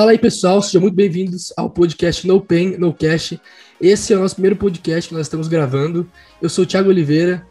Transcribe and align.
Fala 0.00 0.12
aí, 0.12 0.18
pessoal, 0.18 0.62
sejam 0.62 0.80
muito 0.80 0.94
bem-vindos 0.94 1.52
ao 1.58 1.68
podcast 1.68 2.26
No 2.26 2.40
Pain, 2.40 2.78
No 2.78 2.90
Cash. 2.90 3.34
Esse 3.78 4.14
é 4.14 4.16
o 4.16 4.20
nosso 4.20 4.34
primeiro 4.34 4.56
podcast 4.56 5.06
que 5.06 5.14
nós 5.14 5.26
estamos 5.26 5.46
gravando. 5.46 6.10
Eu 6.40 6.48
sou 6.48 6.64
o 6.64 6.66
Thiago 6.66 6.88
Oliveira, 6.88 7.46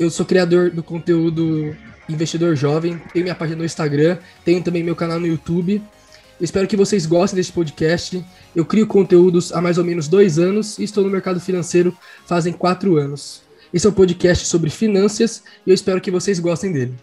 eu 0.00 0.10
sou 0.10 0.26
criador 0.26 0.72
do 0.72 0.82
conteúdo 0.82 1.76
Investidor 2.08 2.56
Jovem, 2.56 3.00
tenho 3.12 3.22
minha 3.22 3.36
página 3.36 3.58
no 3.58 3.64
Instagram, 3.64 4.18
tenho 4.44 4.60
também 4.64 4.82
meu 4.82 4.96
canal 4.96 5.20
no 5.20 5.28
YouTube. 5.28 5.80
Espero 6.40 6.66
que 6.66 6.76
vocês 6.76 7.06
gostem 7.06 7.36
desse 7.36 7.52
podcast. 7.52 8.20
Eu 8.52 8.64
crio 8.64 8.88
conteúdos 8.88 9.52
há 9.52 9.60
mais 9.60 9.78
ou 9.78 9.84
menos 9.84 10.08
dois 10.08 10.40
anos 10.40 10.80
e 10.80 10.82
estou 10.82 11.04
no 11.04 11.08
mercado 11.08 11.38
financeiro 11.38 11.96
fazem 12.26 12.52
quatro 12.52 12.96
anos. 12.96 13.42
Esse 13.72 13.86
é 13.86 13.90
um 13.90 13.92
podcast 13.92 14.44
sobre 14.48 14.70
finanças 14.70 15.44
e 15.64 15.70
eu 15.70 15.74
espero 15.74 16.00
que 16.00 16.10
vocês 16.10 16.40
gostem 16.40 16.72
dele. 16.72 16.94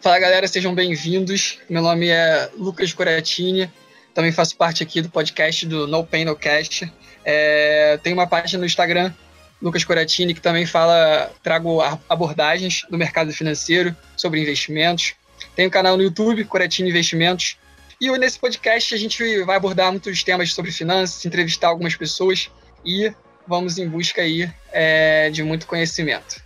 Fala 0.00 0.18
galera, 0.18 0.48
sejam 0.48 0.74
bem-vindos. 0.74 1.60
Meu 1.70 1.82
nome 1.82 2.08
é 2.08 2.50
Lucas 2.58 2.92
Coratini, 2.92 3.70
também 4.14 4.32
faço 4.32 4.56
parte 4.56 4.82
aqui 4.82 5.00
do 5.00 5.08
podcast 5.08 5.66
do 5.66 5.86
No 5.86 6.04
Pain 6.04 6.24
No 6.24 6.36
Cash. 6.36 6.84
É, 7.24 7.98
tenho 8.02 8.16
uma 8.16 8.26
página 8.26 8.60
no 8.60 8.66
Instagram, 8.66 9.12
Lucas 9.60 9.84
Coratini, 9.84 10.34
que 10.34 10.40
também 10.40 10.66
fala, 10.66 11.30
trago 11.42 11.80
abordagens 12.08 12.86
do 12.90 12.96
mercado 12.96 13.32
financeiro 13.32 13.94
sobre 14.16 14.40
investimentos. 14.40 15.14
Tenho 15.54 15.68
um 15.68 15.70
canal 15.70 15.96
no 15.96 16.02
YouTube, 16.02 16.44
Coratini 16.44 16.90
Investimentos. 16.90 17.56
E 18.00 18.10
nesse 18.16 18.38
podcast 18.38 18.94
a 18.94 18.98
gente 18.98 19.42
vai 19.42 19.56
abordar 19.56 19.90
muitos 19.90 20.22
temas 20.22 20.52
sobre 20.52 20.70
finanças, 20.70 21.24
entrevistar 21.24 21.68
algumas 21.68 21.96
pessoas 21.96 22.50
e 22.84 23.12
vamos 23.46 23.78
em 23.78 23.88
busca 23.88 24.22
aí 24.22 24.48
é, 24.70 25.30
de 25.30 25.42
muito 25.42 25.66
conhecimento. 25.66 26.40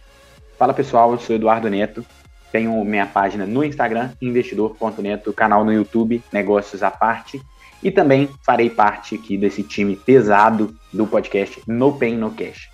Fala 0.58 0.72
pessoal, 0.72 1.12
eu 1.12 1.18
sou 1.18 1.36
Eduardo 1.36 1.68
Neto, 1.68 2.06
tenho 2.52 2.84
minha 2.84 3.06
página 3.06 3.46
no 3.46 3.64
Instagram, 3.64 4.10
investidor.neto, 4.20 5.32
canal 5.32 5.64
no 5.64 5.72
YouTube, 5.72 6.22
Negócios 6.30 6.82
à 6.82 6.90
Parte, 6.90 7.40
e 7.82 7.90
também 7.90 8.28
farei 8.44 8.70
parte 8.70 9.14
aqui 9.16 9.36
desse 9.38 9.62
time 9.62 9.96
pesado 9.96 10.76
do 10.92 11.06
podcast 11.06 11.60
No 11.66 11.98
Pain 11.98 12.16
No 12.16 12.30
Cash. 12.30 12.70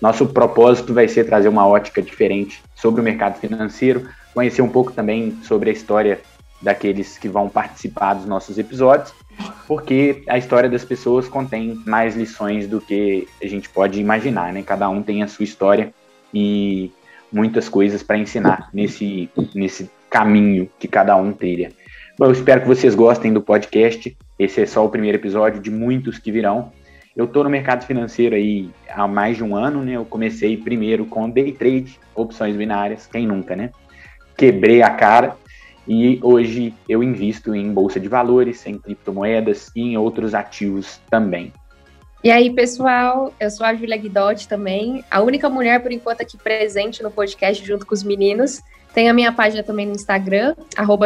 Nosso 0.00 0.26
propósito 0.26 0.92
vai 0.92 1.08
ser 1.08 1.24
trazer 1.24 1.48
uma 1.48 1.66
ótica 1.66 2.02
diferente 2.02 2.62
sobre 2.74 3.00
o 3.00 3.04
mercado 3.04 3.38
financeiro, 3.40 4.08
conhecer 4.34 4.60
um 4.60 4.68
pouco 4.68 4.92
também 4.92 5.38
sobre 5.42 5.70
a 5.70 5.72
história 5.72 6.20
daqueles 6.60 7.18
que 7.18 7.28
vão 7.28 7.48
participar 7.48 8.14
dos 8.14 8.26
nossos 8.26 8.58
episódios, 8.58 9.12
porque 9.66 10.22
a 10.28 10.36
história 10.36 10.68
das 10.68 10.84
pessoas 10.84 11.28
contém 11.28 11.80
mais 11.86 12.14
lições 12.14 12.68
do 12.68 12.80
que 12.80 13.26
a 13.42 13.46
gente 13.46 13.68
pode 13.68 14.00
imaginar, 14.00 14.52
né? 14.52 14.62
Cada 14.62 14.88
um 14.88 15.02
tem 15.02 15.22
a 15.22 15.28
sua 15.28 15.44
história 15.44 15.92
e 16.32 16.92
muitas 17.32 17.68
coisas 17.68 18.02
para 18.02 18.18
ensinar 18.18 18.68
nesse, 18.72 19.30
nesse 19.54 19.90
caminho 20.10 20.68
que 20.78 20.86
cada 20.86 21.16
um 21.16 21.32
trilha. 21.32 21.72
Bom, 22.18 22.26
eu 22.26 22.32
espero 22.32 22.60
que 22.60 22.68
vocês 22.68 22.94
gostem 22.94 23.32
do 23.32 23.40
podcast. 23.40 24.16
Esse 24.38 24.60
é 24.60 24.66
só 24.66 24.84
o 24.84 24.90
primeiro 24.90 25.16
episódio 25.16 25.60
de 25.60 25.70
muitos 25.70 26.18
que 26.18 26.30
virão. 26.30 26.70
Eu 27.16 27.24
estou 27.24 27.42
no 27.44 27.50
mercado 27.50 27.86
financeiro 27.86 28.34
aí 28.34 28.70
há 28.88 29.06
mais 29.08 29.36
de 29.36 29.44
um 29.44 29.56
ano, 29.56 29.82
né? 29.82 29.92
Eu 29.92 30.04
comecei 30.04 30.56
primeiro 30.56 31.06
com 31.06 31.28
day 31.28 31.52
trade, 31.52 31.98
opções 32.14 32.56
binárias, 32.56 33.06
quem 33.06 33.26
nunca, 33.26 33.56
né? 33.56 33.70
Quebrei 34.36 34.82
a 34.82 34.90
cara 34.90 35.36
e 35.86 36.20
hoje 36.22 36.74
eu 36.88 37.02
invisto 37.02 37.54
em 37.54 37.72
bolsa 37.72 37.98
de 37.98 38.08
valores, 38.08 38.64
em 38.66 38.78
criptomoedas 38.78 39.70
e 39.74 39.80
em 39.80 39.96
outros 39.96 40.34
ativos 40.34 41.00
também. 41.10 41.52
E 42.24 42.30
aí, 42.30 42.50
pessoal, 42.50 43.34
eu 43.40 43.50
sou 43.50 43.66
a 43.66 43.74
Julia 43.74 43.96
Guidotti 43.96 44.46
também, 44.46 45.04
a 45.10 45.20
única 45.20 45.48
mulher, 45.48 45.82
por 45.82 45.90
enquanto, 45.90 46.20
aqui 46.20 46.36
presente 46.36 47.02
no 47.02 47.10
podcast 47.10 47.66
junto 47.66 47.84
com 47.84 47.92
os 47.92 48.04
meninos. 48.04 48.62
Tem 48.94 49.10
a 49.10 49.12
minha 49.12 49.32
página 49.32 49.60
também 49.64 49.86
no 49.86 49.92
Instagram, 49.92 50.54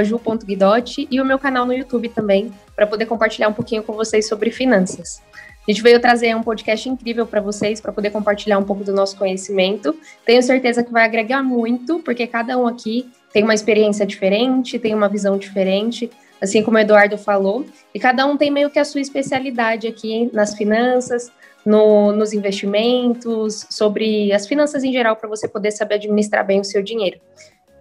ju.guidotti, 0.05 1.09
e 1.11 1.19
o 1.19 1.25
meu 1.25 1.39
canal 1.39 1.65
no 1.65 1.73
YouTube 1.73 2.11
também, 2.11 2.53
para 2.75 2.87
poder 2.87 3.07
compartilhar 3.07 3.49
um 3.49 3.55
pouquinho 3.55 3.83
com 3.83 3.95
vocês 3.95 4.29
sobre 4.29 4.51
finanças. 4.51 5.23
A 5.67 5.71
gente 5.71 5.83
veio 5.83 5.99
trazer 5.99 6.37
um 6.37 6.43
podcast 6.43 6.87
incrível 6.87 7.27
para 7.27 7.41
vocês, 7.41 7.81
para 7.81 7.93
poder 7.93 8.11
compartilhar 8.11 8.59
um 8.59 8.65
pouco 8.65 8.85
do 8.85 8.93
nosso 8.93 9.17
conhecimento. 9.17 9.99
Tenho 10.23 10.43
certeza 10.43 10.85
que 10.85 10.93
vai 10.93 11.07
agregar 11.07 11.43
muito, 11.43 11.99
porque 12.01 12.27
cada 12.27 12.59
um 12.59 12.67
aqui 12.67 13.11
tem 13.33 13.43
uma 13.43 13.55
experiência 13.55 14.05
diferente, 14.05 14.79
tem 14.79 14.95
uma 14.95 15.09
visão 15.09 15.39
diferente, 15.39 16.11
assim 16.41 16.63
como 16.63 16.77
o 16.77 16.81
Eduardo 16.81 17.17
falou, 17.17 17.65
e 17.95 17.99
cada 17.99 18.27
um 18.27 18.37
tem 18.37 18.51
meio 18.51 18.71
que 18.71 18.79
a 18.79 18.85
sua 18.85 19.01
especialidade 19.01 19.87
aqui 19.87 20.31
nas 20.33 20.55
finanças, 20.55 21.31
no, 21.65 22.13
nos 22.13 22.33
investimentos, 22.33 23.67
sobre 23.69 24.33
as 24.33 24.47
finanças 24.47 24.85
em 24.85 24.93
geral, 24.93 25.17
para 25.17 25.29
você 25.29 25.49
poder 25.49 25.73
saber 25.73 25.97
administrar 25.97 26.47
bem 26.47 26.61
o 26.61 26.65
seu 26.65 26.83
dinheiro. 26.83 27.21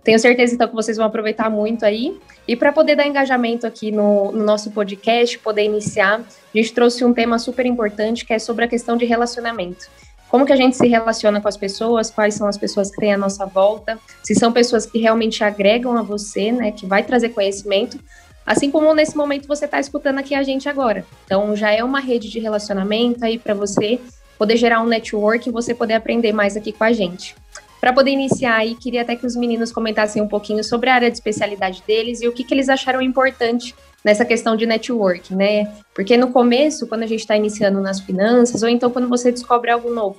Tenho 0.03 0.19
certeza, 0.19 0.53
então, 0.53 0.67
que 0.67 0.75
vocês 0.75 0.97
vão 0.97 1.07
aproveitar 1.07 1.49
muito 1.49 1.83
aí. 1.83 2.15
E 2.47 2.55
para 2.55 2.71
poder 2.71 2.95
dar 2.95 3.07
engajamento 3.07 3.65
aqui 3.65 3.91
no, 3.91 4.31
no, 4.31 4.43
nosso 4.43 4.69
podcast, 4.69 5.39
poder 5.39 5.63
iniciar, 5.63 6.19
a 6.19 6.57
gente 6.57 6.71
trouxe 6.73 7.03
um 7.03 7.11
tema 7.11 7.39
super 7.39 7.65
importante, 7.65 8.23
que 8.23 8.31
é 8.31 8.37
sobre 8.37 8.65
a 8.65 8.67
questão 8.67 8.95
de 8.97 9.05
relacionamento. 9.05 9.87
Como 10.29 10.45
que 10.45 10.53
a 10.53 10.55
gente 10.55 10.77
se 10.77 10.87
relaciona 10.87 11.41
com 11.41 11.47
as 11.47 11.57
pessoas, 11.57 12.11
quais 12.11 12.35
são 12.35 12.47
as 12.47 12.55
pessoas 12.55 12.91
que 12.91 12.97
têm 12.97 13.13
à 13.13 13.17
nossa 13.17 13.47
volta, 13.47 13.97
se 14.23 14.35
são 14.35 14.51
pessoas 14.51 14.85
que 14.85 14.99
realmente 14.99 15.43
agregam 15.43 15.97
a 15.97 16.03
você, 16.03 16.51
né, 16.51 16.71
que 16.71 16.85
vai 16.85 17.01
trazer 17.03 17.29
conhecimento, 17.29 17.99
assim 18.45 18.69
como 18.69 18.93
nesse 18.93 19.17
momento 19.17 19.47
você 19.47 19.65
está 19.65 19.79
escutando 19.79 20.19
aqui 20.19 20.35
a 20.35 20.43
gente 20.43 20.69
agora. 20.69 21.05
Então, 21.25 21.55
já 21.55 21.71
é 21.71 21.83
uma 21.83 21.99
rede 21.99 22.29
de 22.29 22.39
relacionamento 22.39 23.23
aí 23.23 23.39
para 23.39 23.53
você 23.53 23.99
poder 24.37 24.57
gerar 24.57 24.81
um 24.81 24.87
network 24.87 25.47
e 25.47 25.51
você 25.51 25.73
poder 25.73 25.93
aprender 25.93 26.33
mais 26.33 26.55
aqui 26.55 26.71
com 26.71 26.83
a 26.83 26.91
gente. 26.91 27.35
Para 27.79 27.93
poder 27.93 28.11
iniciar 28.11 28.55
aí, 28.55 28.75
queria 28.75 29.03
até 29.03 29.15
que 29.15 29.25
os 29.25 29.35
meninos 29.35 29.71
comentassem 29.71 30.21
um 30.21 30.27
pouquinho 30.27 30.63
sobre 30.63 30.89
a 30.89 30.95
área 30.95 31.09
de 31.11 31.17
especialidade 31.17 31.83
deles 31.85 32.21
e 32.21 32.27
o 32.27 32.31
que, 32.31 32.43
que 32.43 32.53
eles 32.53 32.67
acharam 32.67 33.01
importante 33.01 33.75
nessa 34.03 34.25
questão 34.25 34.55
de 34.55 34.65
networking, 34.65 35.35
né? 35.35 35.71
Porque 35.93 36.17
no 36.17 36.31
começo, 36.31 36.87
quando 36.87 37.03
a 37.03 37.07
gente 37.07 37.21
está 37.21 37.35
iniciando 37.35 37.81
nas 37.81 37.99
finanças, 37.99 38.63
ou 38.63 38.69
então 38.69 38.89
quando 38.89 39.07
você 39.07 39.31
descobre 39.31 39.71
algo 39.71 39.93
novo, 39.93 40.17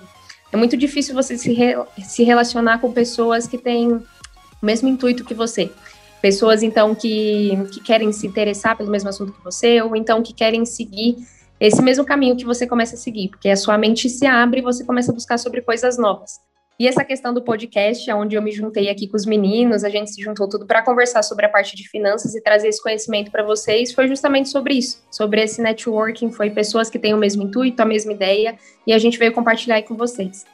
é 0.53 0.56
muito 0.56 0.76
difícil 0.76 1.15
você 1.15 1.36
se, 1.36 1.53
re 1.53 1.75
se 2.04 2.22
relacionar 2.25 2.78
com 2.78 2.92
pessoas 2.92 3.47
que 3.47 3.59
têm 3.59 3.92
o 3.92 4.03
mesmo 4.62 4.88
intuito 4.88 5.25
que 5.25 5.34
você. 5.34 5.70
Pessoas, 6.21 6.62
então, 6.62 6.94
que, 6.94 7.50
que 7.72 7.81
querem 7.81 8.10
se 8.12 8.27
interessar 8.27 8.77
pelo 8.77 8.91
mesmo 8.91 9.09
assunto 9.09 9.32
que 9.32 9.44
você, 9.44 9.81
ou 9.82 9.94
então 9.94 10.22
que 10.22 10.32
querem 10.32 10.65
seguir 10.65 11.16
esse 11.59 11.81
mesmo 11.82 12.04
caminho 12.04 12.37
que 12.37 12.44
você 12.44 12.66
começa 12.66 12.94
a 12.94 12.99
seguir, 12.99 13.28
porque 13.28 13.49
a 13.49 13.56
sua 13.56 13.78
mente 13.78 14.09
se 14.10 14.27
abre 14.27 14.60
e 14.60 14.62
você 14.62 14.84
começa 14.84 15.10
a 15.10 15.15
buscar 15.15 15.38
sobre 15.38 15.62
coisas 15.62 15.97
novas. 15.97 16.32
E 16.78 16.87
essa 16.87 17.03
questão 17.03 17.32
do 17.32 17.41
podcast, 17.41 18.12
onde 18.12 18.37
eu 18.37 18.43
me 18.43 18.53
juntei 18.53 18.91
aqui 18.91 19.09
com 19.09 19.16
os 19.16 19.25
meninos, 19.25 19.82
a 19.82 19.88
gente 19.88 20.10
se 20.10 20.21
juntou 20.21 20.47
tudo 20.47 20.66
para 20.66 20.82
conversar 20.82 21.22
sobre 21.22 21.47
a 21.47 21.49
parte 21.49 21.75
de 21.75 21.88
finanças 21.88 22.34
e 22.34 22.43
trazer 22.43 22.69
esse 22.69 22.83
conhecimento 22.83 23.31
para 23.31 23.43
vocês, 23.43 23.94
foi 23.94 24.06
justamente 24.06 24.50
sobre 24.50 24.75
isso, 24.75 25.03
sobre 25.10 25.41
esse 25.41 25.62
networking, 25.62 26.31
foi 26.31 26.50
pessoas 26.50 26.91
que 26.91 26.98
têm 26.98 27.15
o 27.15 27.16
mesmo 27.16 27.44
intuito, 27.44 27.81
a 27.81 27.87
mesma 27.87 28.12
ideia, 28.12 28.59
e 28.87 28.93
a 28.93 28.98
gente 28.98 29.19
veio 29.19 29.33
compartilhar 29.33 29.77
aí 29.77 29.83
com 29.83 29.97
vocês. 29.97 30.44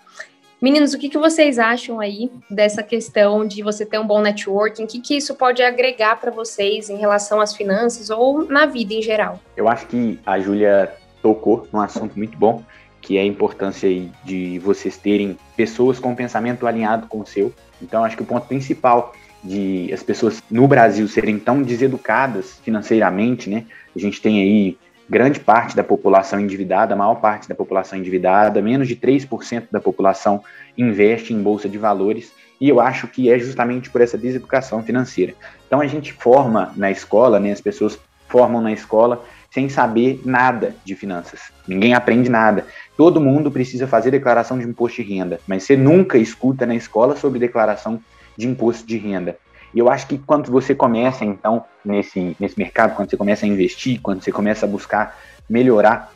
Meninos, 0.63 0.95
o 0.95 0.99
que, 0.99 1.09
que 1.09 1.19
vocês 1.19 1.59
acham 1.59 1.99
aí 1.99 2.31
dessa 2.49 2.85
questão 2.85 3.45
de 3.45 3.65
você 3.65 3.85
ter 3.85 3.99
um 3.99 4.07
bom 4.07 4.21
networking? 4.21 4.85
O 4.85 4.87
que, 4.87 5.01
que 5.01 5.17
isso 5.17 5.35
pode 5.35 5.61
agregar 5.61 6.21
para 6.21 6.31
vocês 6.31 6.89
em 6.89 6.97
relação 6.97 7.41
às 7.41 7.53
finanças 7.53 8.11
ou 8.11 8.45
na 8.45 8.65
vida 8.65 8.95
em 8.95 9.03
geral? 9.03 9.41
Eu 9.57 9.69
acho 9.69 9.89
que 9.89 10.21
a 10.25 10.39
Júlia 10.39 10.93
tocou 11.21 11.67
num 11.73 11.81
assunto 11.81 12.17
muito 12.17 12.39
bom, 12.39 12.63
que 13.01 13.19
é 13.19 13.23
a 13.23 13.27
importância 13.27 13.89
de 14.25 14.61
vocês 14.61 14.97
terem 14.97 15.37
pessoas 15.57 15.99
com 15.99 16.15
pensamento 16.15 16.65
alinhado 16.65 17.09
com 17.09 17.19
o 17.19 17.27
seu. 17.27 17.53
Então, 17.83 18.05
acho 18.05 18.17
que 18.17 18.23
o 18.23 18.27
ponto 18.27 18.47
principal 18.47 19.13
de 19.43 19.91
as 19.93 20.05
pessoas 20.05 20.41
no 20.49 20.69
Brasil 20.69 21.09
serem 21.09 21.41
tão 21.41 21.61
deseducadas 21.61 22.61
financeiramente, 22.63 23.51
né? 23.51 23.65
A 23.97 23.99
gente 23.99 24.23
tem 24.23 24.41
aí 24.41 24.79
grande 25.13 25.39
parte 25.39 25.77
da 25.77 25.85
população 25.85 26.41
endividada, 26.41 26.95
a 26.95 26.97
maior 26.97 27.17
parte 27.17 27.47
da 27.47 27.55
população 27.55 27.99
endividada, 27.99 28.63
menos 28.63 28.89
de 28.89 28.97
3% 28.97 29.65
da 29.71 29.79
população 29.79 30.43
investe 30.77 31.35
em 31.35 31.43
bolsa 31.43 31.69
de 31.69 31.77
valores, 31.77 32.33
e 32.59 32.67
eu 32.67 32.81
acho 32.81 33.07
que 33.07 33.31
é 33.31 33.39
justamente 33.39 33.91
por 33.91 34.01
essa 34.01 34.17
deseducação 34.17 34.83
financeira. 34.83 35.35
Então 35.67 35.83
a 35.83 35.87
gente 35.87 36.15
forma 36.15 36.73
na 36.77 36.91
escola, 36.91 37.39
né, 37.39 37.53
as 37.53 37.61
pessoas 37.61 37.99
formam 38.27 38.63
na 38.63 38.73
escola 38.73 39.23
sem 39.51 39.69
saber 39.69 40.23
nada 40.25 40.75
de 40.83 40.97
finanças. 40.97 41.41
Ninguém 41.69 41.93
aprende 41.93 42.31
nada. 42.31 42.65
Todo 42.97 43.21
mundo 43.21 43.51
precisa 43.51 43.87
fazer 43.87 44.11
declaração 44.11 44.59
de 44.59 44.65
imposto 44.65 45.03
de 45.03 45.15
renda, 45.15 45.39
mas 45.47 45.65
você 45.65 45.77
nunca 45.77 46.17
escuta 46.17 46.65
na 46.65 46.75
escola 46.75 47.17
sobre 47.17 47.39
declaração 47.39 48.01
de 48.35 48.49
imposto 48.49 48.87
de 48.87 48.97
renda. 48.97 49.37
E 49.75 49.79
eu 49.79 49.89
acho 49.89 50.07
que 50.07 50.19
quando 50.19 50.51
você 50.51 50.75
começa, 50.75 51.25
então, 51.25 51.65
nesse, 51.85 52.37
nesse 52.39 52.59
mercado, 52.59 52.95
quando 52.95 53.11
você 53.11 53.17
começa 53.17 53.47
a 53.47 53.49
investir, 53.49 54.01
quando 54.01 54.23
você 54.23 54.31
começa 54.31 54.67
a 54.67 54.69
buscar 54.69 55.17
melhorar 55.49 56.11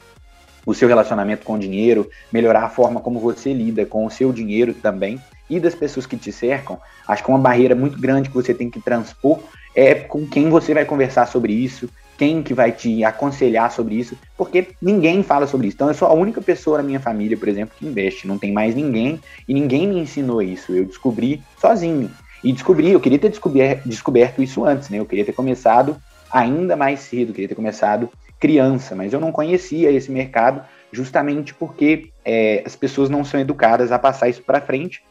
o 0.67 0.75
seu 0.75 0.88
relacionamento 0.88 1.44
com 1.44 1.55
o 1.55 1.58
dinheiro, 1.58 2.08
melhorar 2.32 2.64
a 2.64 2.69
forma 2.69 3.00
como 3.00 3.20
você 3.20 3.53
lida 3.53 3.87
com 3.87 4.05
o 4.05 4.11
seu 4.11 4.32
dinheiro 4.32 4.75
também 4.75 5.20
e 5.49 5.61
das 5.61 5.76
pessoas 5.76 6.06
que 6.06 6.17
te 6.17 6.32
cercam, 6.32 6.79
acho 7.06 7.23
que 7.23 7.31
uma 7.31 7.38
barreira 7.38 7.75
muito 7.75 8.00
grande 8.00 8.29
que 8.29 8.35
você 8.35 8.53
tem 8.53 8.69
que 8.69 8.81
transpor 8.81 9.38
é 9.76 9.94
com 9.94 10.26
quem 10.26 10.50
você 10.50 10.75
vai 10.75 10.85
conversar 10.85 11.26
sobre 11.26 11.53
isso, 11.53 11.88
quem 12.19 12.43
que 12.43 12.55
vai 12.55 12.73
te 12.73 13.05
aconselhar 13.05 13.70
sobre 13.70 13.94
isso, 13.94 14.17
porque 14.37 14.69
ninguém 14.82 15.23
fala 15.23 15.47
sobre 15.47 15.69
isso. 15.69 15.76
Então 15.76 15.88
eu 15.88 15.94
sou 15.94 16.08
a 16.08 16.14
única 16.14 16.41
pessoa 16.41 16.79
na 16.79 16.82
minha 16.82 16.99
família, 16.99 17.37
por 17.37 17.47
exemplo, 17.47 17.76
que 17.79 17.87
investe, 17.87 18.26
não 18.26 18.38
tem 18.38 18.53
mais 18.53 18.75
ninguém 18.75 19.20
e 19.47 19.55
ninguém 19.55 19.87
me 19.87 19.99
ensinou 19.99 20.43
isso. 20.43 20.75
Eu 20.75 20.87
descobri 20.87 21.43
sozinho. 21.61 22.11
E 22.46 22.52
descobri, 22.52 22.93
eu 22.93 23.00
queria 23.00 23.19
ter 23.19 23.28
descoberto, 23.28 23.88
descoberto 23.88 24.40
isso 24.40 24.64
antes, 24.64 24.88
né? 24.88 25.00
Eu 25.00 25.04
queria 25.04 25.25
ter 25.25 25.32
começado 25.32 25.96
ainda 26.31 26.76
mais 26.76 27.00
cedo, 27.00 27.32
queria 27.32 27.48
ter 27.48 27.56
começado 27.56 28.08
criança, 28.38 28.94
mas 28.94 29.12
eu 29.12 29.19
não 29.19 29.32
conhecia 29.32 29.90
esse 29.90 30.12
mercado 30.12 30.62
justamente 30.93 31.52
porque 31.52 32.12
é, 32.25 32.62
as 32.64 32.76
pessoas 32.76 33.10
não 33.10 33.25
são 33.25 33.40
educadas 33.40 33.90
a 33.90 33.98
passar 33.98 34.28
isso 34.28 34.44
para 34.44 34.60
frente. 34.60 35.02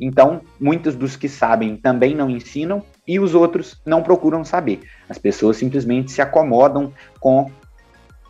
Então, 0.00 0.40
muitos 0.58 0.96
dos 0.96 1.16
que 1.16 1.28
sabem 1.28 1.76
também 1.76 2.14
não 2.14 2.30
ensinam 2.30 2.82
e 3.06 3.20
os 3.20 3.34
outros 3.34 3.78
não 3.84 4.02
procuram 4.02 4.42
saber. 4.42 4.80
As 5.06 5.18
pessoas 5.18 5.58
simplesmente 5.58 6.10
se 6.10 6.22
acomodam 6.22 6.94
com 7.20 7.50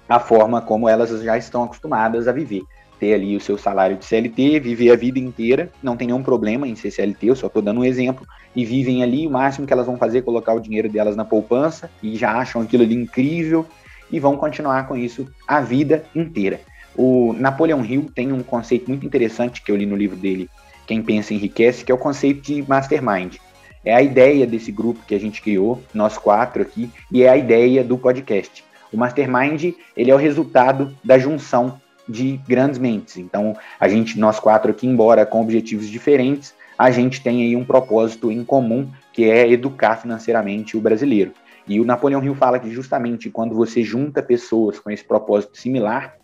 a 0.09 0.19
forma 0.19 0.61
como 0.61 0.89
elas 0.89 1.23
já 1.23 1.39
estão 1.39 1.63
acostumadas 1.63 2.27
a 2.27 2.33
viver. 2.33 2.63
Ter 3.01 3.15
ali 3.15 3.35
o 3.35 3.41
seu 3.41 3.57
salário 3.57 3.97
de 3.97 4.05
CLT, 4.05 4.61
viver 4.61 4.93
a 4.93 4.97
vida 4.97 5.19
inteira, 5.19 5.73
não 5.83 5.97
tem 5.97 6.07
nenhum 6.07 6.23
problema 6.23 6.69
em 6.69 6.77
ser 6.77 6.91
CLT, 6.91 7.27
eu 7.27 7.35
só 7.35 7.47
estou 7.47 7.63
dando 7.63 7.81
um 7.81 7.85
exemplo, 7.85 8.27
e 8.55 8.63
vivem 8.65 9.03
ali, 9.03 9.27
o 9.27 9.31
máximo 9.31 9.67
que 9.67 9.73
elas 9.73 9.87
vão 9.87 9.97
fazer 9.97 10.19
é 10.19 10.23
colocar 10.23 10.53
o 10.53 10.61
dinheiro 10.61 10.89
delas 10.89 11.17
na 11.17 11.25
poupança 11.25 11.91
e 12.03 12.15
já 12.17 12.33
acham 12.33 12.61
aquilo 12.61 12.83
ali 12.83 12.95
incrível 12.95 13.67
e 14.13 14.21
vão 14.21 14.37
continuar 14.37 14.87
com 14.87 14.97
isso 14.97 15.27
a 15.49 15.61
vida 15.61 16.05
inteira. 16.15 16.61
O 16.95 17.33
Napoleão 17.33 17.85
Hill 17.85 18.11
tem 18.15 18.33
um 18.33 18.43
conceito 18.43 18.89
muito 18.89 19.07
interessante 19.07 19.63
que 19.63 19.73
eu 19.73 19.77
li 19.77 19.87
no 19.87 19.97
livro 19.97 20.17
dele, 20.17 20.49
Quem 20.87 21.03
Pensa 21.03 21.33
Enriquece, 21.33 21.85
que 21.85 21.91
é 21.91 21.95
o 21.95 21.99
conceito 21.99 22.43
de 22.43 22.63
mastermind. 22.69 23.37
É 23.83 23.95
a 23.95 24.03
ideia 24.03 24.47
desse 24.47 24.71
grupo 24.71 25.01
que 25.07 25.15
a 25.15 25.19
gente 25.19 25.41
criou, 25.41 25.81
nós 25.95 26.19
quatro 26.19 26.61
aqui, 26.61 26.91
e 27.11 27.23
é 27.23 27.31
a 27.31 27.37
ideia 27.37 27.83
do 27.83 27.97
podcast. 27.97 28.63
O 28.93 28.97
mastermind, 28.97 29.73
ele 29.97 30.11
é 30.11 30.15
o 30.15 30.19
resultado 30.19 30.95
da 31.03 31.17
junção 31.17 31.81
de 32.11 32.41
grandes 32.49 32.79
mentes. 32.79 33.17
Então, 33.17 33.57
a 33.79 33.89
gente, 33.89 34.19
nós 34.19 34.41
quatro 34.41 34.71
aqui, 34.71 34.87
embora 34.87 35.25
com 35.25 35.41
objetivos 35.41 35.89
diferentes, 35.89 36.55
a 36.77 36.91
gente 36.91 37.23
tem 37.23 37.43
aí 37.43 37.55
um 37.55 37.65
propósito 37.65 38.33
em 38.33 38.45
comum, 38.45 38.91
que 39.13 39.25
é 39.25 39.51
educar 39.51 39.97
financeiramente 39.97 40.77
o 40.77 40.81
brasileiro. 40.81 41.33
E 41.69 41.79
o 41.79 41.85
Napoleão 41.85 42.25
Hill 42.25 42.35
fala 42.35 42.59
que 42.59 42.71
justamente 42.71 43.31
quando 43.31 43.55
você 43.55 43.83
junta 43.83 44.23
pessoas 44.23 44.79
com 44.79 44.91
esse 44.91 45.05
propósito 45.05 45.59
similar, 45.59 46.17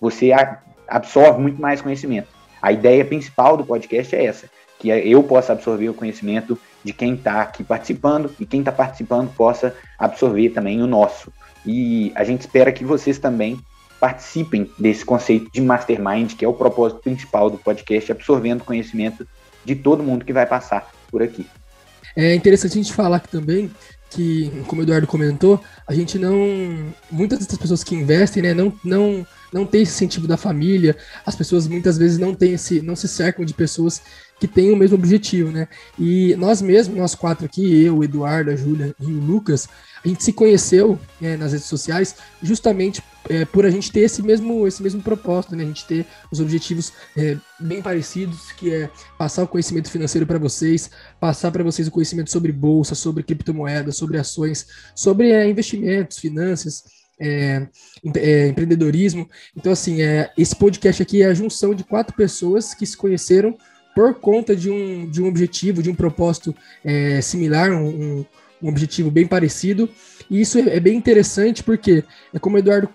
você 0.00 0.30
absorve 0.86 1.40
muito 1.40 1.60
mais 1.60 1.80
conhecimento. 1.80 2.28
A 2.60 2.70
ideia 2.70 3.04
principal 3.04 3.56
do 3.56 3.64
podcast 3.64 4.14
é 4.14 4.26
essa, 4.26 4.48
que 4.78 4.88
eu 4.88 5.22
possa 5.22 5.52
absorver 5.52 5.88
o 5.88 5.94
conhecimento 5.94 6.58
de 6.84 6.92
quem 6.92 7.14
está 7.14 7.40
aqui 7.42 7.64
participando 7.64 8.30
e 8.38 8.44
quem 8.44 8.60
está 8.60 8.70
participando 8.70 9.32
possa 9.34 9.74
absorver 9.98 10.50
também 10.50 10.82
o 10.82 10.86
nosso. 10.86 11.32
E 11.64 12.12
a 12.14 12.22
gente 12.22 12.42
espera 12.42 12.70
que 12.70 12.84
vocês 12.84 13.18
também 13.18 13.58
participem 14.02 14.68
desse 14.76 15.04
conceito 15.04 15.48
de 15.52 15.60
mastermind, 15.60 16.34
que 16.34 16.44
é 16.44 16.48
o 16.48 16.52
propósito 16.52 17.00
principal 17.02 17.48
do 17.48 17.56
podcast, 17.56 18.10
absorvendo 18.10 18.64
conhecimento 18.64 19.24
de 19.64 19.76
todo 19.76 20.02
mundo 20.02 20.24
que 20.24 20.32
vai 20.32 20.44
passar 20.44 20.90
por 21.08 21.22
aqui. 21.22 21.46
É 22.16 22.34
interessante 22.34 22.72
a 22.72 22.82
gente 22.82 22.92
falar 22.92 23.18
aqui 23.18 23.28
também 23.28 23.70
que, 24.10 24.50
como 24.66 24.80
o 24.80 24.84
Eduardo 24.84 25.06
comentou, 25.06 25.62
a 25.86 25.94
gente 25.94 26.18
não. 26.18 26.36
Muitas 27.12 27.38
dessas 27.38 27.56
pessoas 27.56 27.84
que 27.84 27.94
investem, 27.94 28.42
né, 28.42 28.52
não, 28.52 28.76
não, 28.84 29.24
não 29.52 29.64
tem 29.64 29.82
esse 29.82 29.92
incentivo 29.92 30.26
da 30.26 30.36
família, 30.36 30.96
as 31.24 31.36
pessoas 31.36 31.68
muitas 31.68 31.96
vezes 31.96 32.18
não 32.18 32.34
têm 32.34 32.54
esse, 32.54 32.82
não 32.82 32.96
se 32.96 33.06
cercam 33.06 33.44
de 33.44 33.54
pessoas 33.54 34.02
que 34.40 34.48
têm 34.48 34.72
o 34.72 34.76
mesmo 34.76 34.96
objetivo, 34.96 35.52
né? 35.52 35.68
E 35.96 36.34
nós 36.34 36.60
mesmos, 36.60 36.98
nós 36.98 37.14
quatro 37.14 37.46
aqui, 37.46 37.84
eu, 37.84 38.02
Eduardo, 38.02 38.50
a 38.50 38.56
Júlia 38.56 38.92
e 38.98 39.06
o 39.06 39.20
Lucas, 39.20 39.68
a 40.04 40.08
gente 40.08 40.24
se 40.24 40.32
conheceu 40.32 40.98
é, 41.22 41.36
nas 41.36 41.52
redes 41.52 41.68
sociais 41.68 42.16
justamente 42.42 43.00
é, 43.28 43.44
por 43.44 43.64
a 43.64 43.70
gente 43.70 43.90
ter 43.90 44.00
esse 44.00 44.22
mesmo, 44.22 44.66
esse 44.66 44.82
mesmo 44.82 45.02
propósito, 45.02 45.54
né? 45.56 45.64
A 45.64 45.66
gente 45.66 45.86
ter 45.86 46.06
os 46.30 46.40
objetivos 46.40 46.92
é, 47.16 47.36
bem 47.60 47.82
parecidos, 47.82 48.52
que 48.52 48.72
é 48.72 48.90
passar 49.18 49.42
o 49.44 49.48
conhecimento 49.48 49.90
financeiro 49.90 50.26
para 50.26 50.38
vocês, 50.38 50.90
passar 51.20 51.50
para 51.50 51.64
vocês 51.64 51.88
o 51.88 51.90
conhecimento 51.90 52.30
sobre 52.30 52.52
bolsa, 52.52 52.94
sobre 52.94 53.22
criptomoedas, 53.22 53.96
sobre 53.96 54.18
ações, 54.18 54.66
sobre 54.94 55.30
é, 55.30 55.48
investimentos, 55.48 56.18
finanças. 56.18 56.84
É, 57.24 57.68
é, 58.16 58.48
empreendedorismo. 58.48 59.28
Então, 59.56 59.70
assim, 59.70 60.02
é, 60.02 60.32
esse 60.36 60.56
podcast 60.56 61.00
aqui 61.00 61.22
é 61.22 61.26
a 61.26 61.34
junção 61.34 61.72
de 61.72 61.84
quatro 61.84 62.16
pessoas 62.16 62.74
que 62.74 62.84
se 62.84 62.96
conheceram 62.96 63.56
por 63.94 64.14
conta 64.14 64.56
de 64.56 64.70
um, 64.70 65.08
de 65.10 65.22
um 65.22 65.28
objetivo, 65.28 65.82
de 65.82 65.90
um 65.90 65.94
propósito 65.94 66.54
é, 66.84 67.20
similar, 67.20 67.70
um, 67.70 68.24
um, 68.62 68.68
objetivo 68.68 69.10
bem 69.10 69.26
parecido. 69.26 69.88
E 70.32 70.40
isso 70.40 70.58
é, 70.58 70.76
é, 70.76 70.80
bem 70.80 70.96
interessante 70.96 71.62
porque, 71.62 72.02
é 72.32 72.38
como 72.38 72.56
o 72.56 72.58
Eduardo 72.58 72.88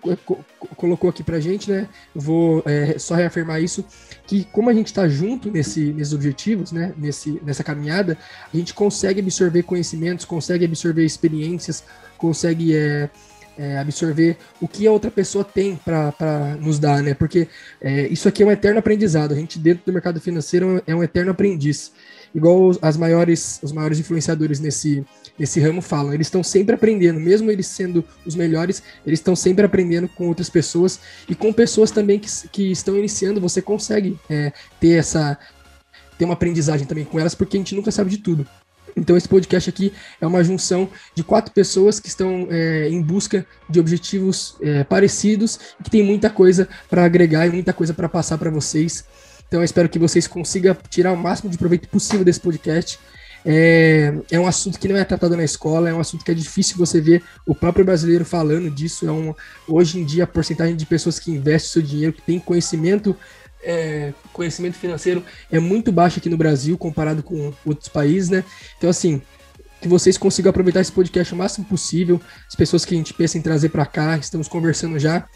colocou 0.75 1.07
aqui 1.07 1.21
pra 1.21 1.39
gente, 1.39 1.69
né? 1.69 1.87
Vou 2.15 2.63
é, 2.65 2.97
só 2.97 3.13
reafirmar 3.13 3.61
isso, 3.61 3.85
que 4.25 4.43
como 4.45 4.71
a 4.71 4.73
gente 4.73 4.87
está 4.87 5.07
junto 5.07 5.51
nesse, 5.51 5.93
nesses 5.93 6.13
objetivos, 6.13 6.71
né? 6.71 6.95
Nesse, 6.97 7.39
nessa 7.45 7.63
caminhada, 7.63 8.17
a 8.51 8.57
gente 8.57 8.73
consegue 8.73 9.19
absorver 9.19 9.61
conhecimentos, 9.61 10.25
consegue 10.25 10.65
absorver 10.65 11.05
experiências, 11.05 11.83
consegue 12.17 12.75
é, 12.75 13.07
é, 13.55 13.77
absorver 13.77 14.35
o 14.59 14.67
que 14.67 14.87
a 14.87 14.91
outra 14.91 15.11
pessoa 15.11 15.43
tem 15.43 15.75
para 15.75 16.57
nos 16.59 16.79
dar, 16.79 17.03
né? 17.03 17.13
Porque 17.13 17.47
é, 17.79 18.07
isso 18.07 18.27
aqui 18.27 18.41
é 18.41 18.47
um 18.47 18.51
eterno 18.51 18.79
aprendizado. 18.79 19.33
A 19.33 19.35
gente, 19.35 19.59
dentro 19.59 19.85
do 19.85 19.93
mercado 19.93 20.19
financeiro, 20.19 20.81
é 20.87 20.95
um 20.95 21.03
eterno 21.03 21.29
aprendiz. 21.29 21.91
Igual 22.33 22.77
as 22.81 22.97
maiores, 22.97 23.59
os 23.63 23.71
maiores 23.71 23.99
influenciadores 23.99 24.59
nesse, 24.59 25.05
nesse 25.37 25.59
ramo 25.59 25.81
falam, 25.81 26.13
eles 26.13 26.27
estão 26.27 26.43
sempre 26.43 26.75
aprendendo, 26.75 27.19
mesmo 27.19 27.49
eles 27.49 27.67
sendo 27.67 28.03
os 28.25 28.35
melhores, 28.35 28.83
eles 29.05 29.19
estão 29.19 29.35
sempre 29.35 29.65
aprendendo 29.65 30.07
com 30.09 30.27
outras 30.27 30.49
pessoas 30.49 30.99
e 31.27 31.35
com 31.35 31.51
pessoas 31.53 31.91
também 31.91 32.19
que, 32.19 32.29
que 32.49 32.71
estão 32.71 32.97
iniciando. 32.97 33.41
Você 33.41 33.61
consegue 33.61 34.17
é, 34.29 34.51
ter 34.79 34.97
essa 34.97 35.37
ter 36.17 36.25
uma 36.25 36.33
aprendizagem 36.33 36.87
também 36.87 37.05
com 37.05 37.19
elas, 37.19 37.35
porque 37.35 37.57
a 37.57 37.59
gente 37.59 37.75
nunca 37.75 37.91
sabe 37.91 38.09
de 38.09 38.17
tudo. 38.17 38.45
Então, 38.97 39.15
esse 39.15 39.29
podcast 39.29 39.69
aqui 39.69 39.93
é 40.19 40.25
uma 40.25 40.43
junção 40.43 40.89
de 41.13 41.23
quatro 41.23 41.53
pessoas 41.53 41.99
que 41.99 42.07
estão 42.07 42.47
é, 42.49 42.89
em 42.89 42.99
busca 42.99 43.45
de 43.69 43.79
objetivos 43.79 44.55
é, 44.59 44.83
parecidos 44.83 45.59
e 45.79 45.83
que 45.83 45.91
tem 45.91 46.01
muita 46.01 46.31
coisa 46.31 46.67
para 46.89 47.05
agregar 47.05 47.45
e 47.45 47.51
muita 47.51 47.71
coisa 47.71 47.93
para 47.93 48.09
passar 48.09 48.39
para 48.39 48.49
vocês. 48.49 49.05
Então, 49.47 49.61
eu 49.61 49.63
espero 49.63 49.87
que 49.87 49.97
vocês 49.97 50.27
consigam 50.27 50.75
tirar 50.89 51.13
o 51.13 51.17
máximo 51.17 51.49
de 51.49 51.57
proveito 51.57 51.87
possível 51.87 52.25
desse 52.25 52.39
podcast. 52.39 52.99
É, 53.45 54.13
é, 54.29 54.39
um 54.39 54.45
assunto 54.45 54.77
que 54.77 54.87
não 54.87 54.97
é 54.97 55.05
tratado 55.05 55.37
na 55.37 55.43
escola, 55.43 55.89
é 55.89 55.93
um 55.93 55.99
assunto 55.99 56.25
que 56.25 56.31
é 56.31 56.33
difícil 56.33 56.75
você 56.77 56.99
ver 56.99 57.23
o 57.45 57.55
próprio 57.55 57.85
brasileiro 57.85 58.25
falando 58.25 58.69
disso. 58.69 59.07
É 59.07 59.11
um, 59.11 59.33
hoje 59.67 59.99
em 59.99 60.05
dia, 60.05 60.25
a 60.25 60.27
porcentagem 60.27 60.75
de 60.75 60.85
pessoas 60.85 61.19
que 61.19 61.31
investem 61.31 61.71
seu 61.71 61.81
dinheiro, 61.81 62.13
que 62.13 62.21
tem 62.21 62.39
conhecimento 62.39 63.15
é, 63.63 64.13
conhecimento 64.31 64.77
financeiro 64.77 65.23
é 65.51 65.59
muito 65.59 65.91
baixo 65.91 66.19
aqui 66.19 66.29
no 66.29 66.37
Brasil 66.37 66.77
comparado 66.77 67.23
com 67.23 67.53
outros 67.65 67.89
países, 67.89 68.29
né? 68.29 68.43
Então, 68.77 68.89
assim, 68.89 69.21
que 69.81 69.87
vocês 69.87 70.17
consigam 70.17 70.49
aproveitar 70.49 70.81
esse 70.81 70.91
podcast 70.91 71.33
o 71.33 71.37
máximo 71.37 71.65
possível. 71.65 72.21
As 72.47 72.55
pessoas 72.55 72.85
que 72.85 72.93
a 72.93 72.97
gente 72.97 73.13
pensa 73.13 73.37
em 73.37 73.41
trazer 73.41 73.69
para 73.69 73.85
cá, 73.85 74.17
estamos 74.17 74.47
conversando 74.47 74.97
já. 74.97 75.27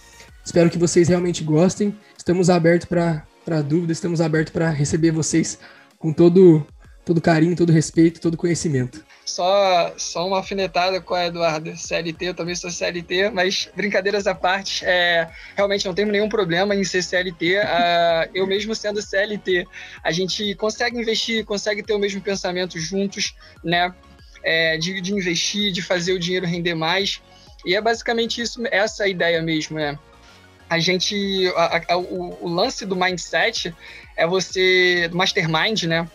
Espero 0.43 0.69
que 0.69 0.77
vocês 0.77 1.07
realmente 1.07 1.43
gostem. 1.43 1.95
Estamos 2.17 2.49
abertos 2.49 2.87
para 2.87 3.25
dúvidas, 3.63 3.97
estamos 3.97 4.21
abertos 4.21 4.53
para 4.53 4.69
receber 4.69 5.11
vocês 5.11 5.59
com 5.97 6.13
todo, 6.13 6.65
todo 7.05 7.21
carinho, 7.21 7.55
todo 7.55 7.71
respeito, 7.71 8.21
todo 8.21 8.37
conhecimento. 8.37 9.03
Só, 9.25 9.93
só 9.97 10.27
uma 10.27 10.37
alfinetada 10.37 10.99
com 10.99 11.13
a 11.13 11.27
Eduardo. 11.27 11.77
CLT, 11.77 12.25
eu 12.25 12.33
também 12.33 12.55
sou 12.55 12.69
CLT, 12.69 13.29
mas 13.29 13.69
brincadeiras 13.75 14.27
à 14.27 14.35
parte, 14.35 14.83
é, 14.83 15.29
realmente 15.55 15.85
não 15.85 15.93
tenho 15.93 16.11
nenhum 16.11 16.27
problema 16.27 16.75
em 16.75 16.83
ser 16.83 17.01
CLT. 17.01 17.59
Uh, 17.59 18.29
eu 18.35 18.45
mesmo 18.45 18.75
sendo 18.75 19.01
CLT, 19.01 19.65
a 20.03 20.11
gente 20.11 20.53
consegue 20.55 20.99
investir, 20.99 21.45
consegue 21.45 21.83
ter 21.83 21.93
o 21.93 21.99
mesmo 21.99 22.19
pensamento 22.19 22.79
juntos, 22.79 23.35
né? 23.63 23.93
É, 24.43 24.75
de, 24.77 24.99
de 24.99 25.13
investir, 25.13 25.71
de 25.71 25.83
fazer 25.83 26.13
o 26.13 26.19
dinheiro 26.19 26.47
render 26.47 26.73
mais. 26.73 27.21
E 27.63 27.75
é 27.75 27.81
basicamente 27.81 28.41
isso, 28.41 28.61
essa 28.71 29.03
a 29.03 29.07
ideia 29.07 29.41
mesmo, 29.41 29.77
né? 29.77 29.97
A 30.71 30.79
gente, 30.79 31.51
a, 31.53 31.81
a, 31.89 31.97
o, 31.97 32.45
o 32.45 32.47
lance 32.47 32.85
do 32.85 32.95
mindset 32.95 33.75
é 34.15 34.25
você, 34.25 35.09
mastermind, 35.11 35.83
né? 35.83 36.09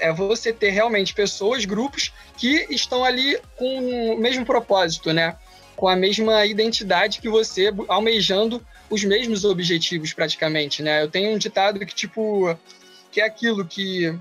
é 0.00 0.12
você 0.12 0.52
ter 0.52 0.70
realmente 0.70 1.14
pessoas, 1.14 1.64
grupos 1.64 2.12
que 2.36 2.66
estão 2.68 3.04
ali 3.04 3.38
com 3.56 4.14
o 4.14 4.18
mesmo 4.18 4.44
propósito, 4.44 5.12
né? 5.12 5.36
Com 5.76 5.86
a 5.86 5.94
mesma 5.94 6.44
identidade 6.44 7.20
que 7.20 7.28
você, 7.28 7.72
almejando 7.86 8.60
os 8.90 9.04
mesmos 9.04 9.44
objetivos 9.44 10.12
praticamente, 10.12 10.82
né? 10.82 11.04
Eu 11.04 11.08
tenho 11.08 11.32
um 11.32 11.38
ditado 11.38 11.78
que 11.78 11.94
tipo 11.94 12.58
que 13.12 13.20
é 13.20 13.24
aquilo 13.24 13.64
que 13.64 14.12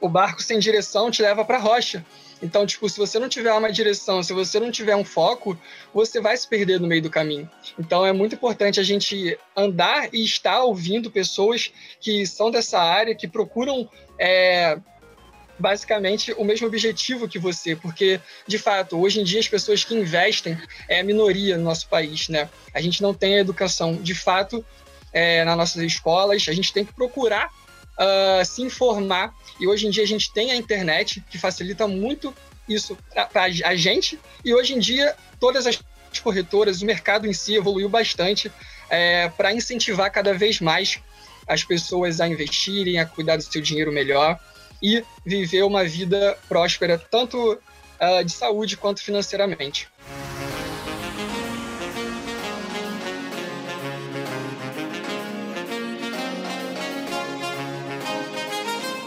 o 0.00 0.08
barco 0.08 0.42
sem 0.42 0.58
direção 0.58 1.10
te 1.10 1.20
leva 1.20 1.44
para 1.44 1.58
rocha. 1.58 2.02
Então, 2.42 2.66
tipo, 2.66 2.88
se 2.88 2.98
você 2.98 3.18
não 3.18 3.28
tiver 3.28 3.52
uma 3.52 3.72
direção, 3.72 4.22
se 4.22 4.32
você 4.32 4.60
não 4.60 4.70
tiver 4.70 4.96
um 4.96 5.04
foco, 5.04 5.58
você 5.92 6.20
vai 6.20 6.36
se 6.36 6.46
perder 6.48 6.80
no 6.80 6.86
meio 6.86 7.02
do 7.02 7.10
caminho. 7.10 7.48
Então, 7.78 8.04
é 8.04 8.12
muito 8.12 8.34
importante 8.34 8.80
a 8.80 8.82
gente 8.82 9.38
andar 9.56 10.12
e 10.12 10.24
estar 10.24 10.62
ouvindo 10.62 11.10
pessoas 11.10 11.72
que 12.00 12.26
são 12.26 12.50
dessa 12.50 12.78
área, 12.78 13.14
que 13.14 13.28
procuram 13.28 13.88
é, 14.18 14.78
basicamente 15.58 16.32
o 16.32 16.44
mesmo 16.44 16.66
objetivo 16.66 17.28
que 17.28 17.38
você, 17.38 17.76
porque 17.76 18.20
de 18.46 18.58
fato 18.58 19.00
hoje 19.00 19.20
em 19.20 19.24
dia 19.24 19.40
as 19.40 19.48
pessoas 19.48 19.84
que 19.84 19.94
investem 19.94 20.58
é 20.88 21.00
a 21.00 21.04
minoria 21.04 21.56
no 21.56 21.64
nosso 21.64 21.88
país, 21.88 22.28
né? 22.28 22.48
A 22.72 22.80
gente 22.80 23.02
não 23.02 23.14
tem 23.14 23.36
a 23.36 23.40
educação 23.40 23.94
de 23.94 24.14
fato 24.14 24.64
é, 25.12 25.44
nas 25.44 25.56
nossas 25.56 25.82
escolas, 25.82 26.46
a 26.48 26.52
gente 26.52 26.72
tem 26.72 26.84
que 26.84 26.92
procurar 26.92 27.50
uh, 27.98 28.44
se 28.44 28.62
informar 28.62 29.34
e 29.58 29.66
hoje 29.66 29.86
em 29.86 29.90
dia 29.90 30.02
a 30.02 30.06
gente 30.06 30.32
tem 30.32 30.50
a 30.50 30.56
internet 30.56 31.22
que 31.30 31.38
facilita 31.38 31.86
muito 31.86 32.34
isso 32.68 32.96
para 33.32 33.44
a 33.44 33.76
gente 33.76 34.18
e 34.44 34.54
hoje 34.54 34.74
em 34.74 34.78
dia 34.78 35.14
todas 35.38 35.66
as 35.66 35.82
corretoras, 36.20 36.80
o 36.80 36.86
mercado 36.86 37.26
em 37.26 37.32
si 37.32 37.56
evoluiu 37.56 37.88
bastante 37.88 38.50
é, 38.88 39.28
para 39.30 39.52
incentivar 39.52 40.10
cada 40.10 40.32
vez 40.32 40.60
mais 40.60 41.00
as 41.46 41.64
pessoas 41.64 42.20
a 42.20 42.28
investirem, 42.28 42.98
a 42.98 43.06
cuidar 43.06 43.36
do 43.36 43.42
seu 43.42 43.60
dinheiro 43.60 43.92
melhor 43.92 44.38
e 44.82 45.04
viver 45.24 45.62
uma 45.62 45.84
vida 45.84 46.38
próspera, 46.48 46.98
tanto 46.98 47.54
uh, 47.54 48.24
de 48.24 48.32
saúde 48.32 48.76
quanto 48.76 49.02
financeiramente. 49.02 49.88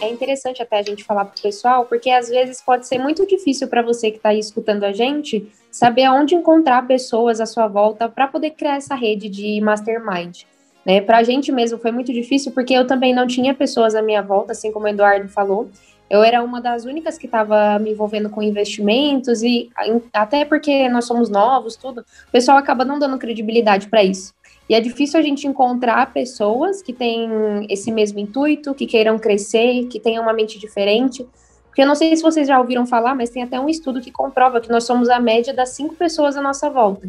É 0.07 0.11
interessante 0.11 0.61
até 0.61 0.79
a 0.79 0.83
gente 0.83 1.03
falar 1.03 1.25
para 1.25 1.37
o 1.37 1.41
pessoal, 1.41 1.85
porque 1.85 2.09
às 2.09 2.29
vezes 2.29 2.61
pode 2.61 2.87
ser 2.87 2.97
muito 2.97 3.25
difícil 3.27 3.67
para 3.67 3.81
você 3.81 4.09
que 4.09 4.17
está 4.17 4.29
aí 4.29 4.39
escutando 4.39 4.83
a 4.83 4.91
gente 4.91 5.51
saber 5.71 6.05
aonde 6.05 6.35
encontrar 6.35 6.87
pessoas 6.87 7.39
à 7.39 7.45
sua 7.45 7.67
volta 7.67 8.09
para 8.09 8.27
poder 8.27 8.51
criar 8.51 8.77
essa 8.77 8.95
rede 8.95 9.29
de 9.29 9.61
mastermind. 9.61 10.43
Né? 10.85 11.01
Para 11.01 11.17
a 11.17 11.23
gente 11.23 11.51
mesmo 11.51 11.77
foi 11.77 11.91
muito 11.91 12.13
difícil, 12.13 12.51
porque 12.51 12.73
eu 12.73 12.87
também 12.87 13.13
não 13.13 13.27
tinha 13.27 13.53
pessoas 13.53 13.93
à 13.93 14.01
minha 14.01 14.21
volta, 14.21 14.53
assim 14.53 14.71
como 14.71 14.85
o 14.85 14.89
Eduardo 14.89 15.27
falou. 15.27 15.69
Eu 16.09 16.23
era 16.23 16.41
uma 16.41 16.61
das 16.61 16.85
únicas 16.85 17.17
que 17.17 17.25
estava 17.25 17.77
me 17.79 17.91
envolvendo 17.91 18.29
com 18.29 18.41
investimentos 18.41 19.43
e 19.43 19.69
até 20.13 20.45
porque 20.45 20.87
nós 20.87 21.05
somos 21.05 21.29
novos, 21.29 21.75
tudo, 21.75 21.99
o 21.99 22.31
pessoal 22.31 22.57
acaba 22.57 22.85
não 22.85 22.97
dando 22.97 23.17
credibilidade 23.17 23.87
para 23.87 24.01
isso. 24.01 24.33
E 24.69 24.75
é 24.75 24.81
difícil 24.81 25.19
a 25.19 25.24
gente 25.24 25.47
encontrar 25.47 26.12
pessoas 26.12 26.81
que 26.81 26.91
têm 26.91 27.65
esse 27.69 27.91
mesmo 27.91 28.19
intuito, 28.19 28.74
que 28.74 28.86
queiram 28.86 29.17
crescer, 29.17 29.88
que 29.88 30.00
tenham 30.00 30.24
uma 30.24 30.33
mente 30.33 30.59
diferente. 30.59 31.25
Porque 31.67 31.81
eu 31.81 31.88
não 31.88 31.95
sei 31.95 32.15
se 32.15 32.24
vocês 32.24 32.47
já 32.47 32.59
ouviram 32.59 32.86
falar, 32.86 33.15
mas 33.15 33.29
tem 33.29 33.43
até 33.43 33.59
um 33.59 33.69
estudo 33.69 34.01
que 34.01 34.12
comprova 34.12 34.59
que 34.59 34.69
nós 34.69 34.83
somos 34.83 35.09
a 35.09 35.19
média 35.19 35.53
das 35.53 35.69
cinco 35.69 35.95
pessoas 35.95 36.36
à 36.36 36.41
nossa 36.41 36.69
volta. 36.69 37.07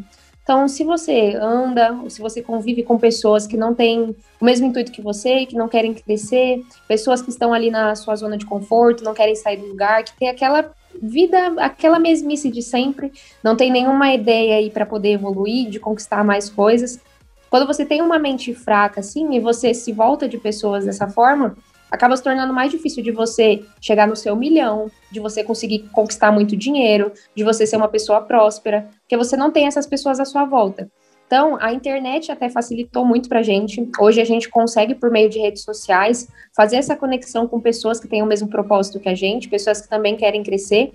Então, 0.48 0.66
se 0.66 0.82
você 0.82 1.36
anda, 1.38 1.94
se 2.08 2.22
você 2.22 2.40
convive 2.40 2.82
com 2.82 2.96
pessoas 2.96 3.46
que 3.46 3.54
não 3.56 3.74
têm 3.74 4.16
o 4.40 4.44
mesmo 4.44 4.66
intuito 4.66 4.90
que 4.90 5.02
você, 5.02 5.44
que 5.44 5.54
não 5.54 5.68
querem 5.68 5.92
crescer, 5.92 6.64
pessoas 6.86 7.20
que 7.20 7.28
estão 7.28 7.52
ali 7.52 7.70
na 7.70 7.94
sua 7.94 8.16
zona 8.16 8.34
de 8.34 8.46
conforto, 8.46 9.04
não 9.04 9.12
querem 9.12 9.34
sair 9.34 9.58
do 9.58 9.66
lugar, 9.66 10.04
que 10.04 10.16
tem 10.18 10.30
aquela 10.30 10.72
vida, 11.02 11.54
aquela 11.58 11.98
mesmice 11.98 12.50
de 12.50 12.62
sempre, 12.62 13.12
não 13.44 13.56
tem 13.56 13.70
nenhuma 13.70 14.14
ideia 14.14 14.56
aí 14.56 14.70
para 14.70 14.86
poder 14.86 15.12
evoluir, 15.12 15.68
de 15.68 15.78
conquistar 15.78 16.24
mais 16.24 16.48
coisas, 16.48 16.98
quando 17.50 17.66
você 17.66 17.84
tem 17.84 18.02
uma 18.02 18.18
mente 18.18 18.54
fraca, 18.54 19.00
assim, 19.00 19.34
e 19.34 19.40
você 19.40 19.72
se 19.72 19.92
volta 19.92 20.28
de 20.28 20.38
pessoas 20.38 20.84
dessa 20.84 21.08
forma, 21.08 21.56
acaba 21.90 22.16
se 22.16 22.22
tornando 22.22 22.52
mais 22.52 22.70
difícil 22.70 23.02
de 23.02 23.10
você 23.10 23.64
chegar 23.80 24.06
no 24.06 24.16
seu 24.16 24.36
milhão, 24.36 24.90
de 25.10 25.20
você 25.20 25.42
conseguir 25.42 25.88
conquistar 25.90 26.30
muito 26.30 26.56
dinheiro, 26.56 27.12
de 27.34 27.42
você 27.42 27.66
ser 27.66 27.76
uma 27.76 27.88
pessoa 27.88 28.20
próspera, 28.20 28.88
porque 29.00 29.16
você 29.16 29.36
não 29.36 29.50
tem 29.50 29.66
essas 29.66 29.86
pessoas 29.86 30.20
à 30.20 30.24
sua 30.24 30.44
volta. 30.44 30.90
Então, 31.26 31.58
a 31.60 31.74
internet 31.74 32.32
até 32.32 32.48
facilitou 32.48 33.04
muito 33.04 33.28
para 33.28 33.40
a 33.40 33.42
gente. 33.42 33.86
Hoje 34.00 34.18
a 34.18 34.24
gente 34.24 34.48
consegue, 34.48 34.94
por 34.94 35.10
meio 35.10 35.28
de 35.28 35.38
redes 35.38 35.62
sociais, 35.62 36.26
fazer 36.56 36.76
essa 36.76 36.96
conexão 36.96 37.46
com 37.46 37.60
pessoas 37.60 38.00
que 38.00 38.08
têm 38.08 38.22
o 38.22 38.26
mesmo 38.26 38.48
propósito 38.48 38.98
que 38.98 39.10
a 39.10 39.14
gente, 39.14 39.46
pessoas 39.46 39.82
que 39.82 39.88
também 39.90 40.16
querem 40.16 40.42
crescer. 40.42 40.90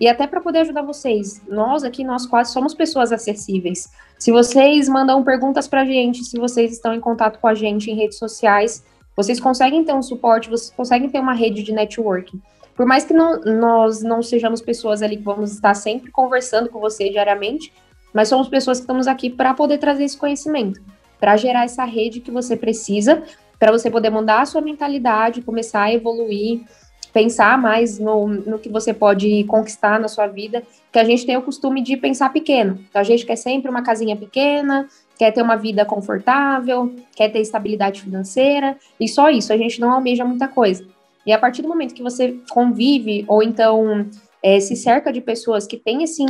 E 0.00 0.08
até 0.08 0.26
para 0.26 0.40
poder 0.40 0.60
ajudar 0.60 0.80
vocês, 0.80 1.42
nós 1.46 1.84
aqui, 1.84 2.02
nós 2.02 2.24
quase 2.24 2.52
somos 2.52 2.72
pessoas 2.72 3.12
acessíveis. 3.12 3.92
Se 4.18 4.32
vocês 4.32 4.88
mandam 4.88 5.22
perguntas 5.22 5.68
para 5.68 5.82
a 5.82 5.84
gente, 5.84 6.24
se 6.24 6.38
vocês 6.38 6.72
estão 6.72 6.94
em 6.94 7.00
contato 7.00 7.38
com 7.38 7.46
a 7.46 7.54
gente 7.54 7.90
em 7.90 7.94
redes 7.94 8.16
sociais, 8.16 8.82
vocês 9.14 9.38
conseguem 9.38 9.84
ter 9.84 9.92
um 9.92 10.02
suporte, 10.02 10.48
vocês 10.48 10.74
conseguem 10.74 11.10
ter 11.10 11.20
uma 11.20 11.34
rede 11.34 11.62
de 11.62 11.72
networking. 11.72 12.40
Por 12.74 12.86
mais 12.86 13.04
que 13.04 13.12
não, 13.12 13.38
nós 13.42 14.02
não 14.02 14.22
sejamos 14.22 14.62
pessoas 14.62 15.02
ali 15.02 15.18
que 15.18 15.22
vamos 15.22 15.52
estar 15.52 15.74
sempre 15.74 16.10
conversando 16.10 16.70
com 16.70 16.80
você 16.80 17.10
diariamente, 17.10 17.70
mas 18.14 18.28
somos 18.28 18.48
pessoas 18.48 18.78
que 18.78 18.84
estamos 18.84 19.06
aqui 19.06 19.28
para 19.28 19.52
poder 19.52 19.76
trazer 19.76 20.04
esse 20.04 20.16
conhecimento, 20.16 20.80
para 21.20 21.36
gerar 21.36 21.64
essa 21.64 21.84
rede 21.84 22.20
que 22.20 22.30
você 22.30 22.56
precisa, 22.56 23.22
para 23.58 23.70
você 23.70 23.90
poder 23.90 24.08
mudar 24.08 24.40
a 24.40 24.46
sua 24.46 24.62
mentalidade, 24.62 25.42
começar 25.42 25.82
a 25.82 25.92
evoluir, 25.92 26.64
pensar 27.12 27.58
mais 27.58 27.98
no, 27.98 28.28
no 28.28 28.58
que 28.58 28.68
você 28.68 28.94
pode 28.94 29.44
conquistar 29.44 29.98
na 29.98 30.08
sua 30.08 30.26
vida, 30.26 30.62
que 30.92 30.98
a 30.98 31.04
gente 31.04 31.26
tem 31.26 31.36
o 31.36 31.42
costume 31.42 31.82
de 31.82 31.96
pensar 31.96 32.32
pequeno. 32.32 32.78
Então, 32.88 33.00
a 33.00 33.04
gente 33.04 33.26
quer 33.26 33.36
sempre 33.36 33.70
uma 33.70 33.82
casinha 33.82 34.16
pequena, 34.16 34.88
quer 35.18 35.32
ter 35.32 35.42
uma 35.42 35.56
vida 35.56 35.84
confortável, 35.84 36.94
quer 37.14 37.28
ter 37.28 37.40
estabilidade 37.40 38.02
financeira, 38.02 38.76
e 38.98 39.08
só 39.08 39.28
isso, 39.28 39.52
a 39.52 39.56
gente 39.56 39.80
não 39.80 39.90
almeja 39.90 40.24
muita 40.24 40.48
coisa. 40.48 40.86
E 41.26 41.32
a 41.32 41.38
partir 41.38 41.62
do 41.62 41.68
momento 41.68 41.94
que 41.94 42.02
você 42.02 42.38
convive, 42.50 43.24
ou 43.28 43.42
então 43.42 44.06
é, 44.42 44.58
se 44.60 44.74
cerca 44.74 45.12
de 45.12 45.20
pessoas 45.20 45.66
que 45.66 45.76
têm 45.76 46.02
assim, 46.04 46.26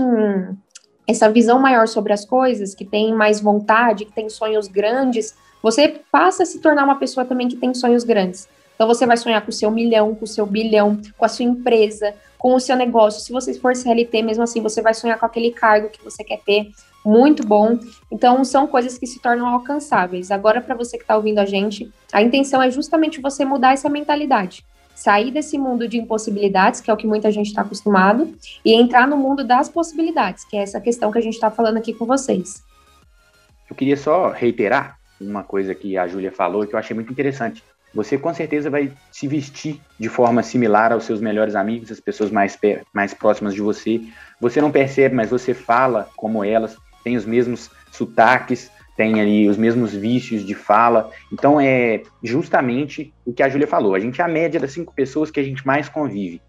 essa 1.07 1.31
visão 1.31 1.61
maior 1.61 1.87
sobre 1.87 2.13
as 2.13 2.25
coisas, 2.25 2.75
que 2.75 2.85
têm 2.85 3.15
mais 3.15 3.41
vontade, 3.41 4.05
que 4.05 4.13
têm 4.13 4.29
sonhos 4.29 4.67
grandes, 4.67 5.37
você 5.63 6.01
passa 6.11 6.43
a 6.43 6.47
se 6.47 6.59
tornar 6.61 6.85
uma 6.85 6.97
pessoa 6.97 7.25
também 7.25 7.49
que 7.49 7.57
tem 7.57 7.73
sonhos 7.75 8.05
grandes. 8.05 8.49
Então 8.81 8.89
você 8.89 9.05
vai 9.05 9.19
sonhar 9.19 9.43
com 9.43 9.51
o 9.51 9.53
seu 9.53 9.71
milhão, 9.71 10.15
com 10.15 10.25
o 10.25 10.27
seu 10.27 10.47
bilhão, 10.47 10.99
com 11.19 11.25
a 11.27 11.29
sua 11.29 11.45
empresa, 11.45 12.15
com 12.39 12.55
o 12.55 12.59
seu 12.59 12.75
negócio. 12.75 13.21
Se 13.21 13.31
você 13.31 13.53
for 13.53 13.77
CLT, 13.77 14.23
mesmo 14.23 14.43
assim, 14.43 14.63
você 14.63 14.81
vai 14.81 14.95
sonhar 14.95 15.19
com 15.19 15.27
aquele 15.27 15.51
cargo 15.51 15.91
que 15.91 16.03
você 16.03 16.25
quer 16.25 16.41
ter. 16.41 16.71
Muito 17.05 17.47
bom. 17.47 17.79
Então, 18.11 18.43
são 18.43 18.67
coisas 18.67 18.97
que 18.97 19.07
se 19.07 19.21
tornam 19.21 19.47
alcançáveis. 19.47 20.31
Agora, 20.31 20.63
para 20.63 20.75
você 20.75 20.97
que 20.97 21.05
está 21.05 21.15
ouvindo 21.15 21.41
a 21.41 21.45
gente, 21.45 21.93
a 22.11 22.23
intenção 22.23 22.63
é 22.63 22.71
justamente 22.71 23.21
você 23.21 23.45
mudar 23.45 23.75
essa 23.75 23.91
mentalidade. 23.91 24.65
Sair 24.95 25.31
desse 25.31 25.59
mundo 25.59 25.87
de 25.87 25.99
impossibilidades, 25.99 26.81
que 26.81 26.91
é 26.91 26.95
o 26.95 26.97
que 26.97 27.07
muita 27.07 27.31
gente 27.31 27.49
está 27.49 27.61
acostumado, 27.61 28.35
e 28.65 28.73
entrar 28.73 29.07
no 29.07 29.19
mundo 29.19 29.45
das 29.45 29.69
possibilidades, 29.69 30.43
que 30.47 30.57
é 30.57 30.63
essa 30.63 30.81
questão 30.81 31.13
que 31.13 31.19
a 31.19 31.23
gente 31.23 31.35
está 31.35 31.51
falando 31.51 31.77
aqui 31.77 31.93
com 31.93 32.07
vocês. 32.07 32.63
Eu 33.69 33.77
queria 33.77 33.99
só 33.99 34.31
reiterar 34.31 34.99
uma 35.21 35.43
coisa 35.43 35.75
que 35.75 35.99
a 35.99 36.09
Júlia 36.09 36.33
falou 36.33 36.67
que 36.67 36.75
eu 36.75 36.79
achei 36.79 36.95
muito 36.95 37.13
interessante 37.13 37.63
você 37.95 38.17
com 38.17 38.33
certeza 38.33 38.71
vai 38.71 38.93
se 39.11 39.27
vestir 39.27 39.81
de 39.99 40.09
forma 40.09 40.43
similar 40.43 40.93
aos 40.93 41.05
seus 41.05 41.21
melhores 41.21 41.55
amigos, 41.55 41.91
as 41.91 42.01
pessoas 42.01 42.31
mais, 42.31 42.59
mais 42.93 43.13
próximas 43.13 43.55
de 43.55 43.61
você. 43.61 44.01
Você 44.41 44.61
não 44.61 44.71
percebe, 44.71 45.15
mas 45.15 45.31
você 45.31 45.53
fala 45.53 46.09
como 46.17 46.45
elas, 46.45 46.77
tem 47.03 47.17
os 47.17 47.25
mesmos 47.25 47.71
sotaques, 47.91 48.71
tem 48.97 49.21
ali 49.21 49.49
os 49.49 49.57
mesmos 49.57 49.93
vícios 49.93 50.45
de 50.45 50.55
fala. 50.55 51.11
Então 51.33 51.61
é 51.61 52.03
justamente 52.23 53.13
o 53.25 53.33
que 53.33 53.43
a 53.43 53.49
Júlia 53.49 53.67
falou. 53.67 53.95
A 53.95 54.01
gente 54.01 54.21
é 54.21 54.25
a 54.25 54.29
média 54.29 54.61
das 54.61 54.73
cinco 54.73 54.95
pessoas 54.95 55.31
que 55.31 55.41
a 55.41 55.43
gente 55.43 55.67
mais 55.67 55.89
convive. 55.89 56.41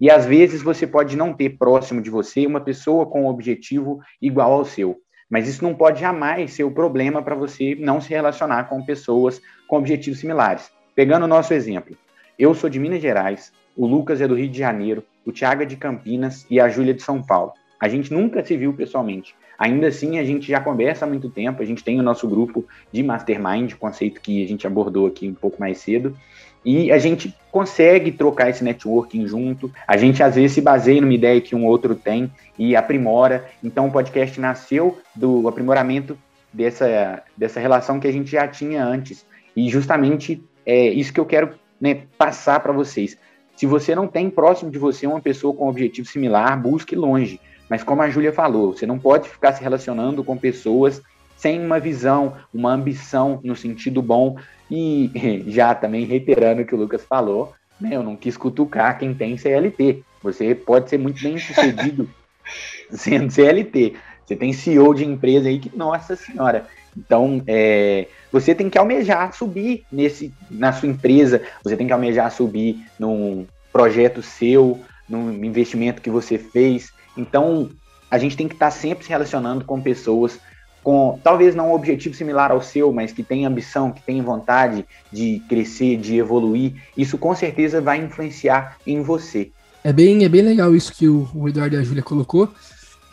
E 0.00 0.10
às 0.10 0.26
vezes 0.26 0.62
você 0.62 0.86
pode 0.86 1.16
não 1.16 1.32
ter 1.32 1.56
próximo 1.56 2.02
de 2.02 2.10
você 2.10 2.46
uma 2.46 2.60
pessoa 2.60 3.06
com 3.06 3.22
um 3.22 3.28
objetivo 3.28 4.00
igual 4.20 4.52
ao 4.52 4.64
seu. 4.64 4.96
Mas 5.30 5.48
isso 5.48 5.64
não 5.64 5.74
pode 5.74 6.00
jamais 6.00 6.52
ser 6.52 6.64
o 6.64 6.70
problema 6.70 7.22
para 7.22 7.34
você 7.34 7.74
não 7.74 8.00
se 8.00 8.10
relacionar 8.10 8.64
com 8.64 8.84
pessoas 8.84 9.40
com 9.66 9.78
objetivos 9.78 10.20
similares. 10.20 10.70
Pegando 10.94 11.24
o 11.24 11.28
nosso 11.28 11.52
exemplo, 11.52 11.96
eu 12.38 12.54
sou 12.54 12.70
de 12.70 12.78
Minas 12.78 13.02
Gerais, 13.02 13.52
o 13.76 13.84
Lucas 13.84 14.20
é 14.20 14.28
do 14.28 14.36
Rio 14.36 14.48
de 14.48 14.58
Janeiro, 14.58 15.02
o 15.26 15.32
Thiago 15.32 15.62
é 15.62 15.66
de 15.66 15.76
Campinas 15.76 16.46
e 16.48 16.60
a 16.60 16.68
Júlia 16.68 16.94
de 16.94 17.02
São 17.02 17.20
Paulo. 17.20 17.52
A 17.80 17.88
gente 17.88 18.12
nunca 18.12 18.44
se 18.44 18.56
viu 18.56 18.72
pessoalmente. 18.72 19.34
Ainda 19.58 19.88
assim, 19.88 20.20
a 20.20 20.24
gente 20.24 20.46
já 20.46 20.60
conversa 20.60 21.04
há 21.04 21.08
muito 21.08 21.28
tempo, 21.28 21.60
a 21.60 21.64
gente 21.64 21.82
tem 21.82 21.98
o 21.98 22.02
nosso 22.02 22.28
grupo 22.28 22.64
de 22.92 23.02
mastermind, 23.02 23.74
conceito 23.74 24.20
que 24.20 24.44
a 24.44 24.46
gente 24.46 24.68
abordou 24.68 25.08
aqui 25.08 25.28
um 25.28 25.34
pouco 25.34 25.58
mais 25.58 25.78
cedo, 25.78 26.16
e 26.64 26.92
a 26.92 26.98
gente 26.98 27.34
consegue 27.50 28.12
trocar 28.12 28.48
esse 28.50 28.62
networking 28.62 29.26
junto. 29.26 29.72
A 29.88 29.96
gente 29.96 30.22
às 30.22 30.36
vezes 30.36 30.52
se 30.52 30.60
baseia 30.60 31.00
numa 31.00 31.12
ideia 31.12 31.40
que 31.40 31.56
um 31.56 31.66
outro 31.66 31.94
tem 31.94 32.32
e 32.56 32.74
aprimora. 32.74 33.44
Então 33.62 33.88
o 33.88 33.92
podcast 33.92 34.40
nasceu 34.40 34.98
do 35.14 35.46
aprimoramento 35.46 36.16
dessa, 36.52 37.22
dessa 37.36 37.60
relação 37.60 38.00
que 38.00 38.06
a 38.06 38.12
gente 38.12 38.30
já 38.30 38.48
tinha 38.48 38.82
antes. 38.82 39.26
E 39.54 39.68
justamente 39.68 40.42
é 40.66 40.88
isso 40.88 41.12
que 41.12 41.20
eu 41.20 41.26
quero 41.26 41.54
né, 41.80 42.02
passar 42.16 42.60
para 42.60 42.72
vocês. 42.72 43.16
Se 43.56 43.66
você 43.66 43.94
não 43.94 44.06
tem 44.06 44.28
próximo 44.30 44.70
de 44.70 44.78
você 44.78 45.06
uma 45.06 45.20
pessoa 45.20 45.54
com 45.54 45.66
um 45.66 45.68
objetivo 45.68 46.08
similar, 46.08 46.60
busque 46.60 46.96
longe. 46.96 47.40
Mas 47.68 47.82
como 47.82 48.02
a 48.02 48.10
Júlia 48.10 48.32
falou, 48.32 48.72
você 48.72 48.86
não 48.86 48.98
pode 48.98 49.28
ficar 49.28 49.52
se 49.52 49.62
relacionando 49.62 50.24
com 50.24 50.36
pessoas 50.36 51.00
sem 51.36 51.64
uma 51.64 51.78
visão, 51.78 52.34
uma 52.52 52.72
ambição 52.72 53.40
no 53.42 53.54
sentido 53.54 54.02
bom. 54.02 54.36
E 54.70 55.10
já 55.48 55.74
também 55.74 56.04
reiterando 56.04 56.62
o 56.62 56.64
que 56.64 56.74
o 56.74 56.78
Lucas 56.78 57.04
falou, 57.04 57.52
né, 57.80 57.90
eu 57.92 58.02
não 58.02 58.16
quis 58.16 58.36
cutucar 58.36 58.98
quem 58.98 59.14
tem 59.14 59.36
CLT. 59.36 60.02
Você 60.22 60.54
pode 60.54 60.88
ser 60.88 60.98
muito 60.98 61.22
bem 61.22 61.38
sucedido 61.38 62.08
sendo 62.90 63.30
CLT. 63.30 63.94
Você 64.24 64.36
tem 64.36 64.52
CEO 64.52 64.94
de 64.94 65.04
empresa 65.04 65.48
aí 65.48 65.58
que, 65.58 65.76
nossa 65.76 66.16
senhora. 66.16 66.66
Então, 66.96 67.42
é, 67.46 68.06
você 68.32 68.54
tem 68.54 68.70
que 68.70 68.78
almejar 68.78 69.34
subir 69.34 69.84
nesse, 69.90 70.32
na 70.50 70.72
sua 70.72 70.88
empresa, 70.88 71.42
você 71.62 71.76
tem 71.76 71.86
que 71.86 71.92
almejar 71.92 72.30
subir 72.30 72.84
num 72.98 73.46
projeto 73.72 74.22
seu, 74.22 74.80
num 75.08 75.32
investimento 75.44 76.02
que 76.02 76.10
você 76.10 76.38
fez. 76.38 76.92
Então, 77.16 77.70
a 78.10 78.18
gente 78.18 78.36
tem 78.36 78.48
que 78.48 78.54
estar 78.54 78.70
sempre 78.70 79.04
se 79.04 79.10
relacionando 79.10 79.64
com 79.64 79.80
pessoas 79.80 80.38
com 80.84 81.18
talvez 81.24 81.54
não 81.54 81.70
um 81.70 81.74
objetivo 81.74 82.14
similar 82.14 82.52
ao 82.52 82.60
seu, 82.60 82.92
mas 82.92 83.10
que 83.10 83.22
tem 83.22 83.46
ambição, 83.46 83.90
que 83.90 84.02
tem 84.02 84.20
vontade 84.20 84.84
de 85.10 85.42
crescer, 85.48 85.96
de 85.96 86.18
evoluir. 86.18 86.74
Isso 86.94 87.16
com 87.16 87.34
certeza 87.34 87.80
vai 87.80 87.98
influenciar 88.04 88.76
em 88.86 89.00
você. 89.00 89.50
É 89.82 89.92
bem, 89.92 90.24
é 90.24 90.28
bem 90.28 90.42
legal 90.42 90.74
isso 90.76 90.92
que 90.92 91.08
o, 91.08 91.28
o 91.34 91.48
Eduardo 91.48 91.74
e 91.74 91.78
a 91.78 91.82
Júlia 91.82 92.02
colocou, 92.02 92.52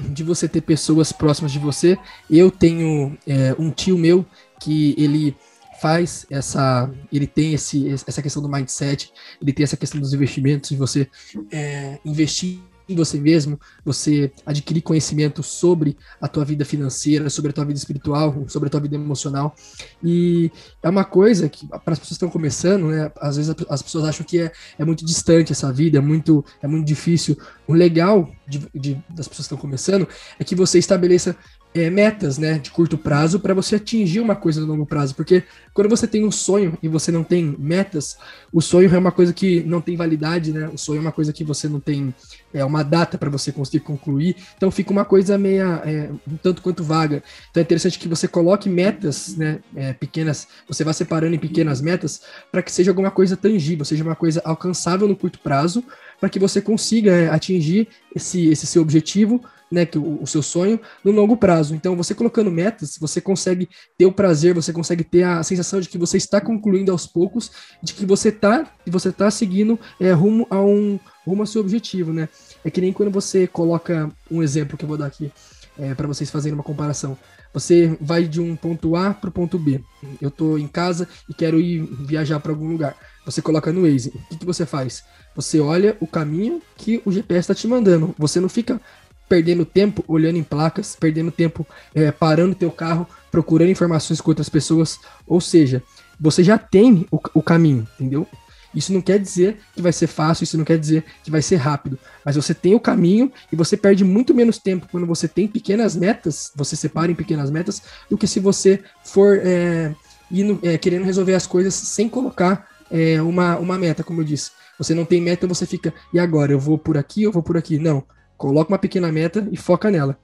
de 0.09 0.23
você 0.23 0.47
ter 0.47 0.61
pessoas 0.61 1.11
próximas 1.11 1.51
de 1.51 1.59
você. 1.59 1.97
Eu 2.29 2.49
tenho 2.51 3.17
é, 3.27 3.55
um 3.57 3.71
tio 3.71 3.97
meu 3.97 4.25
que 4.59 4.95
ele 4.97 5.35
faz 5.81 6.27
essa, 6.29 6.89
ele 7.11 7.25
tem 7.25 7.53
esse, 7.53 7.89
essa 7.89 8.21
questão 8.21 8.41
do 8.41 8.47
mindset, 8.47 9.11
ele 9.41 9.51
tem 9.51 9.63
essa 9.63 9.75
questão 9.75 9.99
dos 9.99 10.13
investimentos, 10.13 10.69
de 10.69 10.75
você 10.75 11.09
é, 11.51 11.97
investir 12.05 12.59
em 12.91 12.95
você 12.95 13.19
mesmo, 13.19 13.59
você 13.83 14.31
adquirir 14.45 14.81
conhecimento 14.81 15.41
sobre 15.43 15.97
a 16.19 16.27
tua 16.27 16.45
vida 16.45 16.65
financeira, 16.65 17.29
sobre 17.29 17.51
a 17.51 17.53
tua 17.53 17.65
vida 17.65 17.77
espiritual, 17.77 18.45
sobre 18.47 18.67
a 18.67 18.69
tua 18.69 18.79
vida 18.79 18.95
emocional. 18.95 19.55
E 20.03 20.51
é 20.81 20.89
uma 20.89 21.03
coisa 21.03 21.49
que, 21.49 21.67
para 21.67 21.93
as 21.93 21.99
pessoas 21.99 22.07
que 22.07 22.13
estão 22.13 22.29
começando, 22.29 22.87
né, 22.87 23.11
às 23.19 23.37
vezes 23.37 23.55
as 23.69 23.81
pessoas 23.81 24.05
acham 24.05 24.25
que 24.25 24.39
é, 24.39 24.51
é 24.77 24.85
muito 24.85 25.05
distante 25.05 25.51
essa 25.51 25.71
vida, 25.71 25.97
é 25.97 26.01
muito, 26.01 26.43
é 26.61 26.67
muito 26.67 26.85
difícil. 26.85 27.37
O 27.67 27.73
legal 27.73 28.29
de, 28.47 28.59
de, 28.73 28.93
das 29.09 29.27
pessoas 29.27 29.47
que 29.47 29.53
estão 29.53 29.57
começando 29.57 30.07
é 30.39 30.43
que 30.43 30.55
você 30.55 30.77
estabeleça 30.77 31.35
é, 31.73 31.89
metas, 31.89 32.37
né, 32.37 32.59
de 32.59 32.69
curto 32.69 32.97
prazo 32.97 33.39
para 33.39 33.53
você 33.53 33.75
atingir 33.75 34.19
uma 34.19 34.35
coisa 34.35 34.59
no 34.61 34.67
longo 34.67 34.85
prazo, 34.85 35.15
porque 35.15 35.43
quando 35.73 35.89
você 35.89 36.05
tem 36.05 36.25
um 36.25 36.31
sonho 36.31 36.77
e 36.83 36.87
você 36.87 37.11
não 37.11 37.23
tem 37.23 37.55
metas, 37.57 38.17
o 38.51 38.61
sonho 38.61 38.93
é 38.93 38.97
uma 38.97 39.11
coisa 39.11 39.31
que 39.31 39.63
não 39.63 39.79
tem 39.79 39.95
validade, 39.95 40.51
né? 40.51 40.69
O 40.73 40.77
sonho 40.77 40.97
é 40.97 41.01
uma 41.01 41.11
coisa 41.13 41.31
que 41.31 41.43
você 41.45 41.69
não 41.69 41.79
tem 41.79 42.13
é, 42.53 42.63
uma 42.65 42.83
data 42.83 43.17
para 43.17 43.29
você 43.29 43.51
conseguir 43.51 43.79
concluir, 43.79 44.35
então 44.57 44.69
fica 44.69 44.91
uma 44.91 45.05
coisa 45.05 45.37
meia 45.37 45.81
é, 45.85 46.09
um 46.29 46.35
tanto 46.35 46.61
quanto 46.61 46.83
vaga. 46.83 47.23
Então 47.49 47.61
é 47.61 47.63
interessante 47.63 47.97
que 47.97 48.07
você 48.07 48.27
coloque 48.27 48.69
metas, 48.69 49.37
né, 49.37 49.59
é, 49.73 49.93
pequenas, 49.93 50.47
você 50.67 50.83
vá 50.83 50.91
separando 50.91 51.35
em 51.35 51.39
pequenas 51.39 51.79
metas 51.79 52.21
para 52.51 52.61
que 52.61 52.71
seja 52.71 52.91
alguma 52.91 53.11
coisa 53.11 53.37
tangível, 53.37 53.85
seja 53.85 54.03
uma 54.03 54.15
coisa 54.15 54.41
alcançável 54.43 55.07
no 55.07 55.15
curto 55.15 55.39
prazo, 55.39 55.83
para 56.21 56.29
que 56.29 56.39
você 56.39 56.61
consiga 56.61 57.11
é, 57.11 57.27
atingir 57.27 57.87
esse, 58.15 58.47
esse 58.49 58.67
seu 58.67 58.83
objetivo 58.83 59.43
né, 59.71 59.85
que 59.85 59.97
o, 59.97 60.21
o, 60.21 60.27
seu 60.27 60.43
sonho 60.43 60.79
no 61.03 61.11
longo 61.11 61.35
prazo. 61.35 61.73
Então, 61.73 61.95
você 61.95 62.13
colocando 62.13 62.51
metas, 62.51 62.97
você 62.99 63.19
consegue 63.19 63.67
ter 63.97 64.05
o 64.05 64.11
prazer, 64.11 64.53
você 64.53 64.71
consegue 64.71 65.03
ter 65.03 65.23
a 65.23 65.41
sensação 65.41 65.79
de 65.79 65.89
que 65.89 65.97
você 65.97 66.17
está 66.17 66.39
concluindo 66.39 66.91
aos 66.91 67.07
poucos, 67.07 67.51
de 67.81 67.93
que 67.93 68.05
você 68.05 68.29
está 68.29 68.69
você 68.85 69.09
está 69.09 69.31
seguindo 69.31 69.79
é, 69.99 70.11
rumo 70.11 70.45
a 70.49 70.61
um 70.61 70.99
rumo 71.25 71.41
ao 71.41 71.47
seu 71.47 71.61
objetivo, 71.61 72.13
né? 72.13 72.29
É 72.63 72.69
que 72.69 72.81
nem 72.81 72.93
quando 72.93 73.11
você 73.11 73.47
coloca 73.47 74.11
um 74.29 74.43
exemplo 74.43 74.77
que 74.77 74.83
eu 74.83 74.89
vou 74.89 74.97
dar 74.97 75.07
aqui 75.07 75.31
é, 75.79 75.95
para 75.95 76.07
vocês 76.07 76.29
fazerem 76.29 76.53
uma 76.53 76.63
comparação. 76.63 77.17
Você 77.53 77.97
vai 77.99 78.27
de 78.27 78.39
um 78.39 78.55
ponto 78.55 78.95
A 78.95 79.13
para 79.13 79.29
o 79.29 79.33
ponto 79.33 79.57
B. 79.57 79.81
Eu 80.21 80.29
estou 80.29 80.59
em 80.59 80.67
casa 80.67 81.07
e 81.29 81.33
quero 81.33 81.59
ir 81.59 81.81
viajar 81.81 82.39
para 82.39 82.51
algum 82.51 82.69
lugar. 82.69 82.95
Você 83.25 83.41
coloca 83.41 83.71
no 83.71 83.81
Waze. 83.81 84.09
O 84.09 84.27
que, 84.29 84.37
que 84.37 84.45
você 84.45 84.65
faz? 84.65 85.03
Você 85.35 85.59
olha 85.59 85.95
o 85.99 86.07
caminho 86.07 86.61
que 86.75 87.01
o 87.05 87.11
GPS 87.11 87.39
está 87.39 87.55
te 87.55 87.67
mandando. 87.67 88.15
Você 88.17 88.39
não 88.39 88.49
fica 88.49 88.81
perdendo 89.29 89.63
tempo 89.63 90.03
olhando 90.07 90.37
em 90.37 90.43
placas, 90.43 90.95
perdendo 90.99 91.31
tempo 91.31 91.65
é, 91.95 92.11
parando 92.11 92.53
teu 92.53 92.71
carro, 92.71 93.07
procurando 93.31 93.69
informações 93.69 94.19
com 94.19 94.31
outras 94.31 94.49
pessoas. 94.49 94.99
Ou 95.25 95.39
seja, 95.39 95.81
você 96.19 96.43
já 96.43 96.57
tem 96.57 97.07
o, 97.11 97.19
o 97.33 97.41
caminho, 97.41 97.87
entendeu? 97.95 98.27
Isso 98.73 98.93
não 98.93 99.01
quer 99.01 99.19
dizer 99.19 99.59
que 99.73 99.81
vai 99.81 99.91
ser 99.91 100.07
fácil, 100.07 100.43
isso 100.43 100.57
não 100.57 100.65
quer 100.65 100.77
dizer 100.77 101.03
que 101.23 101.31
vai 101.31 101.41
ser 101.41 101.57
rápido, 101.57 101.99
mas 102.23 102.35
você 102.35 102.53
tem 102.53 102.73
o 102.73 102.79
caminho 102.79 103.31
e 103.51 103.55
você 103.55 103.75
perde 103.75 104.03
muito 104.03 104.33
menos 104.33 104.57
tempo 104.57 104.87
quando 104.89 105.05
você 105.05 105.27
tem 105.27 105.47
pequenas 105.47 105.95
metas, 105.95 106.51
você 106.55 106.75
separa 106.75 107.11
em 107.11 107.15
pequenas 107.15 107.51
metas, 107.51 107.81
do 108.09 108.17
que 108.17 108.27
se 108.27 108.39
você 108.39 108.81
for 109.03 109.39
é, 109.43 109.93
indo, 110.31 110.57
é, 110.63 110.77
querendo 110.77 111.03
resolver 111.03 111.35
as 111.35 111.45
coisas 111.45 111.73
sem 111.73 112.07
colocar 112.07 112.70
é, 112.91 113.21
uma, 113.21 113.57
uma 113.57 113.77
meta, 113.77 114.03
como 114.03 114.21
eu 114.21 114.25
disse. 114.25 114.51
Você 114.77 114.93
não 114.93 115.05
tem 115.05 115.21
meta, 115.21 115.47
você 115.47 115.65
fica, 115.65 115.93
e 116.13 116.19
agora? 116.19 116.51
Eu 116.51 116.59
vou 116.59 116.77
por 116.77 116.97
aqui, 116.97 117.23
eu 117.23 117.31
vou 117.31 117.43
por 117.43 117.57
aqui? 117.57 117.79
Não. 117.79 118.03
Coloca 118.37 118.71
uma 118.71 118.79
pequena 118.79 119.11
meta 119.11 119.47
e 119.51 119.57
foca 119.57 119.91
nela. 119.91 120.17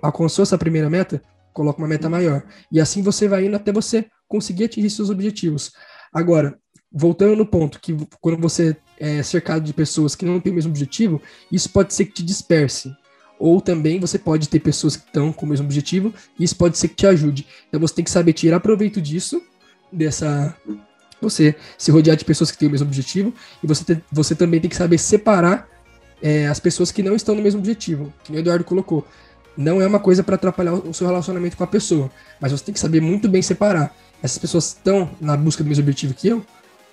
Alcançou 0.00 0.42
essa 0.42 0.58
primeira 0.58 0.88
meta? 0.88 1.22
Coloca 1.52 1.78
uma 1.78 1.88
meta 1.88 2.08
maior. 2.08 2.42
E 2.70 2.80
assim 2.80 3.02
você 3.02 3.26
vai 3.26 3.46
indo 3.46 3.56
até 3.56 3.72
você 3.72 4.06
conseguir 4.28 4.64
atingir 4.64 4.90
seus 4.90 5.10
objetivos. 5.10 5.72
Agora, 6.12 6.58
voltando 6.92 7.36
no 7.36 7.46
ponto 7.46 7.80
que 7.80 7.96
quando 8.20 8.40
você 8.40 8.76
é 8.98 9.22
cercado 9.22 9.64
de 9.64 9.72
pessoas 9.72 10.14
que 10.14 10.24
não 10.24 10.38
têm 10.38 10.52
o 10.52 10.54
mesmo 10.54 10.70
objetivo, 10.70 11.20
isso 11.50 11.70
pode 11.70 11.94
ser 11.94 12.06
que 12.06 12.12
te 12.12 12.22
disperse. 12.22 12.94
Ou 13.38 13.60
também 13.60 13.98
você 13.98 14.18
pode 14.18 14.48
ter 14.48 14.60
pessoas 14.60 14.94
que 14.94 15.06
estão 15.06 15.32
com 15.32 15.46
o 15.46 15.48
mesmo 15.48 15.66
objetivo 15.66 16.14
e 16.38 16.44
isso 16.44 16.56
pode 16.56 16.78
ser 16.78 16.88
que 16.88 16.94
te 16.94 17.06
ajude. 17.06 17.46
Então 17.68 17.80
você 17.80 17.94
tem 17.94 18.04
que 18.04 18.10
saber 18.10 18.32
tirar 18.34 18.60
proveito 18.60 19.00
disso, 19.00 19.42
dessa. 19.90 20.56
Você 21.22 21.54
se 21.78 21.90
rodear 21.90 22.16
de 22.16 22.24
pessoas 22.24 22.50
que 22.50 22.58
têm 22.58 22.68
o 22.68 22.70
mesmo 22.70 22.86
objetivo 22.86 23.32
e 23.62 23.66
você, 23.66 23.84
te, 23.84 24.02
você 24.10 24.34
também 24.34 24.60
tem 24.60 24.68
que 24.68 24.76
saber 24.76 24.98
separar 24.98 25.68
é, 26.20 26.46
as 26.46 26.60
pessoas 26.60 26.92
que 26.92 27.02
não 27.02 27.16
estão 27.16 27.34
no 27.34 27.42
mesmo 27.42 27.60
objetivo, 27.60 28.12
que 28.22 28.32
o 28.32 28.38
Eduardo 28.38 28.64
colocou. 28.64 29.06
Não 29.56 29.82
é 29.82 29.86
uma 29.86 29.98
coisa 29.98 30.22
para 30.22 30.36
atrapalhar 30.36 30.74
o 30.74 30.94
seu 30.94 31.06
relacionamento 31.06 31.56
com 31.56 31.64
a 31.64 31.66
pessoa, 31.66 32.10
mas 32.40 32.52
você 32.52 32.64
tem 32.64 32.74
que 32.74 32.80
saber 32.80 33.00
muito 33.00 33.28
bem 33.28 33.42
separar. 33.42 33.94
Essas 34.22 34.38
pessoas 34.38 34.68
estão 34.68 35.10
na 35.20 35.36
busca 35.36 35.62
do 35.62 35.68
mesmo 35.68 35.82
objetivo 35.82 36.14
que 36.14 36.28
eu, 36.28 36.44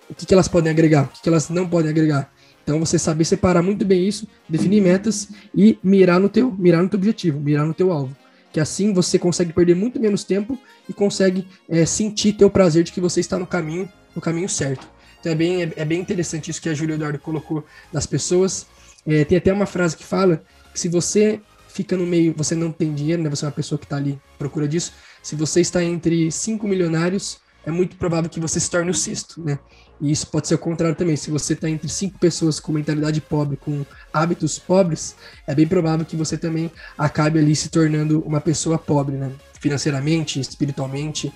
o 0.10 0.16
que, 0.16 0.26
que 0.26 0.34
elas 0.34 0.48
podem 0.48 0.72
agregar, 0.72 1.04
o 1.04 1.08
que, 1.10 1.22
que 1.22 1.30
elas 1.30 1.50
não 1.50 1.68
podem 1.68 1.92
agregar. 1.92 2.32
Então 2.64 2.80
você 2.80 3.00
saber 3.00 3.26
separar 3.26 3.62
muito 3.62 3.86
bem 3.86 4.08
isso, 4.08 4.28
definir 4.48 4.82
metas 4.82 5.30
e 5.56 5.78
mirar 5.84 6.20
no 6.20 6.28
teu, 6.28 6.52
mirar 6.52 6.84
no 6.84 6.90
teu 6.90 6.98
objetivo, 6.98 7.40
mirar 7.40 7.66
no 7.66 7.74
teu 7.74 7.92
alvo. 7.92 8.16
Que 8.52 8.60
assim 8.60 8.94
você 8.94 9.18
consegue 9.18 9.54
perder 9.54 9.76
muito 9.76 10.00
menos 10.00 10.24
tempo 10.24 10.58
e 10.88 10.94
consegue 10.94 11.48
é, 11.68 11.86
sentir 11.86 12.34
teu 12.34 12.50
prazer 12.50 12.84
de 12.84 12.92
que 12.92 13.00
você 13.00 13.20
está 13.20 13.40
no 13.40 13.48
caminho, 13.48 13.88
no 14.16 14.22
caminho 14.22 14.50
certo. 14.50 14.88
Então 15.20 15.32
é 15.32 15.36
bem, 15.36 15.64
é, 15.64 15.74
é 15.76 15.86
bem 15.86 16.00
interessante 16.00 16.50
isso 16.50 16.62
que 16.62 16.70
a 16.70 16.74
Júlia 16.74 16.96
Eduardo 16.96 17.20
colocou 17.20 17.66
das 17.92 18.06
pessoas 18.06 18.68
é, 19.06 19.24
tem 19.24 19.38
até 19.38 19.52
uma 19.52 19.66
frase 19.66 19.96
que 19.96 20.04
fala 20.04 20.44
que 20.74 20.80
se 20.80 20.88
você 20.88 21.42
fica 21.68 21.96
no 21.96 22.06
meio, 22.06 22.34
você 22.36 22.56
não 22.56 22.72
tem 22.72 22.94
dinheiro, 22.94 23.22
né? 23.22 23.30
Você 23.30 23.46
é 23.46 23.48
uma 23.48 23.54
pessoa 23.54 23.78
que 23.78 23.86
está 23.86 23.98
ali 23.98 24.20
à 24.36 24.38
procura 24.38 24.68
disso. 24.68 24.94
Se 25.22 25.36
você 25.36 25.62
está 25.62 25.84
entre 25.84 26.32
cinco 26.32 26.68
milionários, 26.68 27.40
é 27.66 27.72
muito 27.72 27.96
provável 27.96 28.30
que 28.30 28.40
você 28.40 28.60
se 28.60 28.70
torne 28.70 28.92
o 28.92 28.94
sexto, 28.94 29.42
né? 29.44 29.60
E 30.02 30.12
isso 30.12 30.28
pode 30.28 30.48
ser 30.48 30.56
o 30.56 30.58
contrário 30.58 30.96
também. 30.96 31.16
Se 31.16 31.30
você 31.30 31.54
está 31.54 31.70
entre 31.70 31.90
cinco 31.90 32.18
pessoas 32.18 32.60
com 32.60 32.72
mentalidade 32.72 33.20
pobre, 33.20 33.58
com 33.58 33.86
hábitos 34.14 34.58
pobres, 34.58 35.16
é 35.46 35.54
bem 35.54 35.68
provável 35.68 36.06
que 36.06 36.16
você 36.16 36.38
também 36.38 36.72
acabe 36.98 37.38
ali 37.38 37.56
se 37.56 37.70
tornando 37.70 38.22
uma 38.22 38.40
pessoa 38.40 38.78
pobre, 38.78 39.18
né? 39.18 39.32
Financeiramente, 39.60 40.40
espiritualmente 40.40 41.32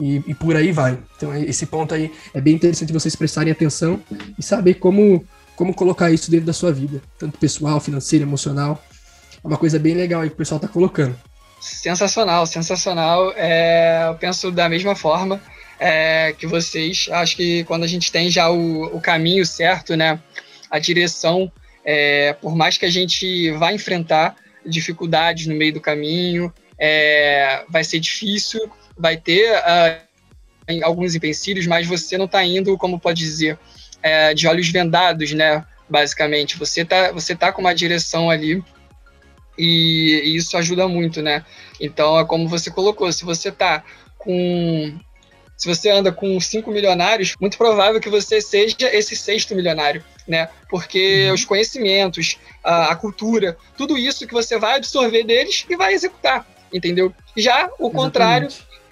e, 0.00 0.22
e 0.26 0.34
por 0.34 0.56
aí 0.56 0.72
vai. 0.72 0.98
Então 1.16 1.34
esse 1.36 1.66
ponto 1.66 1.94
aí 1.94 2.10
é 2.34 2.40
bem 2.40 2.54
interessante 2.54 2.92
vocês 2.92 3.14
prestarem 3.14 3.52
atenção 3.52 4.00
e 4.38 4.42
saber 4.42 4.74
como 4.74 5.24
como 5.54 5.74
colocar 5.74 6.10
isso 6.10 6.30
dentro 6.30 6.46
da 6.46 6.54
sua 6.54 6.72
vida, 6.72 7.02
tanto 7.18 7.36
pessoal, 7.36 7.78
financeiro, 7.80 8.24
emocional. 8.24 8.82
É 9.44 9.46
uma 9.46 9.58
coisa 9.58 9.78
bem 9.78 9.94
legal 9.94 10.22
aí 10.22 10.30
que 10.30 10.34
o 10.34 10.38
pessoal 10.38 10.56
está 10.56 10.66
colocando. 10.66 11.14
Sensacional, 11.60 12.46
sensacional. 12.46 13.34
É, 13.36 14.06
eu 14.08 14.14
penso 14.14 14.50
da 14.50 14.70
mesma 14.70 14.96
forma 14.96 15.38
é, 15.78 16.32
que 16.32 16.46
vocês. 16.46 17.08
Acho 17.12 17.36
que 17.36 17.64
quando 17.64 17.84
a 17.84 17.86
gente 17.86 18.10
tem 18.10 18.30
já 18.30 18.50
o, 18.50 18.84
o 18.96 19.00
caminho 19.02 19.44
certo, 19.44 19.94
né, 19.96 20.18
a 20.70 20.78
direção, 20.78 21.52
é, 21.84 22.32
por 22.32 22.56
mais 22.56 22.78
que 22.78 22.86
a 22.86 22.90
gente 22.90 23.50
vá 23.52 23.70
enfrentar 23.70 24.36
dificuldades 24.64 25.46
no 25.46 25.54
meio 25.54 25.74
do 25.74 25.80
caminho, 25.80 26.52
é, 26.80 27.62
vai 27.68 27.84
ser 27.84 28.00
difícil, 28.00 28.70
vai 28.96 29.18
ter 29.18 29.52
uh, 29.52 30.82
alguns 30.82 31.14
empecilhos, 31.14 31.66
mas 31.66 31.86
você 31.86 32.16
não 32.16 32.24
está 32.24 32.42
indo, 32.42 32.76
como 32.78 32.98
pode 32.98 33.20
dizer, 33.20 33.58
é, 34.02 34.32
de 34.32 34.48
olhos 34.48 34.68
vendados, 34.70 35.32
né? 35.32 35.64
Basicamente, 35.88 36.56
você 36.56 36.84
tá, 36.84 37.12
você 37.12 37.36
tá 37.36 37.52
com 37.52 37.60
uma 37.60 37.74
direção 37.74 38.30
ali 38.30 38.62
e, 39.58 40.22
e, 40.24 40.36
isso 40.36 40.56
ajuda 40.56 40.88
muito, 40.88 41.20
né? 41.20 41.44
Então, 41.78 42.18
é 42.18 42.24
como 42.24 42.48
você 42.48 42.70
colocou, 42.70 43.12
se 43.12 43.24
você 43.24 43.52
tá 43.52 43.84
com. 44.16 44.98
Se 45.56 45.68
você 45.68 45.90
anda 45.90 46.10
com 46.10 46.40
cinco 46.40 46.70
milionários, 46.70 47.34
muito 47.38 47.58
provável 47.58 48.00
que 48.00 48.08
você 48.08 48.40
seja 48.40 48.76
esse 48.80 49.14
sexto 49.14 49.54
milionário, 49.54 50.02
né? 50.26 50.48
Porque 50.70 51.26
uhum. 51.26 51.34
os 51.34 51.44
conhecimentos, 51.44 52.38
a, 52.64 52.92
a 52.92 52.96
cultura, 52.96 53.58
tudo 53.76 53.98
isso 53.98 54.26
que 54.26 54.32
você 54.32 54.58
vai 54.58 54.76
absorver 54.76 55.22
deles 55.22 55.66
e 55.68 55.76
vai 55.76 55.92
executar, 55.92 56.46
entendeu? 56.72 57.12
Já 57.36 57.66
o 57.78 57.88
Exatamente. 57.88 57.92
contrário 57.92 58.48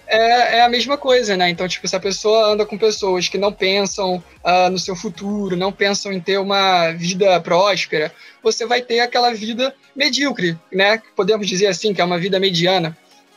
é, 0.09 0.57
é 0.57 0.63
a 0.63 0.69
mesma 0.69 0.97
coisa, 0.97 1.37
né? 1.37 1.51
Então, 1.51 1.69
tipo, 1.69 1.87
se 1.87 1.95
a 1.95 2.01
pessoa 2.01 2.53
anda 2.53 2.65
com 2.65 2.79
pessoas 2.79 3.29
que 3.29 3.37
não 3.37 3.53
pensam 3.53 4.17
uh, 4.17 4.71
no 4.71 4.79
seu 4.79 4.97
futuro, 4.97 5.55
não 5.57 5.71
pensam 5.71 6.13
em 6.13 6.21
ter 6.21 6.39
uma 6.39 6.91
vida 6.93 7.39
próspera, 7.41 8.13
você 8.43 8.65
vai 8.67 8.81
ter 8.81 9.01
aquela 9.01 9.35
vida 9.35 9.75
medíocre, 9.95 10.59
né? 10.73 11.03
Podemos 11.15 11.47
dizer 11.47 11.67
assim, 11.67 11.93
que 11.93 12.01
é 12.01 12.05
uma 12.05 12.19
vida 12.19 12.41
mediana. 12.41 12.97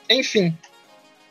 Enfim, 0.09 0.57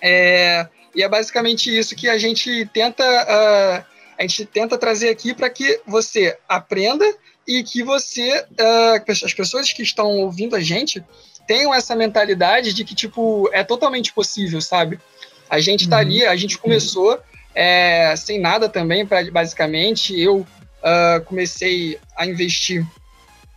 é, 0.02 0.66
e 0.94 1.02
é 1.02 1.08
basicamente 1.08 1.76
isso 1.76 1.96
que 1.96 2.08
a 2.08 2.18
gente 2.18 2.66
tenta, 2.72 3.04
uh, 3.04 3.84
a 4.18 4.22
gente 4.22 4.44
tenta 4.44 4.76
trazer 4.76 5.08
aqui 5.08 5.34
para 5.34 5.48
que 5.48 5.80
você 5.86 6.36
aprenda 6.48 7.04
e 7.46 7.62
que 7.62 7.82
você, 7.82 8.40
uh, 8.40 9.10
as 9.24 9.34
pessoas 9.34 9.72
que 9.72 9.82
estão 9.82 10.18
ouvindo 10.18 10.54
a 10.54 10.60
gente, 10.60 11.02
tenham 11.50 11.74
essa 11.74 11.96
mentalidade 11.96 12.72
de 12.72 12.84
que, 12.84 12.94
tipo, 12.94 13.50
é 13.52 13.64
totalmente 13.64 14.12
possível, 14.12 14.60
sabe? 14.60 15.00
A 15.48 15.58
gente 15.58 15.82
está 15.82 15.96
uhum. 15.96 16.02
ali, 16.02 16.24
a 16.24 16.36
gente 16.36 16.56
começou 16.56 17.18
é, 17.52 18.14
sem 18.16 18.38
nada 18.38 18.68
também, 18.68 19.04
pra, 19.04 19.28
basicamente. 19.32 20.16
Eu 20.16 20.36
uh, 20.42 21.24
comecei 21.24 21.98
a 22.16 22.24
investir 22.24 22.86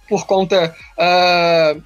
por 0.09 0.25
conta 0.25 0.75
uh, 0.97 1.83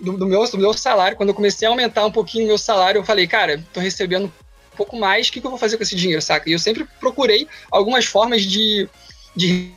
do, 0.00 0.16
do, 0.16 0.26
meu, 0.26 0.50
do 0.50 0.56
meu 0.56 0.72
salário, 0.72 1.14
quando 1.14 1.28
eu 1.28 1.34
comecei 1.34 1.68
a 1.68 1.70
aumentar 1.70 2.06
um 2.06 2.10
pouquinho 2.10 2.44
o 2.44 2.48
meu 2.48 2.56
salário, 2.56 3.00
eu 3.00 3.04
falei, 3.04 3.26
cara, 3.26 3.62
tô 3.70 3.80
recebendo 3.80 4.24
um 4.72 4.76
pouco 4.78 4.96
mais, 4.96 5.28
o 5.28 5.32
que, 5.32 5.42
que 5.42 5.46
eu 5.46 5.50
vou 5.50 5.60
fazer 5.60 5.76
com 5.76 5.82
esse 5.82 5.94
dinheiro, 5.94 6.22
saca? 6.22 6.48
E 6.48 6.54
eu 6.54 6.58
sempre 6.58 6.86
procurei 6.98 7.46
algumas 7.70 8.06
formas 8.06 8.40
de, 8.40 8.88
de 9.36 9.70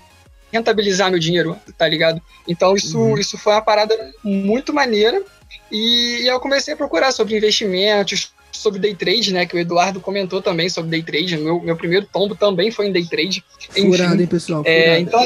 rentabilizar 0.49 1.11
meu 1.11 1.19
dinheiro, 1.19 1.59
tá 1.77 1.89
ligado? 1.89 2.21
Então 2.47 2.73
isso, 2.73 2.97
uhum. 2.97 3.17
isso 3.17 3.37
foi 3.37 3.51
uma 3.51 3.61
parada 3.61 4.13
muito 4.23 4.73
maneira. 4.73 5.21
E, 5.71 6.23
e 6.23 6.27
eu 6.27 6.39
comecei 6.39 6.73
a 6.73 6.77
procurar 6.77 7.11
sobre 7.11 7.35
investimentos, 7.35 8.31
sobre 8.51 8.79
day 8.79 8.95
trade, 8.95 9.33
né? 9.33 9.45
Que 9.45 9.55
o 9.55 9.59
Eduardo 9.59 9.99
comentou 9.99 10.41
também 10.41 10.69
sobre 10.69 10.91
day 10.91 11.03
trade. 11.03 11.37
Meu, 11.37 11.59
meu 11.61 11.75
primeiro 11.75 12.05
tombo 12.05 12.35
também 12.35 12.71
foi 12.71 12.87
em 12.87 12.91
day 12.91 13.05
trade. 13.05 13.43
Furado, 13.71 14.21
hein, 14.21 14.27
pessoal? 14.27 14.63
É, 14.65 14.99
então, 14.99 15.21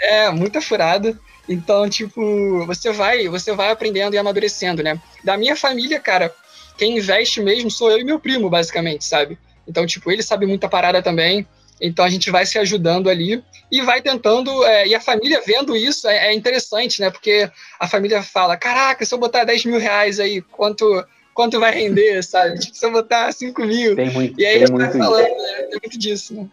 é, 0.00 0.30
muita 0.30 0.60
furada. 0.60 1.18
Então, 1.48 1.88
tipo, 1.88 2.66
você 2.66 2.92
vai, 2.92 3.28
você 3.28 3.54
vai 3.54 3.70
aprendendo 3.70 4.14
e 4.14 4.18
amadurecendo, 4.18 4.82
né? 4.82 5.00
Da 5.22 5.36
minha 5.36 5.54
família, 5.54 6.00
cara, 6.00 6.34
quem 6.76 6.98
investe 6.98 7.40
mesmo 7.40 7.70
sou 7.70 7.90
eu 7.90 7.98
e 7.98 8.04
meu 8.04 8.18
primo, 8.18 8.50
basicamente, 8.50 9.04
sabe? 9.04 9.38
Então, 9.66 9.86
tipo, 9.86 10.10
ele 10.10 10.22
sabe 10.22 10.46
muita 10.46 10.68
parada 10.68 11.02
também. 11.02 11.46
Então 11.80 12.04
a 12.04 12.08
gente 12.08 12.30
vai 12.30 12.46
se 12.46 12.58
ajudando 12.58 13.10
ali 13.10 13.42
e 13.70 13.82
vai 13.82 14.00
tentando. 14.00 14.64
É, 14.64 14.86
e 14.86 14.94
a 14.94 15.00
família 15.00 15.42
vendo 15.46 15.76
isso 15.76 16.08
é, 16.08 16.28
é, 16.28 16.34
interessante, 16.34 17.00
né? 17.00 17.10
Porque 17.10 17.50
a 17.78 17.86
família 17.86 18.22
fala: 18.22 18.56
caraca, 18.56 19.04
se 19.04 19.14
eu 19.14 19.18
botar 19.18 19.44
10 19.44 19.66
mil 19.66 19.78
reais 19.78 20.18
aí, 20.18 20.40
quanto, 20.40 21.04
quanto 21.34 21.60
vai 21.60 21.72
render, 21.72 22.22
sabe? 22.24 22.58
Tipo, 22.58 22.76
se 22.76 22.86
eu 22.86 22.92
botar 22.92 23.30
5 23.32 23.62
mil. 23.64 23.94
Tem 23.94 24.10
muito, 24.10 24.40
e 24.40 24.46
aí 24.46 24.64
tem 24.64 24.72
muito 24.72 24.98
falando, 24.98 25.28
né? 25.28 25.62
tem 25.70 25.80
muito 25.82 25.98
disso, 25.98 26.34
né? 26.34 26.46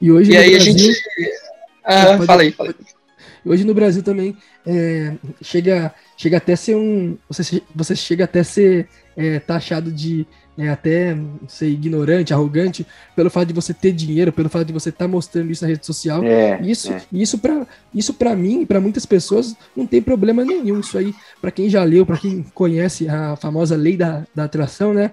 E 0.00 0.10
hoje 0.10 0.32
e 0.32 0.36
aí 0.36 0.50
Brasil... 0.50 0.74
a 0.74 0.78
gente. 0.78 1.02
Ah, 1.84 2.06
pode... 2.14 2.26
fala 2.26 2.42
aí, 2.42 2.52
fala 2.52 2.70
aí. 2.70 2.95
Hoje 3.46 3.64
no 3.64 3.72
Brasil 3.72 4.02
também 4.02 4.36
é, 4.66 5.12
chega, 5.40 5.94
chega 6.16 6.36
até 6.36 6.56
ser 6.56 6.74
um. 6.74 7.16
Você, 7.28 7.62
você 7.74 7.94
chega 7.94 8.24
até 8.24 8.42
ser 8.42 8.88
é, 9.16 9.38
taxado 9.38 9.92
de 9.92 10.26
é, 10.58 10.68
até 10.68 11.16
ser 11.46 11.68
ignorante, 11.68 12.32
arrogante, 12.32 12.86
pelo 13.14 13.30
fato 13.30 13.48
de 13.48 13.54
você 13.54 13.72
ter 13.72 13.92
dinheiro, 13.92 14.32
pelo 14.32 14.48
fato 14.48 14.66
de 14.66 14.72
você 14.72 14.88
estar 14.88 15.04
tá 15.04 15.08
mostrando 15.08 15.50
isso 15.50 15.62
na 15.62 15.70
rede 15.70 15.86
social. 15.86 16.24
É, 16.24 16.60
isso, 16.62 16.92
é. 16.92 17.02
isso 17.12 17.38
para 17.38 17.66
isso 17.94 18.14
para 18.14 18.34
mim 18.34 18.62
e 18.62 18.66
para 18.66 18.80
muitas 18.80 19.06
pessoas 19.06 19.54
não 19.76 19.86
tem 19.86 20.02
problema 20.02 20.44
nenhum. 20.44 20.80
Isso 20.80 20.98
aí, 20.98 21.14
para 21.40 21.50
quem 21.50 21.68
já 21.68 21.84
leu, 21.84 22.04
para 22.04 22.18
quem 22.18 22.42
conhece 22.54 23.08
a 23.08 23.36
famosa 23.36 23.76
lei 23.76 23.96
da, 23.96 24.26
da 24.34 24.44
atração, 24.44 24.92
né? 24.92 25.12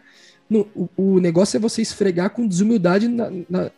No, 0.54 0.68
o, 0.76 0.88
o, 0.96 1.20
negócio 1.20 1.58
é 1.58 1.60
você 1.60 1.82
esfregar 1.82 2.30
com 2.30 2.48
desumildade 2.48 3.10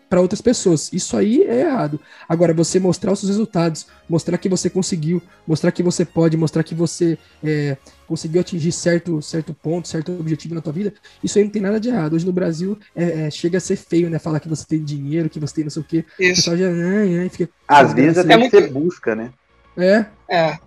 para 0.09 0.19
outras 0.19 0.41
pessoas. 0.41 0.91
Isso 0.91 1.15
aí 1.15 1.41
é 1.43 1.61
errado. 1.61 2.01
Agora, 2.27 2.53
você 2.53 2.81
mostrar 2.81 3.13
os 3.13 3.19
seus 3.19 3.29
resultados, 3.29 3.87
mostrar 4.09 4.37
que 4.37 4.49
você 4.49 4.69
conseguiu, 4.69 5.21
mostrar 5.47 5.71
que 5.71 5.81
você 5.81 6.03
pode, 6.03 6.35
mostrar 6.35 6.63
que 6.63 6.75
você 6.75 7.17
é, 7.41 7.77
conseguiu 8.05 8.41
atingir 8.41 8.73
certo, 8.73 9.21
certo 9.21 9.53
ponto, 9.53 9.87
certo 9.87 10.11
objetivo 10.19 10.53
na 10.53 10.59
tua 10.59 10.73
vida, 10.73 10.93
isso 11.23 11.37
aí 11.37 11.45
não 11.45 11.51
tem 11.51 11.61
nada 11.61 11.79
de 11.79 11.87
errado. 11.87 12.13
Hoje 12.13 12.25
no 12.25 12.33
Brasil 12.33 12.77
é, 12.93 13.27
é, 13.27 13.31
chega 13.31 13.57
a 13.57 13.61
ser 13.61 13.77
feio, 13.77 14.09
né? 14.09 14.19
Falar 14.19 14.41
que 14.41 14.49
você 14.49 14.65
tem 14.67 14.83
dinheiro, 14.83 15.29
que 15.29 15.39
você 15.39 15.55
tem 15.55 15.63
não 15.63 15.71
sei 15.71 15.81
o 15.81 15.85
quê. 15.85 16.03
Isso. 16.19 16.33
O 16.33 16.35
pessoal 16.35 16.57
já. 16.57 16.67
Ai, 16.67 17.19
ai, 17.19 17.29
fica, 17.29 17.49
Às 17.65 17.93
vezes 17.93 18.17
assim. 18.17 18.33
até 18.33 18.49
que 18.49 18.61
você 18.61 18.67
busca, 18.67 19.15
né? 19.15 19.31
É. 19.77 20.05
É 20.29 20.59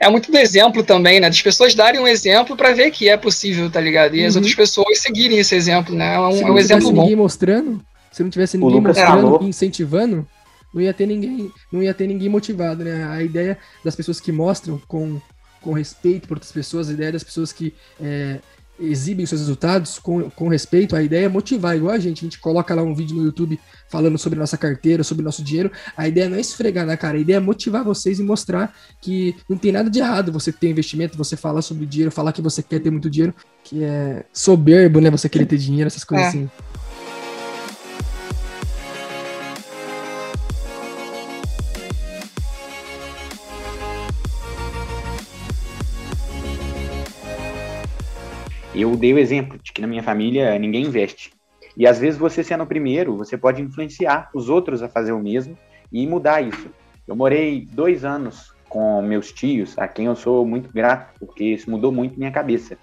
é 0.00 0.08
muito 0.08 0.30
do 0.30 0.38
exemplo 0.38 0.82
também, 0.82 1.20
né? 1.20 1.28
Das 1.28 1.42
pessoas 1.42 1.74
darem 1.74 2.00
um 2.00 2.06
exemplo 2.06 2.56
para 2.56 2.72
ver 2.72 2.90
que 2.90 3.08
é 3.08 3.16
possível, 3.16 3.70
tá 3.70 3.80
ligado? 3.80 4.14
E 4.14 4.22
uhum. 4.22 4.28
as 4.28 4.36
outras 4.36 4.54
pessoas 4.54 5.00
seguirem 5.00 5.38
esse 5.38 5.54
exemplo, 5.54 5.94
né? 5.94 6.14
É 6.14 6.20
um, 6.20 6.32
se 6.32 6.42
é 6.42 6.50
um 6.50 6.58
exemplo 6.58 6.92
bom. 6.92 7.02
ninguém 7.02 7.16
mostrando, 7.16 7.82
se 8.12 8.22
não 8.22 8.30
tivesse 8.30 8.56
ninguém 8.56 8.80
mostrando 8.80 9.38
e 9.42 9.46
incentivando, 9.46 10.26
não 10.72 10.80
ia 10.80 10.94
ter 10.94 11.06
ninguém, 11.06 11.50
não 11.72 11.82
ia 11.82 11.94
ter 11.94 12.06
ninguém 12.06 12.28
motivado, 12.28 12.84
né? 12.84 13.04
A 13.10 13.22
ideia 13.22 13.58
das 13.84 13.96
pessoas 13.96 14.20
que 14.20 14.30
mostram 14.30 14.80
com, 14.86 15.20
com 15.60 15.72
respeito 15.72 16.28
por 16.28 16.36
outras 16.36 16.52
pessoas, 16.52 16.88
a 16.88 16.92
ideia 16.92 17.12
das 17.12 17.24
pessoas 17.24 17.52
que 17.52 17.74
é, 18.00 18.38
exibem 18.80 19.26
seus 19.26 19.40
resultados 19.40 19.98
com, 19.98 20.30
com 20.30 20.48
respeito, 20.48 20.94
a 20.94 21.02
ideia 21.02 21.26
é 21.26 21.28
motivar, 21.28 21.76
igual 21.76 21.94
a 21.94 21.98
gente. 21.98 22.20
A 22.20 22.24
gente 22.24 22.38
coloca 22.38 22.74
lá 22.74 22.82
um 22.82 22.94
vídeo 22.94 23.16
no 23.16 23.24
YouTube 23.24 23.58
falando 23.88 24.18
sobre 24.18 24.38
nossa 24.38 24.56
carteira, 24.56 25.02
sobre 25.02 25.24
nosso 25.24 25.42
dinheiro. 25.42 25.70
A 25.96 26.06
ideia 26.06 26.28
não 26.28 26.36
é 26.36 26.40
esfregar 26.40 26.86
na 26.86 26.96
cara, 26.96 27.18
a 27.18 27.20
ideia 27.20 27.36
é 27.36 27.40
motivar 27.40 27.84
vocês 27.84 28.18
e 28.18 28.22
mostrar 28.22 28.74
que 29.00 29.34
não 29.48 29.56
tem 29.56 29.72
nada 29.72 29.90
de 29.90 29.98
errado 29.98 30.32
você 30.32 30.52
ter 30.52 30.68
investimento, 30.68 31.16
você 31.16 31.36
falar 31.36 31.62
sobre 31.62 31.86
dinheiro, 31.86 32.12
falar 32.12 32.32
que 32.32 32.42
você 32.42 32.62
quer 32.62 32.80
ter 32.80 32.90
muito 32.90 33.10
dinheiro, 33.10 33.34
que 33.64 33.82
é 33.82 34.24
soberbo, 34.32 35.00
né? 35.00 35.10
Você 35.10 35.28
querer 35.28 35.46
ter 35.46 35.58
dinheiro, 35.58 35.86
essas 35.86 36.04
coisas 36.04 36.26
é. 36.26 36.28
assim. 36.28 36.50
Eu 48.78 48.96
dei 48.96 49.12
o 49.12 49.18
exemplo 49.18 49.58
de 49.58 49.72
que 49.72 49.80
na 49.80 49.88
minha 49.88 50.04
família 50.04 50.56
ninguém 50.56 50.84
investe. 50.84 51.32
E 51.76 51.84
às 51.84 51.98
vezes 51.98 52.16
você 52.16 52.44
sendo 52.44 52.62
o 52.62 52.66
primeiro, 52.66 53.16
você 53.16 53.36
pode 53.36 53.60
influenciar 53.60 54.30
os 54.32 54.48
outros 54.48 54.84
a 54.84 54.88
fazer 54.88 55.10
o 55.10 55.18
mesmo 55.18 55.58
e 55.90 56.06
mudar 56.06 56.42
isso. 56.42 56.70
Eu 57.04 57.16
morei 57.16 57.66
dois 57.72 58.04
anos 58.04 58.54
com 58.68 59.02
meus 59.02 59.32
tios, 59.32 59.76
a 59.76 59.88
quem 59.88 60.06
eu 60.06 60.14
sou 60.14 60.46
muito 60.46 60.72
grato, 60.72 61.12
porque 61.18 61.42
isso 61.42 61.68
mudou 61.68 61.90
muito 61.90 62.16
minha 62.16 62.30
cabeça. 62.30 62.78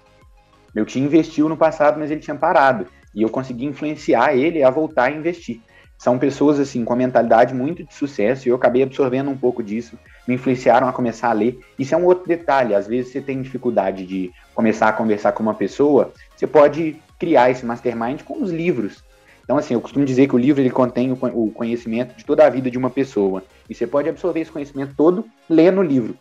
Meu 0.74 0.84
tio 0.84 1.02
investiu 1.02 1.48
no 1.48 1.56
passado, 1.56 1.98
mas 1.98 2.10
ele 2.10 2.20
tinha 2.20 2.36
parado. 2.36 2.86
E 3.14 3.22
eu 3.22 3.30
consegui 3.30 3.64
influenciar 3.64 4.36
ele 4.36 4.62
a 4.62 4.68
voltar 4.68 5.04
a 5.04 5.10
investir. 5.10 5.62
São 5.98 6.18
pessoas 6.18 6.60
assim 6.60 6.84
com 6.84 6.92
a 6.92 6.96
mentalidade 6.96 7.54
muito 7.54 7.82
de 7.82 7.94
sucesso 7.94 8.46
e 8.46 8.50
eu 8.50 8.56
acabei 8.56 8.82
absorvendo 8.82 9.30
um 9.30 9.36
pouco 9.36 9.62
disso, 9.62 9.98
me 10.26 10.34
influenciaram 10.34 10.88
a 10.88 10.92
começar 10.92 11.30
a 11.30 11.32
ler. 11.32 11.58
Isso 11.78 11.94
é 11.94 11.98
um 11.98 12.04
outro 12.04 12.26
detalhe, 12.28 12.74
às 12.74 12.86
vezes 12.86 13.12
você 13.12 13.20
tem 13.20 13.40
dificuldade 13.40 14.06
de 14.06 14.30
começar 14.54 14.88
a 14.88 14.92
conversar 14.92 15.32
com 15.32 15.42
uma 15.42 15.54
pessoa, 15.54 16.12
você 16.36 16.46
pode 16.46 16.96
criar 17.18 17.50
esse 17.50 17.64
mastermind 17.64 18.22
com 18.22 18.42
os 18.42 18.50
livros. 18.50 19.04
Então, 19.42 19.56
assim, 19.56 19.74
eu 19.74 19.80
costumo 19.80 20.04
dizer 20.04 20.28
que 20.28 20.34
o 20.34 20.38
livro 20.38 20.60
ele 20.60 20.70
contém 20.70 21.12
o 21.12 21.50
conhecimento 21.52 22.16
de 22.16 22.24
toda 22.24 22.44
a 22.44 22.50
vida 22.50 22.68
de 22.68 22.76
uma 22.76 22.90
pessoa. 22.90 23.44
E 23.70 23.74
você 23.74 23.86
pode 23.86 24.08
absorver 24.08 24.40
esse 24.40 24.50
conhecimento 24.50 24.94
todo 24.96 25.24
lendo 25.48 25.80
o 25.80 25.84
livro. 25.84 26.16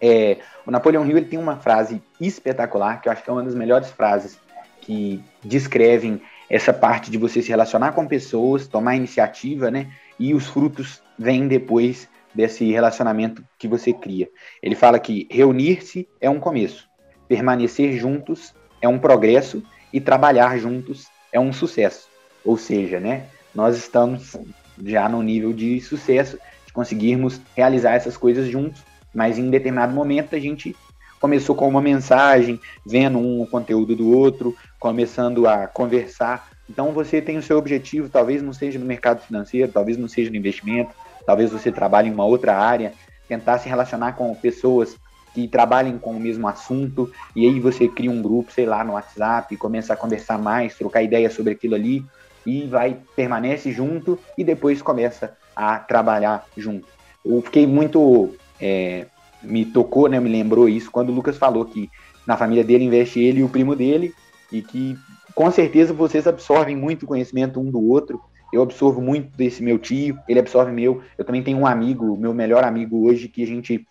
É, 0.00 0.38
o 0.66 0.70
Napoleão 0.70 1.04
Hill 1.04 1.18
ele 1.18 1.26
tem 1.26 1.38
uma 1.38 1.56
frase 1.56 2.00
espetacular, 2.18 3.02
que 3.02 3.08
eu 3.08 3.12
acho 3.12 3.22
que 3.22 3.28
é 3.28 3.32
uma 3.32 3.42
das 3.42 3.54
melhores 3.54 3.90
frases 3.90 4.38
que 4.80 5.22
descrevem 5.44 6.22
essa 6.50 6.72
parte 6.72 7.10
de 7.10 7.18
você 7.18 7.42
se 7.42 7.48
relacionar 7.48 7.92
com 7.92 8.06
pessoas, 8.06 8.66
tomar 8.66 8.96
iniciativa, 8.96 9.70
né? 9.70 9.90
E 10.18 10.34
os 10.34 10.46
frutos 10.46 11.02
vêm 11.18 11.46
depois 11.46 12.08
desse 12.34 12.70
relacionamento 12.70 13.44
que 13.58 13.68
você 13.68 13.92
cria. 13.92 14.28
Ele 14.62 14.74
fala 14.74 14.98
que 14.98 15.26
reunir-se 15.30 16.08
é 16.20 16.28
um 16.30 16.40
começo, 16.40 16.88
permanecer 17.26 17.96
juntos 17.96 18.54
é 18.80 18.88
um 18.88 18.98
progresso 18.98 19.62
e 19.92 20.00
trabalhar 20.00 20.58
juntos 20.58 21.06
é 21.32 21.40
um 21.40 21.52
sucesso. 21.52 22.08
Ou 22.44 22.56
seja, 22.56 23.00
né? 23.00 23.26
Nós 23.54 23.76
estamos 23.76 24.36
já 24.84 25.08
no 25.08 25.22
nível 25.22 25.52
de 25.52 25.80
sucesso 25.80 26.38
de 26.66 26.72
conseguirmos 26.72 27.40
realizar 27.56 27.94
essas 27.94 28.16
coisas 28.16 28.48
juntos, 28.48 28.82
mas 29.12 29.38
em 29.38 29.50
determinado 29.50 29.92
momento 29.92 30.36
a 30.36 30.38
gente 30.38 30.76
começou 31.20 31.54
com 31.54 31.68
uma 31.68 31.80
mensagem, 31.80 32.60
vendo 32.84 33.18
um 33.18 33.46
conteúdo 33.46 33.94
do 33.94 34.16
outro, 34.16 34.54
começando 34.78 35.46
a 35.46 35.66
conversar. 35.66 36.48
Então 36.68 36.92
você 36.92 37.20
tem 37.20 37.38
o 37.38 37.42
seu 37.42 37.58
objetivo, 37.58 38.08
talvez 38.08 38.42
não 38.42 38.52
seja 38.52 38.78
no 38.78 38.84
mercado 38.84 39.20
financeiro, 39.20 39.72
talvez 39.72 39.96
não 39.96 40.08
seja 40.08 40.30
no 40.30 40.36
investimento, 40.36 40.90
talvez 41.26 41.50
você 41.50 41.72
trabalhe 41.72 42.08
em 42.08 42.12
uma 42.12 42.24
outra 42.24 42.56
área, 42.56 42.92
tentar 43.28 43.58
se 43.58 43.68
relacionar 43.68 44.12
com 44.12 44.34
pessoas 44.34 44.96
que 45.34 45.46
trabalhem 45.46 45.98
com 45.98 46.12
o 46.12 46.20
mesmo 46.20 46.48
assunto, 46.48 47.10
e 47.36 47.46
aí 47.46 47.60
você 47.60 47.86
cria 47.86 48.10
um 48.10 48.22
grupo, 48.22 48.52
sei 48.52 48.66
lá, 48.66 48.82
no 48.82 48.94
WhatsApp, 48.94 49.56
começa 49.56 49.92
a 49.92 49.96
conversar 49.96 50.38
mais, 50.38 50.76
trocar 50.76 51.02
ideias 51.02 51.34
sobre 51.34 51.52
aquilo 51.52 51.74
ali, 51.74 52.04
e 52.46 52.66
vai, 52.66 52.96
permanece 53.14 53.70
junto, 53.70 54.18
e 54.36 54.42
depois 54.42 54.80
começa 54.80 55.36
a 55.54 55.78
trabalhar 55.78 56.44
junto. 56.56 56.88
Eu 57.24 57.42
fiquei 57.42 57.66
muito 57.66 58.34
é, 58.60 59.06
me 59.42 59.64
tocou, 59.64 60.08
né, 60.08 60.18
me 60.18 60.28
lembrou 60.28 60.68
isso 60.68 60.90
quando 60.90 61.10
o 61.10 61.14
Lucas 61.14 61.36
falou 61.36 61.64
que 61.64 61.90
na 62.26 62.36
família 62.36 62.64
dele 62.64 62.84
investe 62.84 63.20
ele 63.20 63.40
e 63.40 63.44
o 63.44 63.48
primo 63.48 63.74
dele 63.74 64.12
e 64.52 64.62
que 64.62 64.96
com 65.34 65.50
certeza 65.50 65.92
vocês 65.92 66.26
absorvem 66.26 66.76
muito 66.76 67.06
conhecimento 67.06 67.60
um 67.60 67.70
do 67.70 67.80
outro. 67.80 68.20
Eu 68.52 68.62
absorvo 68.62 69.00
muito 69.00 69.36
desse 69.36 69.62
meu 69.62 69.78
tio, 69.78 70.18
ele 70.28 70.40
absorve 70.40 70.72
meu. 70.72 71.02
Eu 71.16 71.24
também 71.24 71.42
tenho 71.42 71.58
um 71.58 71.66
amigo, 71.66 72.16
meu 72.16 72.34
melhor 72.34 72.64
amigo 72.64 73.06
hoje, 73.06 73.28
que 73.28 73.42
a 73.42 73.46
gente 73.46 73.86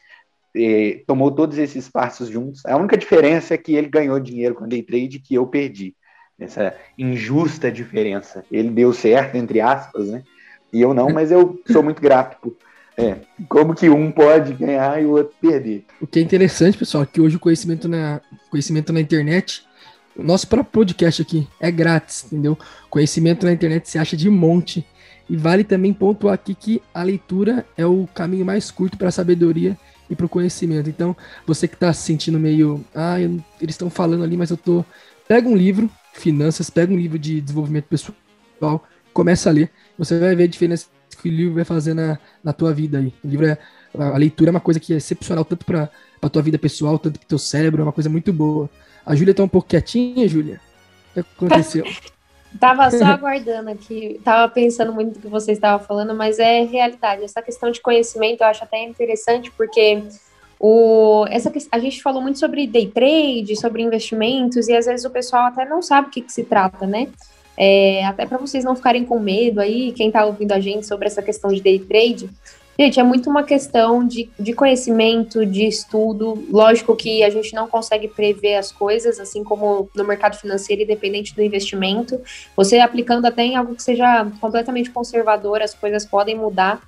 eh, 0.56 1.04
tomou 1.06 1.32
todos 1.32 1.58
esses 1.58 1.88
passos 1.88 2.28
juntos. 2.28 2.66
A 2.66 2.76
única 2.76 2.98
diferença 2.98 3.54
é 3.54 3.58
que 3.58 3.76
ele 3.76 3.88
ganhou 3.88 4.20
dinheiro 4.20 4.56
com 4.56 4.68
day 4.68 4.82
trade 4.82 5.20
que 5.20 5.36
eu 5.36 5.46
perdi. 5.48 5.96
Essa 6.40 6.76
injusta 6.98 7.72
diferença. 7.72 8.44
Ele 8.52 8.70
deu 8.70 8.92
certo, 8.94 9.36
entre 9.36 9.62
aspas, 9.62 10.10
né? 10.10 10.24
E 10.74 10.82
eu 10.82 10.94
não, 10.94 11.10
mas 11.10 11.32
eu 11.32 11.60
sou 11.72 11.82
muito 11.82 12.02
grato 12.02 12.38
por, 12.42 12.56
é, 12.98 13.18
como 13.48 13.76
que 13.76 13.88
um 13.90 14.12
pode 14.12 14.54
ganhar 14.54 15.00
e 15.00 15.06
o 15.06 15.12
outro 15.12 15.36
perder. 15.40 15.86
O 16.02 16.08
que 16.08 16.18
é 16.18 16.22
interessante, 16.22 16.78
pessoal, 16.78 17.04
é 17.04 17.06
que 17.06 17.22
hoje 17.22 17.36
o 17.36 17.40
conhecimento 17.40 17.88
na, 17.88 18.20
conhecimento 18.50 18.92
na 18.92 19.00
internet, 19.00 19.64
o 20.16 20.24
nosso 20.24 20.48
próprio 20.48 20.72
podcast 20.72 21.22
aqui 21.22 21.48
é 21.60 21.70
grátis, 21.70 22.26
entendeu? 22.26 22.58
Conhecimento 22.90 23.46
na 23.46 23.54
internet 23.54 23.88
se 23.88 24.00
acha 24.00 24.18
de 24.18 24.28
monte. 24.30 24.84
E 25.30 25.36
vale 25.36 25.64
também 25.64 25.94
pontuar 25.94 26.34
aqui 26.34 26.56
que 26.56 26.82
a 26.94 27.04
leitura 27.04 27.66
é 27.78 27.86
o 27.86 28.08
caminho 28.16 28.46
mais 28.46 28.72
curto 28.72 28.98
para 28.98 29.10
a 29.10 29.12
sabedoria 29.12 29.78
e 30.10 30.16
para 30.16 30.26
o 30.26 30.30
conhecimento. 30.30 30.90
Então, 30.90 31.16
você 31.46 31.68
que 31.68 31.76
está 31.76 31.92
se 31.92 32.02
sentindo 32.02 32.40
meio, 32.40 32.84
ah, 32.96 33.20
eu, 33.20 33.32
eles 33.62 33.74
estão 33.76 33.90
falando 33.90 34.24
ali, 34.24 34.38
mas 34.38 34.50
eu 34.50 34.58
tô. 34.58 34.86
Pega 35.28 35.50
um 35.50 35.56
livro, 35.56 35.92
finanças, 36.14 36.70
pega 36.70 36.94
um 36.94 36.98
livro 36.98 37.20
de 37.20 37.42
desenvolvimento 37.42 37.86
pessoal, 37.86 38.84
começa 39.14 39.50
a 39.50 39.54
ler, 39.54 39.70
você 39.98 40.18
vai 40.18 40.34
ver 40.34 40.44
a 40.44 40.48
diferença 40.48 40.88
que 41.22 41.30
o 41.30 41.32
livro 41.32 41.56
vai 41.56 41.64
fazer 41.64 41.94
na, 41.94 42.18
na 42.44 42.54
tua 42.54 42.74
vida 42.74 43.00
aí. 43.00 43.14
O 43.24 43.28
livro 43.28 43.46
é, 43.46 43.58
a 43.98 44.18
leitura 44.18 44.50
é 44.50 44.52
uma 44.52 44.60
coisa 44.60 44.80
que 44.80 44.94
é 44.94 44.98
excepcional 44.98 45.44
tanto 45.44 45.66
para 45.66 45.90
a 46.22 46.30
tua 46.30 46.42
vida 46.42 46.58
pessoal, 46.58 46.98
tanto 46.98 47.20
para 47.20 47.28
teu 47.28 47.38
cérebro, 47.38 47.82
é 47.82 47.86
uma 47.86 47.94
coisa 47.94 48.10
muito 48.10 48.32
boa. 48.34 48.70
A 49.06 49.16
Júlia 49.16 49.34
tá 49.34 49.44
um 49.44 49.48
pouco 49.48 49.68
quietinha, 49.68 50.28
Júlia. 50.28 50.60
O 51.12 51.14
que 51.14 51.20
aconteceu? 51.20 51.86
Tava 52.60 52.90
só 52.90 53.06
aguardando 53.06 53.70
aqui, 53.70 54.20
tava 54.24 54.52
pensando 54.52 54.94
muito 54.94 55.16
no 55.16 55.22
que 55.22 55.28
você 55.28 55.52
estava 55.52 55.84
falando, 55.84 56.16
mas 56.16 56.40
é 56.40 56.64
realidade. 56.64 57.24
Essa 57.24 57.42
questão 57.42 57.70
de 57.70 57.82
conhecimento 57.82 58.42
eu 58.42 58.48
acho 58.48 58.64
até 58.64 58.84
interessante, 58.84 59.52
porque 59.52 60.02
o, 60.60 61.26
essa, 61.30 61.52
a 61.72 61.78
gente 61.78 62.02
falou 62.02 62.22
muito 62.22 62.40
sobre 62.40 62.66
day 62.66 62.88
trade, 62.88 63.56
sobre 63.60 63.84
investimentos, 63.84 64.68
e 64.70 64.76
às 64.76 64.86
vezes 64.86 65.06
o 65.06 65.10
pessoal 65.10 65.48
até 65.48 65.66
não 65.66 65.82
sabe 65.82 66.08
o 66.08 66.10
que, 66.10 66.22
que 66.22 66.32
se 66.32 66.46
trata, 66.46 66.88
né? 66.88 67.10
É, 67.58 68.06
até 68.06 68.26
para 68.26 68.38
vocês 68.38 68.64
não 68.64 68.76
ficarem 68.76 69.04
com 69.04 69.20
medo 69.20 69.60
aí, 69.60 69.92
quem 69.94 70.08
está 70.08 70.26
ouvindo 70.26 70.52
a 70.52 70.60
gente 70.60 70.86
sobre 70.86 71.08
essa 71.08 71.24
questão 71.24 71.52
de 71.52 71.62
day 71.62 71.80
trade, 71.80 72.30
Gente, 72.80 73.00
é 73.00 73.04
muito 73.04 73.28
uma 73.28 73.42
questão 73.42 74.06
de, 74.06 74.30
de 74.40 74.54
conhecimento, 74.54 75.44
de 75.44 75.66
estudo. 75.66 76.46
Lógico 76.48 76.96
que 76.96 77.24
a 77.24 77.30
gente 77.32 77.52
não 77.56 77.68
consegue 77.68 78.08
prever 78.08 78.56
as 78.56 78.72
coisas, 78.72 79.20
assim 79.20 79.44
como 79.44 79.90
no 79.96 80.04
mercado 80.04 80.38
financeiro, 80.38 80.84
independente 80.84 81.34
do 81.34 81.42
investimento. 81.42 82.22
Você 82.56 82.78
aplicando 82.78 83.26
até 83.26 83.42
em 83.42 83.56
algo 83.56 83.74
que 83.74 83.82
seja 83.82 84.28
completamente 84.40 84.92
conservador, 84.92 85.60
as 85.64 85.74
coisas 85.74 86.06
podem 86.06 86.36
mudar. 86.36 86.80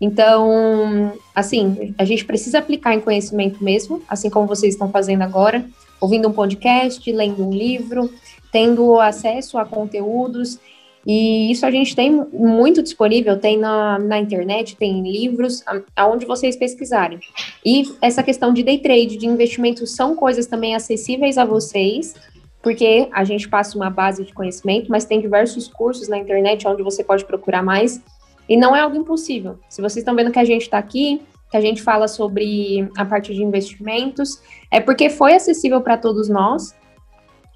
Então, 0.00 1.12
assim, 1.34 1.92
a 1.98 2.04
gente 2.04 2.24
precisa 2.24 2.58
aplicar 2.58 2.94
em 2.94 3.00
conhecimento 3.00 3.62
mesmo, 3.64 4.00
assim 4.08 4.30
como 4.30 4.46
vocês 4.46 4.74
estão 4.74 4.90
fazendo 4.92 5.22
agora, 5.22 5.64
ouvindo 6.00 6.28
um 6.28 6.32
podcast, 6.32 7.10
lendo 7.10 7.44
um 7.44 7.52
livro, 7.52 8.08
tendo 8.52 9.00
acesso 9.00 9.58
a 9.58 9.64
conteúdos 9.64 10.60
e 11.06 11.50
isso 11.50 11.66
a 11.66 11.70
gente 11.70 11.96
tem 11.96 12.12
muito 12.32 12.82
disponível, 12.82 13.38
tem 13.38 13.58
na, 13.58 13.98
na 13.98 14.18
internet, 14.18 14.76
tem 14.76 15.02
livros, 15.02 15.62
aonde 15.96 16.24
vocês 16.24 16.54
pesquisarem. 16.54 17.18
E 17.64 17.84
essa 18.00 18.22
questão 18.22 18.52
de 18.52 18.62
day 18.62 18.78
trade, 18.78 19.16
de 19.16 19.26
investimento, 19.26 19.86
são 19.86 20.14
coisas 20.14 20.46
também 20.46 20.74
acessíveis 20.74 21.38
a 21.38 21.44
vocês, 21.44 22.14
porque 22.62 23.08
a 23.12 23.24
gente 23.24 23.48
passa 23.48 23.76
uma 23.76 23.90
base 23.90 24.24
de 24.24 24.32
conhecimento, 24.32 24.90
mas 24.90 25.04
tem 25.04 25.20
diversos 25.20 25.66
cursos 25.66 26.08
na 26.08 26.18
internet 26.18 26.66
onde 26.68 26.82
você 26.82 27.02
pode 27.02 27.24
procurar 27.24 27.62
mais. 27.62 28.00
E 28.48 28.56
não 28.56 28.74
é 28.74 28.80
algo 28.80 28.96
impossível. 28.96 29.58
Se 29.68 29.80
vocês 29.80 30.02
estão 30.02 30.14
vendo 30.14 30.30
que 30.30 30.38
a 30.38 30.44
gente 30.44 30.62
está 30.62 30.78
aqui, 30.78 31.20
que 31.50 31.56
a 31.56 31.60
gente 31.60 31.82
fala 31.82 32.06
sobre 32.06 32.88
a 32.96 33.04
parte 33.04 33.34
de 33.34 33.42
investimentos, 33.42 34.40
é 34.70 34.80
porque 34.80 35.10
foi 35.10 35.34
acessível 35.34 35.80
para 35.80 35.96
todos 35.96 36.28
nós 36.28 36.74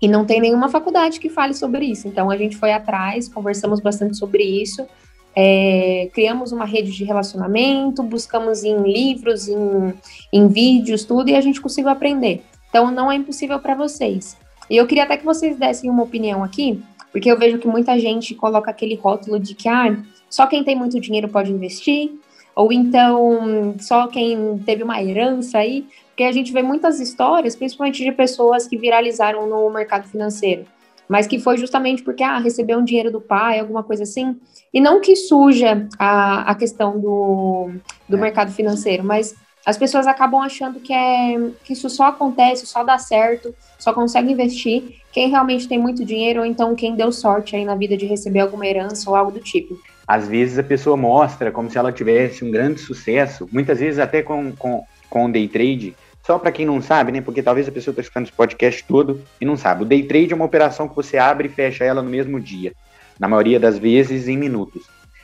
e 0.01 0.09
não 0.09 0.25
tem 0.25 0.41
nenhuma 0.41 0.69
faculdade 0.69 1.19
que 1.19 1.29
fale 1.29 1.55
sobre 1.55 1.87
isso. 1.87 2.07
Então 2.07 2.31
a 2.31 2.37
gente 2.37 2.57
foi 2.57 2.73
atrás, 2.73 3.29
conversamos 3.29 3.81
bastante 3.81 4.17
sobre 4.17 4.43
isso, 4.43 4.87
é, 5.35 6.09
criamos 6.15 6.53
uma 6.53 6.65
rede 6.65 6.93
de 6.93 7.05
relacionamento, 7.05 8.03
buscamos 8.03 8.65
em 8.65 8.83
livros, 8.83 9.49
em, 9.49 9.95
em 10.33 10.49
vídeos, 10.49 11.05
tudo, 11.05 11.29
e 11.29 11.35
a 11.35 11.41
gente 11.41 11.61
conseguiu 11.61 11.91
aprender. 11.91 12.43
Então 12.69 12.91
não 12.91 13.11
é 13.11 13.17
impossível 13.17 13.59
para 13.59 13.75
vocês. 13.75 14.37
E 14.69 14.77
eu 14.77 14.87
queria 14.87 15.05
até 15.05 15.17
que 15.17 15.25
vocês 15.25 15.57
dessem 15.57 15.91
uma 15.91 16.03
opinião 16.03 16.43
aqui, 16.43 16.83
porque 17.13 17.31
eu 17.31 17.39
vejo 17.39 17.59
que 17.59 17.69
muita 17.69 17.99
gente 17.99 18.35
coloca 18.35 18.71
aquele 18.71 18.95
rótulo 18.95 19.39
de 19.39 19.55
que 19.55 19.69
ah, 19.69 19.97
só 20.29 20.47
quem 20.47 20.65
tem 20.65 20.75
muito 20.75 21.01
dinheiro 21.01 21.29
pode 21.29 21.53
investir, 21.53 22.11
ou 22.55 22.73
então 22.73 23.75
só 23.79 24.07
quem 24.09 24.59
teve 24.65 24.83
uma 24.83 25.03
herança 25.03 25.59
aí, 25.59 25.87
porque 26.17 26.25
a 26.25 26.33
gente 26.33 26.51
vê 26.51 26.63
muitas 26.63 26.99
histórias, 26.99 27.55
principalmente 27.55 28.03
de 28.03 28.11
pessoas 28.11 28.67
que 28.67 28.79
viralizaram 28.79 29.47
no 29.47 29.69
mercado 29.69 30.09
financeiro, 30.09 30.65
mas 31.07 31.27
que 31.27 31.39
foi 31.39 31.59
justamente 31.59 32.03
porque, 32.03 32.23
ah, 32.23 32.39
recebeu 32.39 32.79
um 32.79 32.85
dinheiro 32.85 33.13
do 33.13 33.21
pai, 33.21 33.61
alguma 33.61 33.83
coisa 33.83 34.05
assim, 34.05 34.35
e 34.73 34.81
não 34.81 34.99
que 34.99 35.15
suja 35.15 35.87
a, 35.99 36.51
a 36.51 36.55
questão 36.55 36.99
do, 36.99 37.69
do 38.09 38.17
é. 38.17 38.21
mercado 38.21 38.51
financeiro, 38.51 39.05
mas 39.05 39.35
as 39.67 39.77
pessoas 39.77 40.07
acabam 40.07 40.41
achando 40.41 40.81
que, 40.81 40.91
é, 40.91 41.37
que 41.63 41.75
isso 41.75 41.91
só 41.91 42.05
acontece, 42.05 42.67
só 42.67 42.83
dá 42.83 42.97
certo, 42.97 43.55
só 43.79 43.93
consegue 43.93 44.33
investir 44.33 45.03
quem 45.13 45.29
realmente 45.29 45.69
tem 45.69 45.79
muito 45.79 46.03
dinheiro 46.03 46.41
ou 46.41 46.47
então 46.47 46.75
quem 46.75 46.97
deu 46.97 47.13
sorte 47.13 47.57
aí 47.57 47.65
na 47.67 47.75
vida 47.75 47.95
de 47.95 48.07
receber 48.07 48.41
alguma 48.41 48.67
herança 48.67 49.11
ou 49.11 49.17
algo 49.17 49.31
do 49.31 49.41
tipo. 49.41 49.79
Às 50.09 50.27
vezes 50.27 50.59
a 50.59 50.63
pessoa 50.63 50.97
mostra 50.97 51.53
como 51.53 51.71
se 51.71 51.77
ela 51.77 51.93
tivesse 51.93 52.43
um 52.43 52.51
grande 52.51 52.81
sucesso, 52.81 53.47
muitas 53.53 53.81
vezes 53.81 53.99
até 53.99 54.23
com, 54.23 54.51
com, 54.53 54.83
com 55.11 55.31
day 55.31 55.47
trade, 55.47 55.95
só 56.27 56.41
para 56.41 56.51
quem 56.51 56.67
não 56.67 56.83
sabe, 56.83 57.13
né? 57.13 57.21
Porque 57.21 57.41
talvez 57.41 57.69
a 57.69 57.73
pessoa 57.73 57.93
está 57.93 58.03
escutando 58.03 58.25
esse 58.25 58.33
podcast 58.33 58.83
todo 58.83 59.23
e 59.41 59.45
não 59.45 59.57
sabe. 59.57 59.85
O 59.85 59.87
day 59.87 60.03
trade 60.03 60.33
é 60.33 60.37
uma 60.37 60.45
operação 60.45 60.89
que 60.89 60.97
você 60.97 61.17
abre 61.17 61.47
e 61.47 61.51
fecha 61.51 61.85
ela 61.85 62.03
no 62.03 62.11
mesmo 62.11 62.41
dia. 62.41 62.73
Na 63.17 63.29
maioria 63.29 63.61
das 63.61 63.79
vezes 63.79 64.27
em 64.27 64.37
minutos. 64.37 64.83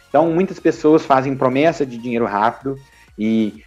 Então, 0.08 0.30
muitas 0.30 0.60
pessoas 0.60 1.04
fazem 1.04 1.34
promessa 1.34 1.84
de 1.84 1.98
dinheiro 1.98 2.24
rápido 2.24 2.78
e 3.18 3.64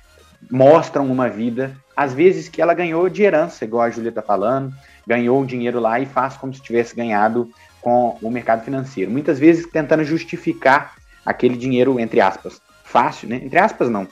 mostram 0.49 1.11
uma 1.11 1.27
vida, 1.27 1.75
às 1.95 2.13
vezes 2.13 2.47
que 2.47 2.61
ela 2.61 2.73
ganhou 2.73 3.09
de 3.09 3.23
herança, 3.23 3.65
igual 3.65 3.83
a 3.83 3.89
Julia 3.89 4.09
está 4.09 4.21
falando, 4.21 4.71
ganhou 5.05 5.41
o 5.41 5.45
dinheiro 5.45 5.79
lá 5.79 5.99
e 5.99 6.05
faz 6.05 6.37
como 6.37 6.53
se 6.53 6.61
tivesse 6.61 6.95
ganhado 6.95 7.49
com 7.81 8.17
o 8.21 8.31
mercado 8.31 8.63
financeiro. 8.63 9.11
Muitas 9.11 9.37
vezes 9.39 9.67
tentando 9.67 10.05
justificar 10.05 10.93
aquele 11.25 11.57
dinheiro, 11.57 11.99
entre 11.99 12.21
aspas, 12.21 12.61
fácil, 12.83 13.27
né? 13.27 13.41
Entre 13.43 13.59
aspas, 13.59 13.89
não. 13.89 14.07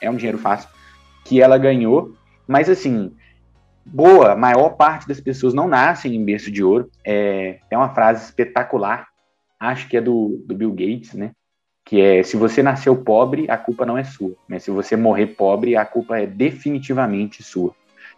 É 0.00 0.10
um 0.10 0.16
dinheiro 0.16 0.38
fácil 0.38 0.68
que 1.24 1.40
ela 1.40 1.56
ganhou 1.56 2.12
mas 2.46 2.68
assim, 2.68 3.12
boa, 3.84 4.34
maior 4.34 4.70
parte 4.70 5.06
das 5.06 5.20
pessoas 5.20 5.54
não 5.54 5.68
nascem 5.68 6.14
em 6.14 6.24
berço 6.24 6.50
de 6.50 6.62
ouro. 6.62 6.90
É, 7.04 7.58
é 7.70 7.76
uma 7.76 7.94
frase 7.94 8.24
espetacular, 8.24 9.06
acho 9.58 9.88
que 9.88 9.96
é 9.96 10.00
do, 10.00 10.42
do 10.46 10.54
Bill 10.54 10.72
Gates, 10.72 11.14
né? 11.14 11.32
Que 11.84 12.00
é: 12.00 12.22
se 12.22 12.36
você 12.36 12.62
nasceu 12.62 12.96
pobre, 12.96 13.50
a 13.50 13.56
culpa 13.56 13.84
não 13.84 13.98
é 13.98 14.04
sua. 14.04 14.34
Mas 14.48 14.62
se 14.62 14.70
você 14.70 14.96
morrer 14.96 15.28
pobre, 15.28 15.76
a 15.76 15.84
culpa 15.84 16.18
é 16.18 16.26
definitivamente 16.26 17.42
sua. 17.42 17.74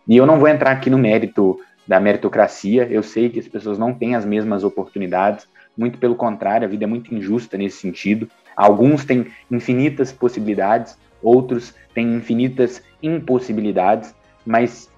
E 0.07 0.17
eu 0.17 0.27
não 0.27 0.39
vou 0.39 0.49
entrar 0.49 0.71
aqui 0.71 0.89
no 0.89 0.99
mérito 0.99 1.59
da 1.87 2.01
meritocracia, 2.01 2.87
eu 2.91 3.03
sei 3.03 3.29
que 3.29 3.39
as 3.39 3.47
pessoas 3.47 3.79
não 3.79 3.95
têm 3.95 4.17
as 4.17 4.25
mesmas 4.25 4.65
oportunidades, 4.65 5.49
muito 5.77 5.99
pelo 5.99 6.17
contrário, 6.17 6.67
a 6.67 6.71
vida 6.71 6.85
é 6.85 6.87
muito 6.87 7.15
injusta 7.15 7.57
nesse 7.57 7.79
sentido. 7.79 8.29
Alguns 8.57 9.05
têm 9.05 9.27
infinitas 9.51 10.11
possibilidades, 10.11 10.99
outros 11.27 11.75
têm 11.93 12.15
infinitas 12.15 12.83
impossibilidades, 13.03 14.15
mas 14.45 14.89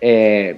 é, 0.00 0.56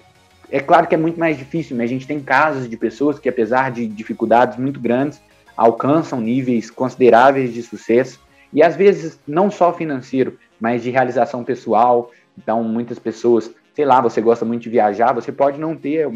é 0.51 0.61
claro 0.61 0.87
que 0.87 0.95
é 0.95 0.99
muito 0.99 1.19
mais 1.19 1.39
difícil, 1.39 1.77
mas 1.77 1.85
a 1.85 1.93
gente 1.93 2.07
tem 2.07 2.21
casos 2.21 2.69
de 2.69 2.77
pessoas 2.77 3.19
que, 3.19 3.29
apesar 3.29 3.71
de 3.71 3.87
dificuldades 3.87 4.59
muito 4.59 4.81
grandes, 4.81 5.21
alcançam 5.57 6.21
níveis 6.21 6.71
consideráveis 6.71 7.55
de 7.55 7.63
sucesso, 7.63 8.21
e 8.53 8.63
às 8.63 8.75
vezes 8.75 9.21
não 9.27 9.51
só 9.51 9.73
financeiro, 9.73 10.37
mas 10.61 10.83
de 10.83 10.91
realização 10.91 11.45
pessoal. 11.45 12.11
Então, 12.37 12.65
muitas 12.65 12.99
pessoas, 12.99 13.51
sei 13.75 13.85
lá, 13.85 14.01
você 14.01 14.21
gosta 14.21 14.45
muito 14.45 14.63
de 14.63 14.71
viajar, 14.71 15.13
você 15.13 15.31
pode 15.31 15.61
não 15.61 15.77
ter 15.77 16.09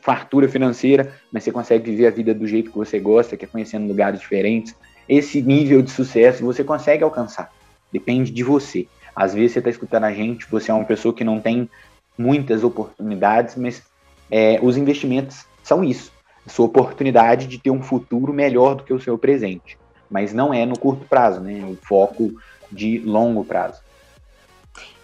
fartura 0.00 0.48
financeira, 0.48 1.12
mas 1.32 1.42
você 1.42 1.50
consegue 1.50 1.90
viver 1.90 2.06
a 2.06 2.10
vida 2.10 2.32
do 2.32 2.46
jeito 2.46 2.70
que 2.70 2.78
você 2.78 3.00
gosta, 3.00 3.36
que 3.36 3.44
é 3.44 3.48
conhecendo 3.48 3.88
lugares 3.88 4.20
diferentes. 4.20 4.74
Esse 5.08 5.42
nível 5.42 5.82
de 5.82 5.90
sucesso 5.90 6.44
você 6.44 6.62
consegue 6.62 7.02
alcançar. 7.02 7.50
Depende 7.92 8.30
de 8.30 8.42
você. 8.42 8.86
Às 9.14 9.34
vezes 9.34 9.52
você 9.52 9.58
está 9.58 9.70
escutando 9.70 10.04
a 10.04 10.12
gente, 10.12 10.46
você 10.50 10.70
é 10.70 10.74
uma 10.74 10.84
pessoa 10.84 11.14
que 11.14 11.24
não 11.24 11.40
tem 11.40 11.68
muitas 12.16 12.64
oportunidades, 12.64 13.56
mas 13.56 13.82
é, 14.30 14.58
os 14.62 14.76
investimentos 14.76 15.46
são 15.62 15.82
isso. 15.82 16.12
A 16.46 16.50
sua 16.50 16.66
oportunidade 16.66 17.46
de 17.46 17.58
ter 17.58 17.70
um 17.70 17.82
futuro 17.82 18.32
melhor 18.32 18.74
do 18.74 18.84
que 18.84 18.92
o 18.92 19.00
seu 19.00 19.18
presente. 19.18 19.78
Mas 20.10 20.32
não 20.32 20.52
é 20.52 20.64
no 20.64 20.78
curto 20.78 21.04
prazo, 21.06 21.40
né? 21.40 21.60
É 21.60 21.64
o 21.64 21.76
foco 21.76 22.32
de 22.70 22.98
longo 22.98 23.44
prazo. 23.44 23.80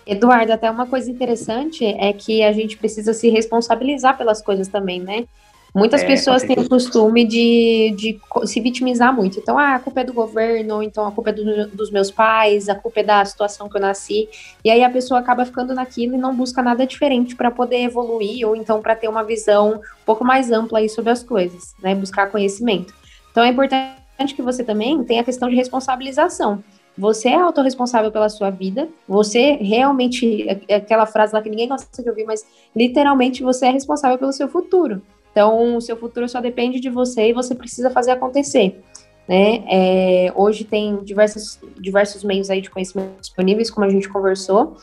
Eduardo, 0.07 0.53
até 0.53 0.71
uma 0.71 0.87
coisa 0.87 1.11
interessante 1.11 1.85
é 1.85 2.13
que 2.13 2.43
a 2.43 2.53
gente 2.53 2.77
precisa 2.77 3.15
se 3.15 3.31
responsabilizar 3.31 4.19
pelas 4.19 4.43
coisas 4.43 4.69
também, 4.69 5.01
né? 5.01 5.27
Muitas 5.75 6.05
é, 6.05 6.07
pessoas 6.07 6.45
têm 6.45 6.57
o 6.57 6.69
costume 6.69 7.25
de, 7.25 7.93
de 7.97 8.21
se 8.47 8.61
vitimizar 8.61 9.13
muito. 9.13 9.41
Então, 9.41 9.59
ah, 9.59 9.75
a 9.75 9.81
culpa 9.81 10.03
é 10.03 10.05
do 10.05 10.13
governo, 10.13 10.81
então 10.85 11.05
a 11.05 11.11
culpa 11.11 11.31
é 11.31 11.33
do, 11.33 11.67
dos 11.69 11.91
meus 11.91 12.13
pais, 12.13 12.69
a 12.69 12.77
culpa 12.77 13.01
é 13.01 13.03
da 13.03 13.25
situação 13.25 13.69
que 13.69 13.77
eu 13.77 13.81
nasci. 13.81 14.29
E 14.65 14.71
aí 14.71 14.85
a 14.85 14.91
pessoa 14.91 15.19
acaba 15.19 15.45
ficando 15.45 15.75
naquilo 15.75 16.15
e 16.15 16.19
não 16.19 16.33
busca 16.33 16.63
nada 16.63 16.87
diferente 16.87 17.35
para 17.35 17.51
poder 17.51 17.83
evoluir 17.83 18.47
ou 18.47 18.55
então 18.55 18.81
para 18.81 18.95
ter 18.95 19.09
uma 19.09 19.25
visão 19.25 19.75
um 19.75 20.05
pouco 20.07 20.25
mais 20.25 20.53
ampla 20.53 20.79
aí 20.79 20.89
sobre 20.89 21.11
as 21.11 21.25
coisas, 21.25 21.75
né? 21.83 21.93
Buscar 21.93 22.31
conhecimento. 22.31 22.95
Então 23.33 23.43
é 23.43 23.49
importante 23.49 24.35
que 24.37 24.43
você 24.43 24.63
também 24.63 25.03
tenha 25.03 25.23
a 25.23 25.25
questão 25.25 25.49
de 25.49 25.57
responsabilização. 25.57 26.63
Você 26.97 27.31
é 27.31 27.35
autorresponsável 27.35 28.13
pela 28.13 28.29
sua 28.29 28.51
vida, 28.51 28.89
você 29.09 29.55
realmente, 29.55 30.49
é, 30.49 30.61
é 30.69 30.75
aquela 30.77 31.07
frase 31.07 31.35
lá 31.35 31.43
que 31.43 31.51
ninguém 31.51 31.67
gosta 31.67 32.01
de 32.01 32.09
ouvir, 32.09 32.25
mas 32.25 32.47
literalmente 32.77 33.43
você 33.43 33.67
é 33.67 33.71
responsável 33.71 34.17
pelo 34.17 34.33
seu 34.33 34.47
futuro. 34.47 35.03
Então, 35.35 35.77
o 35.77 35.81
seu 35.81 35.97
futuro 35.97 36.29
só 36.29 36.41
depende 36.41 36.79
de 36.79 36.89
você 36.89 37.31
e 37.31 37.33
você 37.33 37.57
precisa 37.57 37.91
fazer 37.91 38.13
acontecer. 38.13 38.81
Né? 39.29 39.65
É, 39.69 40.33
hoje 40.37 40.63
tem 40.63 41.03
diversos, 41.03 41.59
diversos 41.81 42.23
meios 42.23 42.51
aí 42.51 42.61
de 42.61 42.71
conhecimento 42.71 43.21
disponíveis, 43.21 43.69
como 43.69 43.85
a 43.85 43.89
gente 43.89 44.09
conversou, 44.09 44.77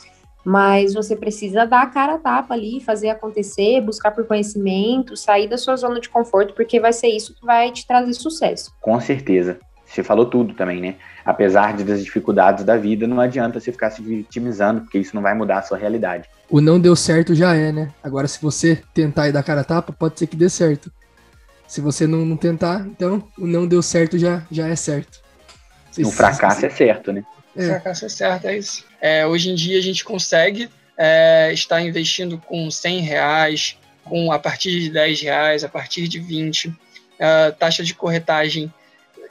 mas 0.44 0.94
você 0.94 1.16
precisa 1.16 1.66
dar 1.66 1.84
a 1.84 1.86
cara 1.86 2.16
a 2.16 2.18
tapa 2.18 2.54
ali, 2.54 2.82
fazer 2.82 3.08
acontecer, 3.08 3.80
buscar 3.80 4.12
por 4.12 4.28
conhecimento, 4.28 5.16
sair 5.16 5.48
da 5.48 5.58
sua 5.58 5.78
zona 5.78 6.02
de 6.02 6.10
conforto, 6.10 6.54
porque 6.54 6.82
vai 6.82 6.92
ser 6.92 7.08
isso 7.08 7.34
que 7.34 7.46
vai 7.46 7.72
te 7.72 7.88
trazer 7.88 8.14
sucesso. 8.14 8.74
Com 8.82 9.00
certeza. 9.00 9.58
Você 9.92 10.04
falou 10.04 10.26
tudo 10.26 10.54
também, 10.54 10.80
né? 10.80 10.96
Apesar 11.26 11.76
de 11.76 11.84
das 11.84 12.02
dificuldades 12.02 12.64
da 12.64 12.78
vida, 12.78 13.06
não 13.06 13.20
adianta 13.20 13.60
você 13.60 13.74
ficar 13.74 13.90
se 13.92 14.02
vitimizando, 14.02 14.82
porque 14.82 14.98
isso 14.98 15.14
não 15.14 15.22
vai 15.22 15.34
mudar 15.34 15.60
a 15.60 15.62
sua 15.62 15.78
realidade. 15.78 16.30
O 16.50 16.62
não 16.62 16.80
deu 16.80 16.96
certo 16.96 17.36
já 17.36 17.54
é, 17.54 17.74
né? 17.74 17.92
Agora, 18.02 18.26
se 18.26 18.42
você 18.42 18.82
tentar 18.94 19.28
e 19.28 19.34
dar 19.34 19.44
cara 19.44 19.62
a 19.62 19.66
tapa, 19.66 19.92
pode 19.92 20.18
ser 20.18 20.28
que 20.28 20.36
dê 20.38 20.50
certo. 20.50 20.90
Se 21.68 21.82
você 21.82 22.08
não, 22.08 22.26
não 22.26 22.38
tentar, 22.38 22.86
então 22.88 23.28
o 23.38 23.46
não 23.46 23.68
deu 23.68 23.82
certo 23.82 24.18
já, 24.18 24.44
já 24.50 24.68
é 24.68 24.76
certo. 24.78 25.20
O 26.00 26.12
fracasso 26.12 26.66
é 26.66 26.70
certo, 26.70 27.12
né? 27.12 27.24
É. 27.56 27.66
O 27.66 27.68
fracasso 27.68 28.06
é 28.06 28.10
certo, 28.10 28.46
é 28.46 28.58
isso. 28.58 28.86
É, 29.02 29.28
hoje 29.28 29.50
em 29.50 29.56
dia 29.56 29.78
a 29.78 29.82
gente 29.82 30.06
consegue 30.06 30.70
é, 30.98 31.52
estar 31.52 31.82
investindo 31.82 32.38
com 32.38 32.72
100 32.72 33.02
reais, 33.02 33.78
com 34.06 34.32
a 34.32 34.40
partir 34.40 34.80
de 34.80 34.90
10 34.90 35.22
reais, 35.22 35.64
a 35.66 35.70
partir 35.70 36.08
de 36.08 36.20
20, 36.20 36.74
é, 37.20 37.52
taxa 37.52 37.84
de 37.84 37.94
corretagem 37.94 38.74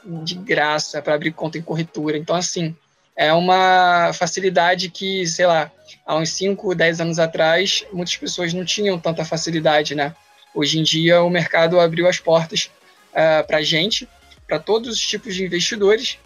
de 0.03 0.35
graça 0.35 1.01
para 1.01 1.15
abrir 1.15 1.31
conta 1.31 1.57
em 1.57 1.61
corretora. 1.61 2.17
Então, 2.17 2.35
assim, 2.35 2.75
é 3.15 3.31
uma 3.33 4.11
facilidade 4.13 4.89
que, 4.89 5.25
sei 5.27 5.45
lá, 5.45 5.71
há 6.05 6.15
uns 6.15 6.29
5, 6.29 6.73
10 6.73 7.01
anos 7.01 7.19
atrás, 7.19 7.85
muitas 7.91 8.15
pessoas 8.15 8.53
não 8.53 8.65
tinham 8.65 8.99
tanta 8.99 9.25
facilidade, 9.25 9.95
né? 9.95 10.15
Hoje 10.53 10.79
em 10.79 10.83
dia, 10.83 11.21
o 11.21 11.29
mercado 11.29 11.79
abriu 11.79 12.07
as 12.07 12.19
portas 12.19 12.69
uh, 13.11 13.45
para 13.45 13.57
a 13.57 13.61
gente, 13.61 14.07
para 14.47 14.59
todos 14.59 14.95
os 14.95 14.99
tipos 14.99 15.35
de 15.35 15.45
investidores, 15.45 16.17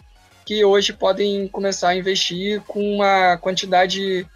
que 0.44 0.64
hoje 0.64 0.92
podem 0.92 1.48
começar 1.48 1.90
a 1.90 1.96
investir 1.96 2.60
com 2.62 2.80
uma 2.94 3.36
quantidade 3.36 4.26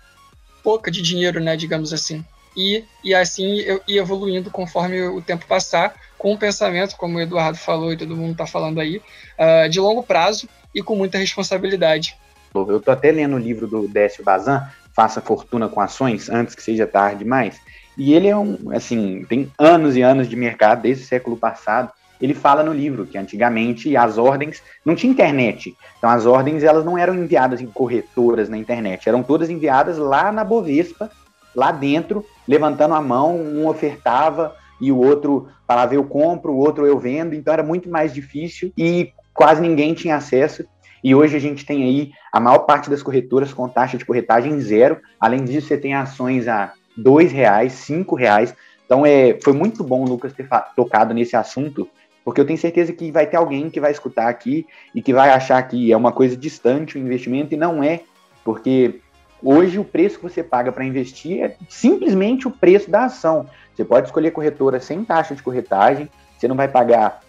pouca 0.62 0.90
de 0.90 1.02
dinheiro, 1.02 1.40
né, 1.40 1.56
digamos 1.56 1.92
assim. 1.92 2.24
E, 2.60 2.84
e 3.02 3.14
assim 3.14 3.64
ir 3.88 3.96
evoluindo 3.96 4.50
conforme 4.50 5.00
o 5.08 5.22
tempo 5.22 5.46
passar, 5.46 5.94
com 6.18 6.34
um 6.34 6.36
pensamento, 6.36 6.94
como 6.94 7.16
o 7.16 7.20
Eduardo 7.20 7.56
falou 7.56 7.90
e 7.90 7.96
todo 7.96 8.14
mundo 8.14 8.32
está 8.32 8.46
falando 8.46 8.78
aí, 8.78 8.98
uh, 8.98 9.66
de 9.70 9.80
longo 9.80 10.02
prazo 10.02 10.46
e 10.74 10.82
com 10.82 10.94
muita 10.94 11.16
responsabilidade. 11.16 12.14
Eu 12.54 12.76
estou 12.76 12.92
até 12.92 13.10
lendo 13.10 13.36
o 13.36 13.38
livro 13.38 13.66
do 13.66 13.88
Décio 13.88 14.22
Bazan, 14.22 14.68
Faça 14.92 15.22
Fortuna 15.22 15.70
com 15.70 15.80
Ações, 15.80 16.28
antes 16.28 16.54
que 16.54 16.62
seja 16.62 16.86
tarde 16.86 17.20
demais. 17.20 17.58
E 17.96 18.12
ele 18.12 18.28
é 18.28 18.36
um, 18.36 18.58
assim, 18.74 19.24
tem 19.26 19.50
anos 19.58 19.96
e 19.96 20.02
anos 20.02 20.28
de 20.28 20.36
mercado, 20.36 20.82
desde 20.82 21.04
o 21.04 21.06
século 21.06 21.38
passado. 21.38 21.90
Ele 22.20 22.34
fala 22.34 22.62
no 22.62 22.74
livro 22.74 23.06
que 23.06 23.16
antigamente 23.16 23.96
as 23.96 24.18
ordens 24.18 24.62
não 24.84 24.94
tinha 24.94 25.10
internet. 25.10 25.74
Então 25.96 26.10
as 26.10 26.26
ordens 26.26 26.62
elas 26.62 26.84
não 26.84 26.98
eram 26.98 27.14
enviadas 27.14 27.62
em 27.62 27.66
corretoras 27.66 28.50
na 28.50 28.58
internet, 28.58 29.08
eram 29.08 29.22
todas 29.22 29.48
enviadas 29.48 29.96
lá 29.96 30.30
na 30.30 30.44
Bovespa, 30.44 31.10
lá 31.54 31.72
dentro, 31.72 32.24
levantando 32.46 32.94
a 32.94 33.00
mão, 33.00 33.36
um 33.36 33.66
ofertava, 33.66 34.54
e 34.80 34.90
o 34.90 34.98
outro 34.98 35.48
falava 35.66 35.94
eu 35.94 36.04
compro, 36.04 36.52
o 36.52 36.58
outro 36.58 36.86
eu 36.86 36.98
vendo, 36.98 37.34
então 37.34 37.52
era 37.52 37.62
muito 37.62 37.88
mais 37.88 38.14
difícil 38.14 38.72
e 38.76 39.12
quase 39.34 39.60
ninguém 39.60 39.92
tinha 39.92 40.16
acesso. 40.16 40.64
E 41.02 41.14
hoje 41.14 41.36
a 41.36 41.40
gente 41.40 41.64
tem 41.64 41.82
aí 41.82 42.12
a 42.32 42.40
maior 42.40 42.60
parte 42.60 42.90
das 42.90 43.02
corretoras 43.02 43.52
com 43.52 43.68
taxa 43.68 43.96
de 43.96 44.04
corretagem 44.04 44.60
zero. 44.60 44.98
Além 45.18 45.44
disso, 45.44 45.68
você 45.68 45.78
tem 45.78 45.94
ações 45.94 46.48
a 46.48 46.72
dois 46.96 47.32
reais, 47.32 47.72
cinco 47.72 48.14
reais. 48.14 48.54
Então 48.84 49.06
é, 49.06 49.38
foi 49.42 49.52
muito 49.52 49.84
bom 49.84 50.02
o 50.02 50.08
Lucas 50.08 50.32
ter 50.32 50.48
tocado 50.74 51.14
nesse 51.14 51.36
assunto, 51.36 51.88
porque 52.24 52.40
eu 52.40 52.46
tenho 52.46 52.58
certeza 52.58 52.92
que 52.92 53.10
vai 53.10 53.26
ter 53.26 53.36
alguém 53.36 53.70
que 53.70 53.80
vai 53.80 53.92
escutar 53.92 54.28
aqui 54.28 54.66
e 54.94 55.00
que 55.00 55.14
vai 55.14 55.30
achar 55.30 55.62
que 55.62 55.92
é 55.92 55.96
uma 55.96 56.12
coisa 56.12 56.36
distante 56.36 56.96
o 56.96 57.00
investimento 57.00 57.54
e 57.54 57.56
não 57.56 57.82
é, 57.82 58.00
porque 58.44 59.00
hoje 59.42 59.78
o 59.78 59.84
preço 59.84 60.16
que 60.16 60.22
você 60.22 60.42
paga 60.42 60.70
para 60.72 60.84
investir 60.84 61.42
é 61.42 61.56
simplesmente 61.68 62.46
o 62.46 62.50
preço 62.50 62.90
da 62.90 63.04
ação. 63.04 63.46
Você 63.74 63.84
pode 63.84 64.06
escolher 64.06 64.30
corretora 64.30 64.80
sem 64.80 65.04
taxa 65.04 65.34
de 65.34 65.42
corretagem, 65.42 66.08
você 66.38 66.48
não 66.48 66.56
vai 66.56 66.68
pagar 66.68 67.20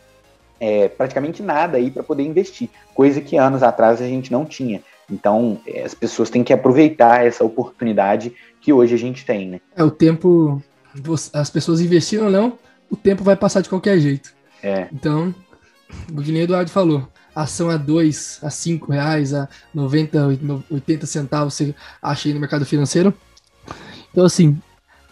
é, 0.60 0.88
praticamente 0.88 1.42
nada 1.42 1.78
aí 1.78 1.90
para 1.90 2.04
poder 2.04 2.24
investir, 2.24 2.70
coisa 2.94 3.20
que 3.20 3.38
anos 3.38 3.64
atrás 3.64 4.02
a 4.02 4.06
gente 4.06 4.32
não 4.32 4.46
tinha. 4.46 4.82
Então, 5.10 5.60
é, 5.68 5.84
as 5.84 5.94
pessoas 5.94 6.30
têm 6.30 6.44
que 6.44 6.54
aproveitar 6.54 7.26
essa 7.26 7.44
oportunidade 7.44 8.34
que 8.62 8.72
hoje 8.72 8.94
a 8.94 8.98
gente 8.98 9.26
tem, 9.26 9.48
né? 9.50 9.62
É, 9.76 9.84
o 9.84 9.92
tempo, 9.92 10.62
as 11.34 11.50
pessoas 11.50 11.82
investiram 11.82 12.26
ou 12.26 12.32
não, 12.32 12.60
o 12.90 12.96
tempo 12.96 13.24
vai 13.24 13.36
passar 13.36 13.62
de 13.62 13.70
qualquer 13.70 13.98
jeito. 14.00 14.34
É. 14.62 14.88
Então, 14.94 15.34
o 16.16 16.22
que 16.22 16.32
nem 16.32 16.44
Eduardo 16.44 16.70
falou, 16.70 17.08
ação 17.36 17.70
a 17.70 17.78
2, 17.78 18.40
a 18.44 18.50
5 18.50 18.92
reais, 18.92 19.34
a 19.34 19.48
90, 19.74 20.40
80 20.70 21.06
centavos 21.06 21.54
você 21.54 21.76
acha 22.02 22.28
aí 22.28 22.34
no 22.34 22.40
mercado 22.40 22.66
financeiro. 22.66 23.14
Então, 24.12 24.26
assim, 24.26 24.62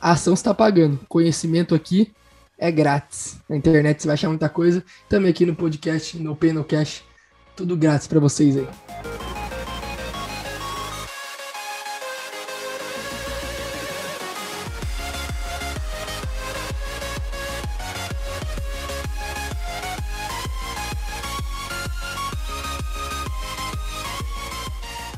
a 0.02 0.12
ação 0.12 0.34
está 0.34 0.54
pagando. 0.54 1.00
Conhecimento 1.08 1.74
aqui 1.74 2.12
é 2.58 2.72
grátis. 2.72 3.38
Na 3.48 3.56
internet 3.56 4.02
você 4.02 4.08
vai 4.08 4.14
achar 4.16 4.30
muita 4.30 4.50
coisa. 4.50 4.84
Também 5.08 5.32
aqui 5.32 5.46
no 5.46 5.56
podcast, 5.56 6.18
no 6.18 6.36
Pay 6.36 6.54
No 6.54 6.64
Cash, 6.64 7.04
tudo 7.56 7.78
grátis 7.78 8.08
para 8.08 8.20
vocês 8.20 8.58
aí. 8.58 8.68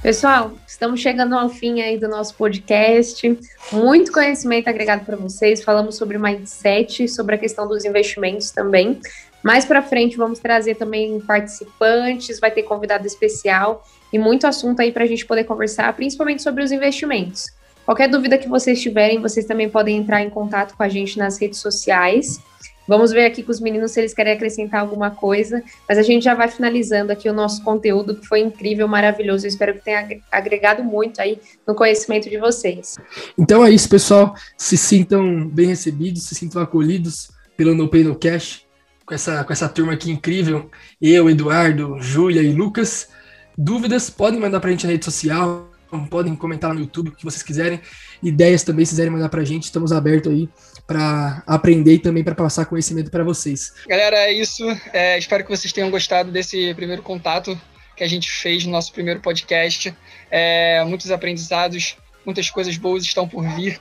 Pessoal, 0.01 0.53
estamos 0.67 0.99
chegando 0.99 1.35
ao 1.35 1.47
fim 1.47 1.79
aí 1.79 1.95
do 1.95 2.07
nosso 2.07 2.33
podcast. 2.33 3.37
Muito 3.71 4.11
conhecimento 4.11 4.67
agregado 4.67 5.05
para 5.05 5.15
vocês. 5.15 5.63
Falamos 5.63 5.95
sobre 5.95 6.17
mindset, 6.17 7.07
sobre 7.07 7.35
a 7.35 7.37
questão 7.37 7.67
dos 7.67 7.85
investimentos 7.85 8.49
também. 8.49 8.99
Mais 9.43 9.63
para 9.63 9.83
frente 9.83 10.17
vamos 10.17 10.39
trazer 10.39 10.73
também 10.73 11.19
participantes, 11.19 12.39
vai 12.39 12.49
ter 12.49 12.63
convidado 12.63 13.05
especial 13.05 13.85
e 14.11 14.17
muito 14.17 14.47
assunto 14.47 14.79
aí 14.79 14.91
para 14.91 15.03
a 15.03 15.07
gente 15.07 15.23
poder 15.23 15.43
conversar, 15.43 15.95
principalmente 15.95 16.41
sobre 16.41 16.63
os 16.63 16.71
investimentos. 16.71 17.51
Qualquer 17.85 18.07
dúvida 18.07 18.39
que 18.39 18.49
vocês 18.49 18.81
tiverem, 18.81 19.21
vocês 19.21 19.45
também 19.45 19.69
podem 19.69 19.97
entrar 19.97 20.23
em 20.23 20.31
contato 20.31 20.75
com 20.75 20.81
a 20.81 20.89
gente 20.89 21.15
nas 21.19 21.39
redes 21.39 21.59
sociais. 21.59 22.39
Vamos 22.87 23.11
ver 23.11 23.25
aqui 23.25 23.43
com 23.43 23.51
os 23.51 23.59
meninos 23.59 23.91
se 23.91 23.99
eles 23.99 24.13
querem 24.13 24.33
acrescentar 24.33 24.81
alguma 24.81 25.11
coisa, 25.11 25.63
mas 25.87 25.97
a 25.97 26.01
gente 26.01 26.23
já 26.23 26.33
vai 26.33 26.47
finalizando 26.47 27.11
aqui 27.11 27.29
o 27.29 27.33
nosso 27.33 27.63
conteúdo, 27.63 28.15
que 28.15 28.27
foi 28.27 28.39
incrível, 28.39 28.87
maravilhoso. 28.87 29.45
Eu 29.45 29.49
espero 29.49 29.73
que 29.73 29.83
tenha 29.83 30.07
agregado 30.31 30.83
muito 30.83 31.21
aí 31.21 31.39
no 31.67 31.75
conhecimento 31.75 32.29
de 32.29 32.37
vocês. 32.37 32.97
Então 33.37 33.65
é 33.65 33.69
isso, 33.69 33.87
pessoal. 33.87 34.35
Se 34.57 34.77
sintam 34.77 35.47
bem 35.47 35.67
recebidos, 35.67 36.23
se 36.23 36.35
sintam 36.35 36.61
acolhidos 36.61 37.31
pelo 37.55 37.75
No 37.75 37.87
Pay 37.87 38.03
No 38.03 38.15
Cash, 38.15 38.65
com 39.05 39.13
essa, 39.13 39.43
com 39.43 39.53
essa 39.53 39.69
turma 39.69 39.93
aqui 39.93 40.11
incrível. 40.11 40.69
Eu, 41.01 41.29
Eduardo, 41.29 41.97
Júlia 41.99 42.41
e 42.41 42.51
Lucas. 42.51 43.09
Dúvidas, 43.57 44.09
podem 44.09 44.39
mandar 44.39 44.59
para 44.59 44.69
a 44.69 44.71
gente 44.71 44.85
na 44.85 44.93
rede 44.93 45.05
social, 45.05 45.69
podem 46.09 46.35
comentar 46.35 46.73
no 46.73 46.79
YouTube 46.79 47.09
o 47.09 47.11
que 47.11 47.23
vocês 47.23 47.43
quiserem. 47.43 47.79
Ideias 48.23 48.63
também, 48.63 48.85
se 48.85 48.91
quiserem 48.91 49.11
mandar 49.11 49.29
para 49.29 49.41
a 49.41 49.45
gente, 49.45 49.65
estamos 49.65 49.91
abertos 49.91 50.31
aí 50.31 50.49
para 50.91 51.41
aprender 51.47 51.93
e 51.93 51.99
também 51.99 52.23
para 52.23 52.35
passar 52.35 52.65
conhecimento 52.65 53.09
para 53.09 53.23
vocês. 53.23 53.73
Galera, 53.87 54.17
é 54.17 54.33
isso. 54.33 54.65
É, 54.91 55.17
espero 55.17 55.43
que 55.43 55.49
vocês 55.49 55.71
tenham 55.71 55.89
gostado 55.89 56.31
desse 56.31 56.73
primeiro 56.73 57.01
contato 57.01 57.59
que 57.95 58.03
a 58.03 58.07
gente 58.07 58.29
fez 58.29 58.65
no 58.65 58.71
nosso 58.71 58.91
primeiro 58.91 59.21
podcast. 59.21 59.95
É, 60.29 60.83
muitos 60.83 61.09
aprendizados, 61.09 61.95
muitas 62.25 62.49
coisas 62.49 62.75
boas 62.75 63.03
estão 63.03 63.25
por 63.25 63.47
vir. 63.55 63.79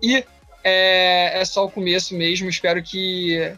E 0.00 0.24
é, 0.62 1.40
é, 1.40 1.44
só 1.44 1.64
o 1.64 1.70
começo 1.70 2.14
mesmo. 2.14 2.48
Espero 2.48 2.80
que 2.82 3.52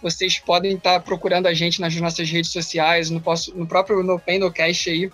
vocês 0.00 0.38
podem 0.38 0.76
estar 0.76 1.00
procurando 1.00 1.48
a 1.48 1.54
gente 1.54 1.82
nas 1.82 1.94
nossas 1.96 2.30
redes 2.30 2.50
sociais, 2.50 3.10
no, 3.10 3.22
no 3.54 3.66
próprio 3.66 4.02
No 4.02 4.18
Pain 4.18 4.38
No 4.38 4.50
Cast 4.50 4.88
aí, 4.88 5.10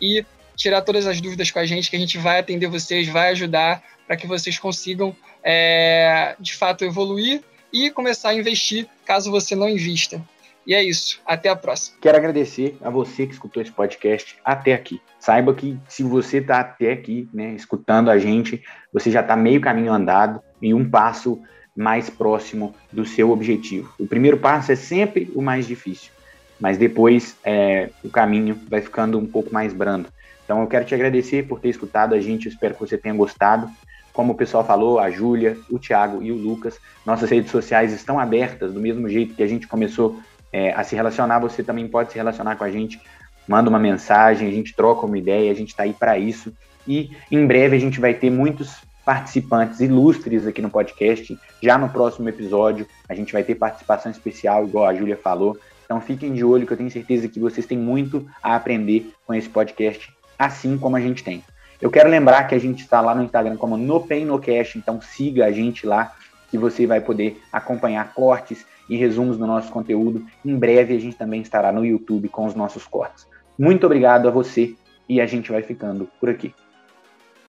e 0.00 0.24
tirar 0.56 0.82
todas 0.82 1.06
as 1.06 1.20
dúvidas 1.20 1.50
com 1.50 1.60
a 1.60 1.66
gente, 1.66 1.88
que 1.88 1.96
a 1.96 1.98
gente 1.98 2.18
vai 2.18 2.40
atender 2.40 2.66
vocês, 2.66 3.06
vai 3.08 3.30
ajudar 3.30 3.82
para 4.06 4.16
que 4.16 4.26
vocês 4.26 4.58
consigam 4.58 5.14
é, 5.42 6.36
de 6.38 6.54
fato 6.54 6.84
evoluir 6.84 7.42
e 7.72 7.90
começar 7.90 8.30
a 8.30 8.34
investir 8.34 8.86
caso 9.04 9.30
você 9.30 9.54
não 9.54 9.68
invista. 9.68 10.22
E 10.66 10.74
é 10.74 10.82
isso. 10.82 11.20
Até 11.26 11.48
a 11.48 11.56
próxima. 11.56 11.98
Quero 12.00 12.16
agradecer 12.16 12.76
a 12.82 12.90
você 12.90 13.26
que 13.26 13.32
escutou 13.32 13.62
esse 13.62 13.72
podcast 13.72 14.36
até 14.44 14.72
aqui. 14.72 15.00
Saiba 15.18 15.54
que 15.54 15.76
se 15.88 16.02
você 16.02 16.38
está 16.38 16.60
até 16.60 16.92
aqui, 16.92 17.28
né, 17.32 17.54
escutando 17.54 18.10
a 18.10 18.18
gente, 18.18 18.62
você 18.92 19.10
já 19.10 19.20
está 19.20 19.36
meio 19.36 19.60
caminho 19.60 19.92
andado 19.92 20.40
e 20.60 20.72
um 20.72 20.88
passo 20.88 21.42
mais 21.76 22.08
próximo 22.10 22.74
do 22.92 23.04
seu 23.04 23.30
objetivo. 23.30 23.92
O 23.98 24.06
primeiro 24.06 24.36
passo 24.36 24.70
é 24.70 24.76
sempre 24.76 25.30
o 25.34 25.42
mais 25.42 25.66
difícil, 25.66 26.12
mas 26.60 26.76
depois 26.76 27.36
é, 27.42 27.88
o 28.04 28.10
caminho 28.10 28.60
vai 28.68 28.80
ficando 28.80 29.18
um 29.18 29.26
pouco 29.26 29.52
mais 29.52 29.72
brando. 29.72 30.08
Então 30.44 30.60
eu 30.60 30.66
quero 30.66 30.84
te 30.84 30.94
agradecer 30.94 31.46
por 31.46 31.60
ter 31.60 31.70
escutado 31.70 32.14
a 32.14 32.20
gente, 32.20 32.48
espero 32.48 32.74
que 32.74 32.80
você 32.80 32.98
tenha 32.98 33.14
gostado. 33.14 33.70
Como 34.12 34.32
o 34.32 34.36
pessoal 34.36 34.64
falou, 34.64 34.98
a 34.98 35.10
Júlia, 35.10 35.56
o 35.70 35.78
Thiago 35.78 36.22
e 36.22 36.30
o 36.30 36.36
Lucas, 36.36 36.78
nossas 37.04 37.30
redes 37.30 37.50
sociais 37.50 37.92
estão 37.92 38.18
abertas, 38.18 38.72
do 38.72 38.80
mesmo 38.80 39.08
jeito 39.08 39.34
que 39.34 39.42
a 39.42 39.46
gente 39.46 39.66
começou 39.66 40.20
é, 40.52 40.72
a 40.72 40.84
se 40.84 40.94
relacionar, 40.94 41.38
você 41.38 41.62
também 41.62 41.88
pode 41.88 42.12
se 42.12 42.18
relacionar 42.18 42.56
com 42.56 42.64
a 42.64 42.70
gente. 42.70 43.00
Manda 43.48 43.70
uma 43.70 43.78
mensagem, 43.78 44.46
a 44.46 44.52
gente 44.52 44.74
troca 44.74 45.06
uma 45.06 45.16
ideia, 45.16 45.50
a 45.50 45.54
gente 45.54 45.70
está 45.70 45.84
aí 45.84 45.92
para 45.92 46.18
isso. 46.18 46.52
e 46.86 47.10
em 47.30 47.46
breve 47.46 47.76
a 47.76 47.80
gente 47.80 48.00
vai 48.00 48.12
ter 48.12 48.30
muitos 48.30 48.82
participantes 49.04 49.80
ilustres 49.80 50.46
aqui 50.46 50.60
no 50.60 50.70
podcast. 50.70 51.36
Já 51.62 51.78
no 51.78 51.88
próximo 51.88 52.28
episódio 52.28 52.86
a 53.08 53.14
gente 53.14 53.32
vai 53.32 53.42
ter 53.42 53.54
participação 53.54 54.12
especial, 54.12 54.64
igual 54.64 54.86
a 54.86 54.94
Júlia 54.94 55.16
falou. 55.16 55.58
Então 55.84 56.00
fiquem 56.00 56.32
de 56.32 56.44
olho 56.44 56.66
que 56.66 56.72
eu 56.72 56.76
tenho 56.76 56.90
certeza 56.90 57.28
que 57.28 57.40
vocês 57.40 57.66
têm 57.66 57.78
muito 57.78 58.26
a 58.42 58.54
aprender 58.54 59.12
com 59.26 59.34
esse 59.34 59.48
podcast, 59.48 60.12
assim 60.38 60.78
como 60.78 60.96
a 60.96 61.00
gente 61.00 61.24
tem. 61.24 61.42
Eu 61.82 61.90
quero 61.90 62.08
lembrar 62.08 62.44
que 62.44 62.54
a 62.54 62.60
gente 62.60 62.82
está 62.82 63.00
lá 63.00 63.12
no 63.12 63.24
Instagram 63.24 63.56
como 63.56 63.76
No 63.76 64.06
Pain 64.06 64.24
No 64.24 64.38
Cash, 64.38 64.76
então 64.76 65.00
siga 65.02 65.46
a 65.46 65.50
gente 65.50 65.84
lá 65.84 66.14
que 66.48 66.56
você 66.56 66.86
vai 66.86 67.00
poder 67.00 67.42
acompanhar 67.52 68.14
cortes 68.14 68.64
e 68.88 68.96
resumos 68.96 69.36
do 69.36 69.48
nosso 69.48 69.72
conteúdo. 69.72 70.24
Em 70.44 70.56
breve 70.56 70.94
a 70.94 71.00
gente 71.00 71.16
também 71.16 71.40
estará 71.40 71.72
no 71.72 71.84
YouTube 71.84 72.28
com 72.28 72.46
os 72.46 72.54
nossos 72.54 72.86
cortes. 72.86 73.26
Muito 73.58 73.84
obrigado 73.84 74.28
a 74.28 74.30
você 74.30 74.76
e 75.08 75.20
a 75.20 75.26
gente 75.26 75.50
vai 75.50 75.60
ficando 75.60 76.08
por 76.20 76.30
aqui. 76.30 76.54